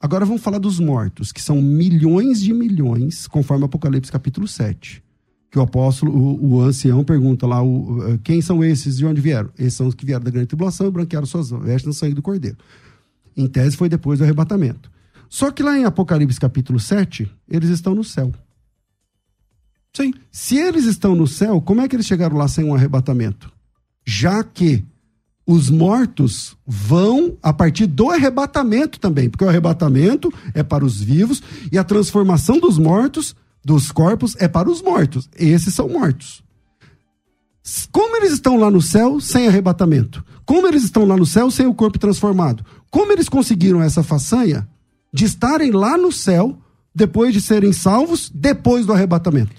[0.00, 5.02] Agora vamos falar dos mortos, que são milhões de milhões, conforme Apocalipse capítulo 7.
[5.50, 9.48] Que o apóstolo, o, o ancião, pergunta lá: o, quem são esses de onde vieram?
[9.58, 12.22] Esses são os que vieram da grande tribulação e branquearam suas vestes no sangue do
[12.22, 12.58] cordeiro.
[13.36, 14.90] Em tese, foi depois do arrebatamento.
[15.28, 18.32] Só que lá em Apocalipse capítulo 7, eles estão no céu.
[19.94, 20.12] Sim.
[20.30, 23.50] Se eles estão no céu, como é que eles chegaram lá sem um arrebatamento?
[24.04, 24.84] Já que
[25.46, 31.42] os mortos vão a partir do arrebatamento também, porque o arrebatamento é para os vivos
[31.70, 33.34] e a transformação dos mortos,
[33.64, 35.28] dos corpos, é para os mortos.
[35.36, 36.42] Esses são mortos.
[37.90, 40.24] Como eles estão lá no céu sem arrebatamento?
[40.44, 42.64] Como eles estão lá no céu sem o corpo transformado?
[42.90, 44.68] Como eles conseguiram essa façanha
[45.12, 46.56] de estarem lá no céu
[46.94, 49.54] depois de serem salvos depois do arrebatamento?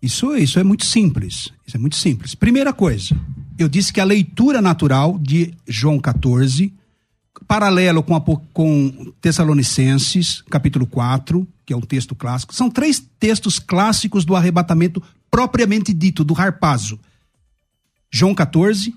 [0.00, 1.50] Isso, isso é muito simples.
[1.66, 2.34] Isso é muito simples.
[2.34, 3.16] Primeira coisa,
[3.58, 6.72] eu disse que a leitura natural de João 14,
[7.48, 8.22] paralelo com, a,
[8.52, 15.02] com Tessalonicenses, capítulo 4, que é um texto clássico, são três textos clássicos do arrebatamento
[15.30, 16.98] propriamente dito, do harpazo.
[18.10, 18.94] João 14,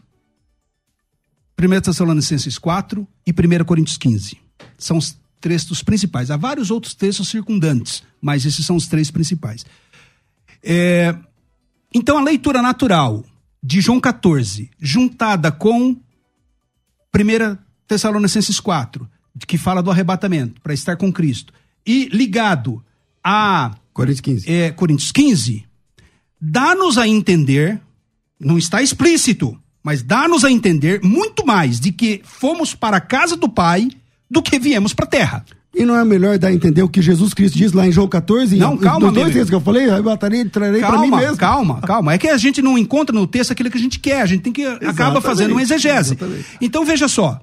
[1.60, 4.38] 1 Tessalonicenses 4 e 1 Coríntios 15.
[4.77, 6.31] São os textos principais.
[6.31, 9.65] Há vários outros textos circundantes, mas esses são os três principais.
[10.64, 11.15] É,
[11.94, 13.23] então, a leitura natural
[13.61, 15.98] de João 14, juntada com 1
[17.88, 19.07] Tessalonicenses 4,
[19.48, 21.53] que fala do arrebatamento, para estar com Cristo,
[21.85, 22.84] e ligado
[23.23, 24.52] a Coríntios 15.
[24.52, 25.65] é, Coríntios 15,
[26.41, 27.80] dá-nos a entender,
[28.44, 33.36] não está explícito, mas dá-nos a entender muito mais de que fomos para a casa
[33.36, 33.90] do Pai
[34.30, 35.45] do que viemos para a terra.
[35.76, 38.07] E não é melhor dar a entender o que Jesus Cristo diz lá em João
[38.07, 38.56] 14?
[38.57, 41.38] Não, calma, dois textos que eu falei, arrebatarei e trarei para mim Calma, mesmo.
[41.38, 42.14] calma, calma.
[42.14, 44.41] É que a gente não encontra no texto aquilo que a gente quer, a gente
[44.41, 46.14] tem que acaba Exatamente, fazendo uma exegese.
[46.14, 46.45] exatamente.
[46.61, 47.41] Então veja só,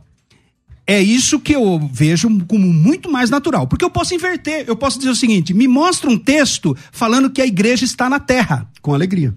[0.87, 4.99] é isso que eu vejo como muito mais natural, porque eu posso inverter, eu posso
[4.99, 8.69] dizer o seguinte: me mostra um texto falando que a igreja está na terra.
[8.81, 9.35] Com alegria.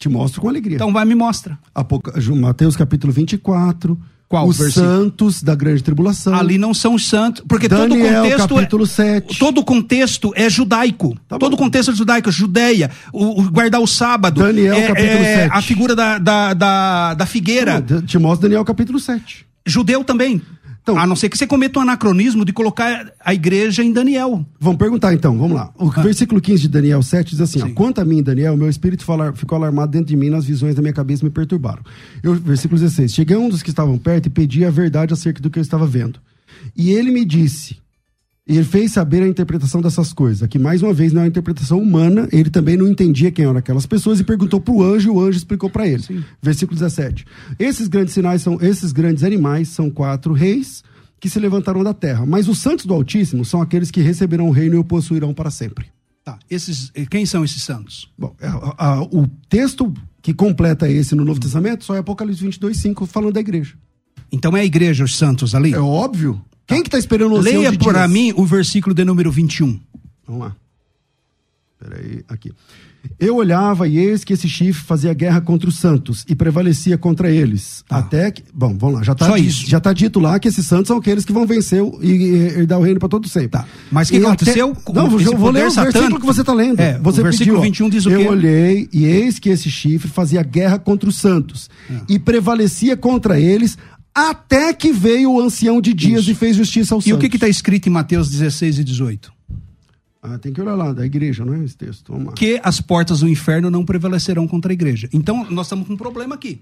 [0.00, 0.76] Te mostro com alegria.
[0.76, 1.58] Então vai me mostra.
[1.74, 2.14] Apoca...
[2.34, 4.00] Mateus capítulo 24.
[4.26, 4.86] Qual Os versículo?
[4.86, 6.34] santos da grande tribulação.
[6.34, 9.38] Ali não são os santos, porque Daniel, todo o contexto capítulo é, 7.
[9.38, 11.18] todo o contexto é judaico.
[11.28, 15.18] Tá todo o contexto é judaico, Judeia, o, o guardar o sábado, Daniel, é, capítulo
[15.18, 15.50] é, 7.
[15.52, 17.84] a figura da, da, da, da figueira.
[17.86, 19.44] Não, Te mostro Daniel capítulo 7.
[19.66, 20.40] Judeu também.
[20.92, 24.44] Então- a não ser que você cometa um anacronismo de colocar a igreja em Daniel.
[24.58, 25.72] Vamos perguntar então, vamos lá.
[25.76, 27.70] O versículo 15 de Daniel 7 diz assim: ó, Ah.
[27.74, 30.82] Quanto a mim, Daniel, meu espírito falar- ficou alarmado dentro de mim, nas visões da
[30.82, 31.82] minha cabeça me perturbaram.
[32.22, 35.40] Eu, versículo 16: Cheguei a um dos que estavam perto e pedi a verdade acerca
[35.40, 36.18] do que eu estava vendo.
[36.76, 37.76] E ele me disse,
[38.46, 41.78] ele fez saber a interpretação dessas coisas, que mais uma vez não é uma interpretação
[41.80, 45.20] humana, ele também não entendia quem eram aquelas pessoas e perguntou para o anjo, o
[45.20, 46.02] anjo explicou para ele.
[46.42, 47.24] Versículo 17.
[47.58, 50.82] Esses grandes sinais são, esses grandes animais são quatro reis
[51.20, 54.52] que se levantaram da terra, mas os santos do Altíssimo são aqueles que receberão o
[54.52, 55.86] reino e o possuirão para sempre.
[56.24, 56.38] Tá.
[56.50, 58.10] Esses, quem são esses santos?
[58.18, 59.92] Bom, a- a- o texto
[60.22, 63.74] que completa esse no Novo Testamento só é Apocalipse 22, 5, falando da igreja.
[64.32, 65.72] Então é a igreja, os santos ali?
[65.72, 66.40] É óbvio.
[66.70, 69.78] Quem que está esperando o oceano Leia para mim o versículo de número 21.
[70.26, 70.56] Vamos lá.
[71.78, 72.52] Peraí, aqui.
[73.18, 77.30] Eu olhava e eis que esse chifre fazia guerra contra os santos e prevalecia contra
[77.30, 77.82] eles.
[77.88, 78.44] Até que.
[78.52, 79.02] Bom, vamos lá.
[79.02, 79.24] Já Tá.
[79.24, 79.66] Só está isso.
[79.70, 82.34] já tá dito lá que esses santos são aqueles que vão vencer o- e, e
[82.58, 83.48] herdar o reino para todo sempre.
[83.58, 83.66] Tá.
[83.90, 86.20] Mas o que E aconteceu com Não, eu vou ler o versículo satânico?
[86.20, 86.78] que você está lendo.
[86.78, 88.28] É, você o versículo pediu, ó, 21 diz o Eu quê?
[88.28, 92.02] olhei e eis que esse chifre fazia guerra contra os santos Ah.
[92.06, 93.78] e prevalecia contra eles
[94.14, 96.30] até que veio o ancião de dias Isso.
[96.32, 97.28] e fez justiça aos E o santos.
[97.28, 99.32] que está escrito em Mateus 16 e 18?
[100.22, 102.12] Ah, tem que olhar lá, da igreja, não é esse texto.
[102.36, 105.08] Que as portas do inferno não prevalecerão contra a igreja.
[105.12, 106.60] Então nós estamos com um problema aqui.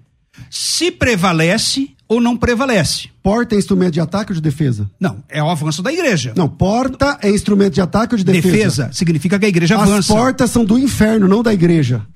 [0.50, 3.08] Se prevalece ou não prevalece?
[3.22, 4.88] Porta é instrumento de ataque ou de defesa?
[5.00, 6.32] Não, é o avanço da igreja.
[6.36, 8.50] Não, porta é instrumento de ataque ou de defesa?
[8.84, 8.90] defesa.
[8.92, 10.14] significa que a igreja As avança.
[10.14, 12.06] portas são do inferno, não da igreja.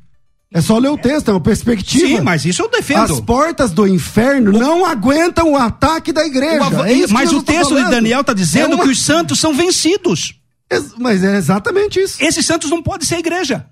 [0.55, 2.07] É só ler o texto, é uma perspectiva.
[2.07, 3.15] Sim, mas isso eu defendo.
[3.15, 6.61] As portas do inferno não aguentam o ataque da igreja.
[6.61, 7.91] O avan- É mas o texto de.
[7.91, 10.35] Daniel está dizendo É uma- que os santos são vencidos.
[10.99, 12.17] Mas é exatamente isso.
[12.23, 13.67] Esses santos não podem ser a igreja.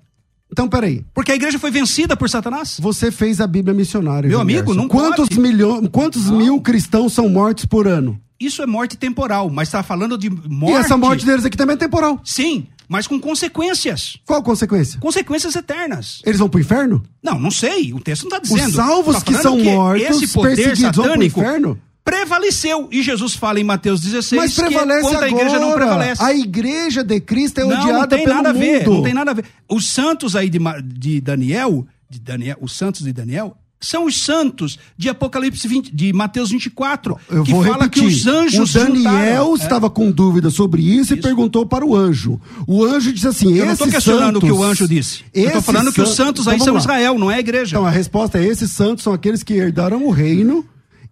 [0.51, 1.03] Então, peraí.
[1.13, 2.77] Porque a igreja foi vencida por Satanás.
[2.79, 4.27] Você fez a Bíblia missionária.
[4.27, 5.39] Meu amigo, não quantos pode.
[5.39, 8.19] milhões, Quantos mil cristãos são mortos por ano?
[8.39, 10.73] Isso é morte temporal, mas está falando de morte.
[10.73, 12.19] E essa morte deles aqui também é temporal.
[12.23, 14.17] Sim, mas com consequências.
[14.25, 14.99] Qual consequência?
[14.99, 16.21] Consequências eternas.
[16.25, 17.01] Eles vão pro inferno?
[17.23, 17.93] Não, não sei.
[17.93, 18.67] O texto não está dizendo.
[18.67, 21.81] Os salvos Tá que são mortos, esse poder perseguidos, vão pro satânico inferno?
[22.03, 22.89] prevaleceu.
[22.91, 26.21] E Jesus fala em Mateus 16 Mas que prevalece quando a igreja não prevalece.
[26.21, 28.79] A igreja de Cristo é não, odiada não tem nada a ver.
[28.79, 28.95] mundo.
[28.95, 29.45] Não tem nada a ver.
[29.69, 34.77] Os santos aí de, de Daniel, de Daniel, os santos de Daniel, são os santos
[34.95, 38.03] de Apocalipse 20, de Mateus 24, Eu que vou fala repetir.
[38.03, 41.95] que os anjos o Daniel juntaram- estava com dúvida sobre isso, e perguntou para o
[41.95, 42.39] anjo.
[42.67, 45.23] O anjo disse assim: Eu não estou questionando o que o santos- anjo disse.
[45.33, 46.93] Eu estou falando que os san- santos aí Então, são vamos lá.
[46.93, 47.75] Israel, não é a igreja.
[47.75, 50.63] Então a resposta é: esses santos são aqueles que herdaram o reino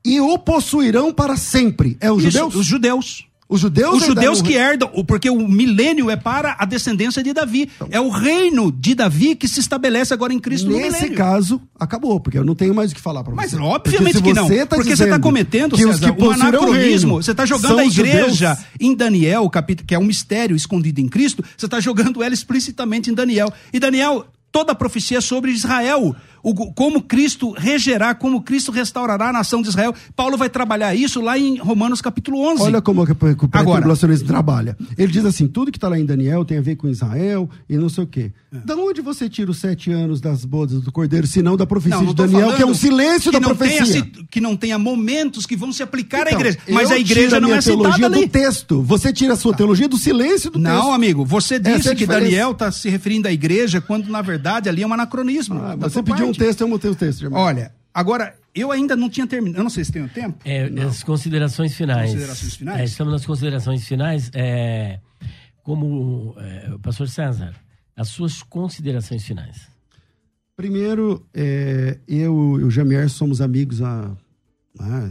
[0.05, 1.97] e o possuirão para sempre.
[1.99, 2.55] É os Isso, judeus?
[2.55, 3.25] Os judeus.
[3.49, 7.67] Os judeus, Os judeus que herdam, porque o milênio é para a descendência de Davi.
[7.89, 11.17] É o reino de Davi que se estabelece agora em Cristo no Nesse milênio.
[11.17, 13.37] caso, acabou, porque eu não tenho mais o que falar para você.
[13.37, 14.47] Mas obviamente que não.
[14.47, 17.15] tá porque você está cometendo, que César, que um anacronismo.
[17.15, 18.67] Você está jogando a igreja judeus.
[18.79, 23.09] em Daniel, capítulo, que é um mistério escondido em Cristo, você está jogando ela explicitamente
[23.09, 23.51] em Daniel.
[23.73, 26.15] E Daniel, toda a profecia é sobre Israel.
[26.43, 29.93] O- como Cristo regerá, como Cristo restaurará a nação de Israel.
[30.15, 32.63] Paulo vai trabalhar isso lá em Romanos capítulo 11.
[32.63, 34.77] Olha como que o pré-tribulacionismo trabalha.
[34.97, 37.77] Ele diz assim: tudo que está lá em Daniel tem a ver com Israel e
[37.77, 38.31] não sei o quê.
[38.53, 38.57] É.
[38.65, 41.97] Da onde você tira os sete anos das bodas do cordeiro, se não da profecia
[41.97, 44.01] Não, não de Daniel, que é um silêncio da não profecia?
[44.01, 46.57] tenha que não tenha momentos que vão se aplicar à Então, igreja.
[46.69, 48.25] Mas a igreja não é citada teologia ali.
[48.25, 48.81] do texto.
[48.81, 50.73] Você tira a sua teologia do silêncio do texto.
[50.73, 52.05] Não, amigo, você é disse a que.
[52.05, 55.59] Daniel está se referindo à igreja, quando na verdade ali é um anacronismo.
[55.63, 57.39] Ah, da você pediu um texto, eu montei o texto, irmão.
[57.41, 59.59] Olha, agora, eu ainda não tinha terminado.
[59.59, 60.39] Eu não sei se tenho tempo.
[60.45, 62.11] É, as considerações finais.
[62.11, 62.79] Considerações finais?
[62.79, 64.31] É, estamos nas considerações finais.
[64.33, 64.99] É,
[65.63, 67.53] como é, o pastor César,
[67.95, 69.67] as suas considerações finais.
[70.55, 74.11] Primeiro, é, eu, eu o Jamier somos amigos há.
[74.79, 75.09] Ah,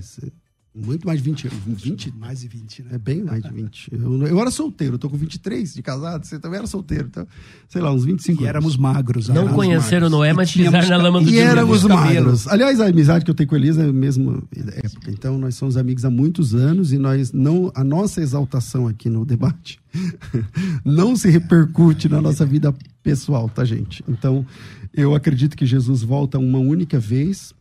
[0.85, 1.83] muito mais de 20 anos.
[1.83, 2.15] 20?
[2.19, 2.89] Mais de 20, né?
[2.93, 3.89] É bem mais de 20.
[3.93, 7.09] Eu, eu era solteiro, eu tô com 23 de casado, você também era solteiro.
[7.11, 7.27] Então,
[7.69, 8.49] sei lá, uns 25 e anos.
[8.49, 9.29] éramos magros.
[9.29, 12.47] Não conheceram Noé, mas pisaram na lama do E éramos magros.
[12.49, 15.11] Aliás, a amizade que eu tenho com a Elisa é a mesma época.
[15.11, 17.71] Então, nós somos amigos há muitos anos e nós não.
[17.75, 19.81] A nossa exaltação aqui no debate
[20.85, 24.05] não se repercute na nossa vida pessoal, tá, gente?
[24.09, 24.45] Então,
[24.93, 27.55] eu acredito que Jesus volta uma única vez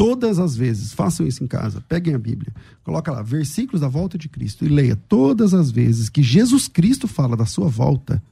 [0.00, 2.50] todas as vezes, façam isso em casa, peguem a Bíblia,
[2.82, 7.06] coloca lá, versículos da volta de Cristo e leia todas as vezes que Jesus Cristo
[7.06, 8.22] fala da sua volta,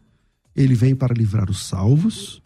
[0.57, 2.41] ele vem para livrar os salvos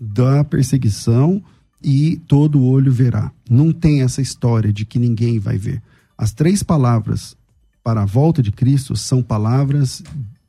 [0.00, 1.44] da perseguição
[1.84, 3.30] e todo olho verá.
[3.50, 5.82] Não tem essa história de que ninguém vai ver.
[6.16, 7.36] As três palavras
[7.84, 10.02] para a volta de Cristo são palavras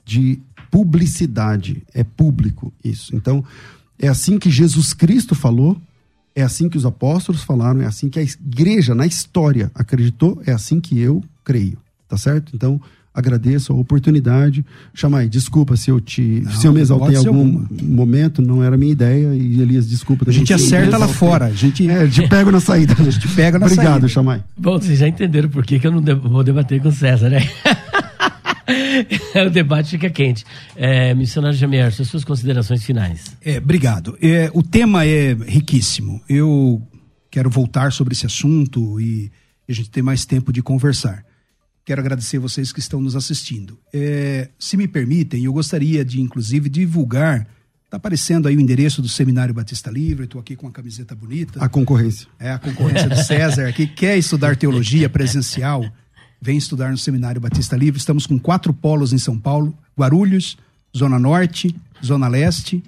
[0.06, 0.40] de
[0.72, 3.14] publicidade, é público isso.
[3.14, 3.44] Então,
[4.00, 5.78] é assim que Jesus Cristo falou,
[6.36, 10.52] é assim que os apóstolos falaram, é assim que a igreja na história acreditou, é
[10.52, 11.78] assim que eu creio.
[12.08, 12.52] Tá certo?
[12.56, 12.80] Então,
[13.14, 14.66] agradeço a oportunidade.
[14.94, 16.42] Chamai, desculpa se eu te.
[16.44, 17.68] Não, se eu me exaltei em algum alguma.
[17.82, 19.34] momento, não era minha ideia.
[19.36, 20.26] E Elias, desculpa.
[20.28, 21.46] A gente acerta lá fora.
[21.46, 22.96] A gente, é, te pego na saída.
[23.00, 23.90] A gente pega na Obrigado, saída.
[23.90, 24.44] Obrigado, Chamai.
[24.58, 27.48] Bom, vocês já entenderam por que, que eu não vou debater com o César, né?
[29.48, 30.46] o debate fica quente.
[30.76, 33.36] É, missionário Jamier, suas considerações finais.
[33.42, 34.18] É, obrigado.
[34.22, 36.22] É, o tema é riquíssimo.
[36.28, 36.82] Eu
[37.30, 39.32] quero voltar sobre esse assunto e
[39.68, 41.26] a gente ter mais tempo de conversar.
[41.86, 43.78] Quero agradecer vocês que estão nos assistindo.
[43.94, 47.48] É, se me permitem, eu gostaria de, inclusive, divulgar.
[47.84, 50.24] Está aparecendo aí o endereço do Seminário Batista Livre.
[50.24, 51.64] Estou aqui com a camiseta bonita.
[51.64, 52.28] A concorrência.
[52.40, 55.84] É, a concorrência do César, que quer estudar teologia presencial
[56.44, 57.98] vem estudar no Seminário Batista Livre.
[57.98, 60.58] Estamos com quatro polos em São Paulo: Guarulhos,
[60.96, 62.84] Zona Norte, Zona Leste,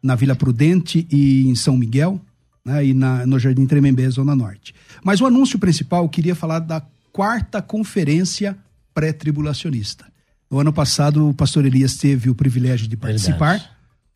[0.00, 2.20] na Vila Prudente e em São Miguel,
[2.64, 4.72] né, e na, no Jardim Tremembé, Zona Norte.
[5.02, 6.80] Mas o anúncio principal, eu queria falar da
[7.12, 8.56] quarta conferência
[8.94, 10.06] pré-tribulacionista.
[10.48, 13.58] No ano passado, o pastor Elias teve o privilégio de participar.
[13.58, 13.70] Verdade.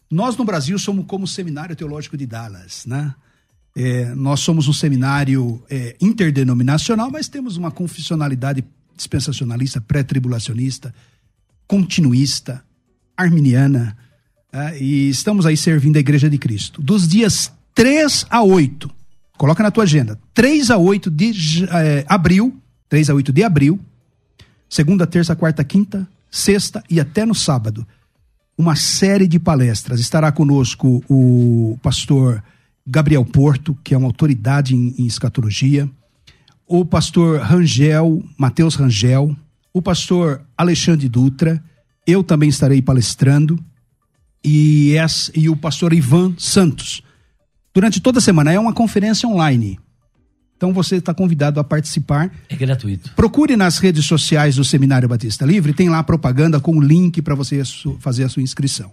[0.08, 3.12] Nós, no Brasil, somos como o Seminário Teológico de Dallas, né?
[3.76, 8.64] É, nós somos um seminário é, interdenominacional, mas temos uma confessionalidade
[8.96, 10.94] dispensacionalista, pré-tribulacionista,
[11.66, 12.62] continuista,
[13.16, 13.96] arminiana,
[14.52, 16.80] é, e estamos aí servindo a Igreja de Cristo.
[16.80, 18.90] Dos dias 3 a 8,
[19.36, 22.56] coloca na tua agenda, 3 a 8 de é, abril,
[22.88, 23.80] 3 a 8 de abril,
[24.68, 27.86] segunda, terça, quarta, quinta, sexta e até no sábado,
[28.56, 29.98] uma série de palestras.
[29.98, 32.42] Estará conosco o pastor
[32.86, 35.88] Gabriel Porto, que é uma autoridade em, em escatologia,
[36.80, 39.36] o pastor Rangel, Mateus Rangel,
[39.72, 41.62] o pastor Alexandre Dutra,
[42.04, 43.62] eu também estarei palestrando,
[44.44, 47.00] e, essa, e o pastor Ivan Santos.
[47.72, 49.78] Durante toda a semana, é uma conferência online.
[50.56, 52.32] Então você está convidado a participar.
[52.48, 53.12] É gratuito.
[53.14, 57.36] Procure nas redes sociais do Seminário Batista Livre, tem lá propaganda com o link para
[57.36, 57.62] você
[58.00, 58.90] fazer a sua inscrição.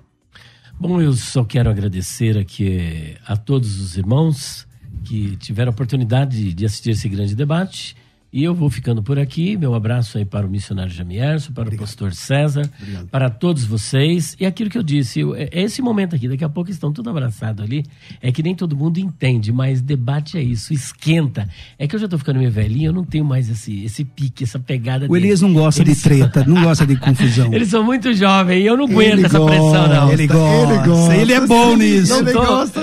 [0.80, 4.68] Bom, eu só quero agradecer aqui a todos os irmãos
[5.04, 7.96] que tiveram a oportunidade de assistir esse grande debate.
[8.34, 9.58] E eu vou ficando por aqui.
[9.58, 11.84] Meu abraço aí para o missionário Jamierson, para Obrigado.
[11.84, 13.08] o pastor César, Obrigado.
[13.08, 14.38] para todos vocês.
[14.40, 17.10] E aquilo que eu disse, é, é esse momento aqui, daqui a pouco estão tudo
[17.10, 17.86] abraçados ali.
[18.22, 21.50] É que nem todo mundo entende, mas debate é isso, esquenta.
[21.78, 24.46] É que eu já estou ficando meio velhinho, eu não tenho mais esse, esse pique,
[24.46, 25.08] essa pegada.
[25.10, 25.98] O Elias não gosta Eles...
[25.98, 27.52] de treta, não gosta de confusão.
[27.54, 30.12] Eles são muito jovens e eu não aguento ele essa gosta, pressão, não.
[30.12, 31.16] Ele gosta, ele gosta.
[31.18, 32.14] Ele é bom nisso.
[32.14, 32.46] Ele tô...
[32.46, 32.82] gosta.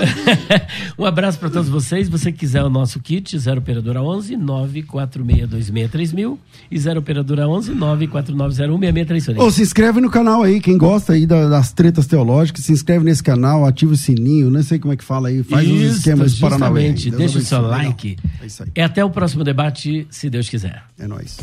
[0.95, 2.05] um abraço para todos vocês.
[2.05, 6.39] Se você quiser o nosso kit, 0 operadora 11 946 6626 mil
[6.69, 11.71] e 0 operadora 11 94901 Ou se inscreve no canal aí, quem gosta aí das
[11.71, 15.29] tretas teológicas, se inscreve nesse canal, ativa o sininho, não sei como é que fala
[15.29, 16.91] aí, faz os esquemas de Paranauê.
[16.91, 18.17] Deixa o seu like.
[18.41, 18.69] É isso aí.
[18.75, 20.83] E até o próximo debate, se Deus quiser.
[20.97, 21.37] É nóis.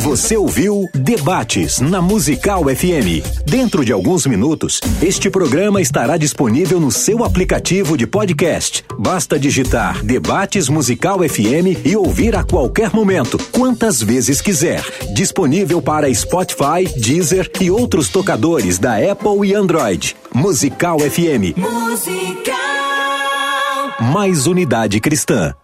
[0.00, 3.24] Você ouviu Debates na Musical FM.
[3.46, 8.84] Dentro de alguns minutos, este programa estará disponível no seu aplicativo de podcast.
[8.98, 14.82] Basta digitar Debates Musical FM e ouvir a qualquer momento, quantas vezes quiser.
[15.12, 20.16] Disponível para Spotify, Deezer e outros tocadores da Apple e Android.
[20.32, 21.54] Musical FM.
[21.58, 22.54] Musical.
[24.00, 25.54] Mais unidade cristã.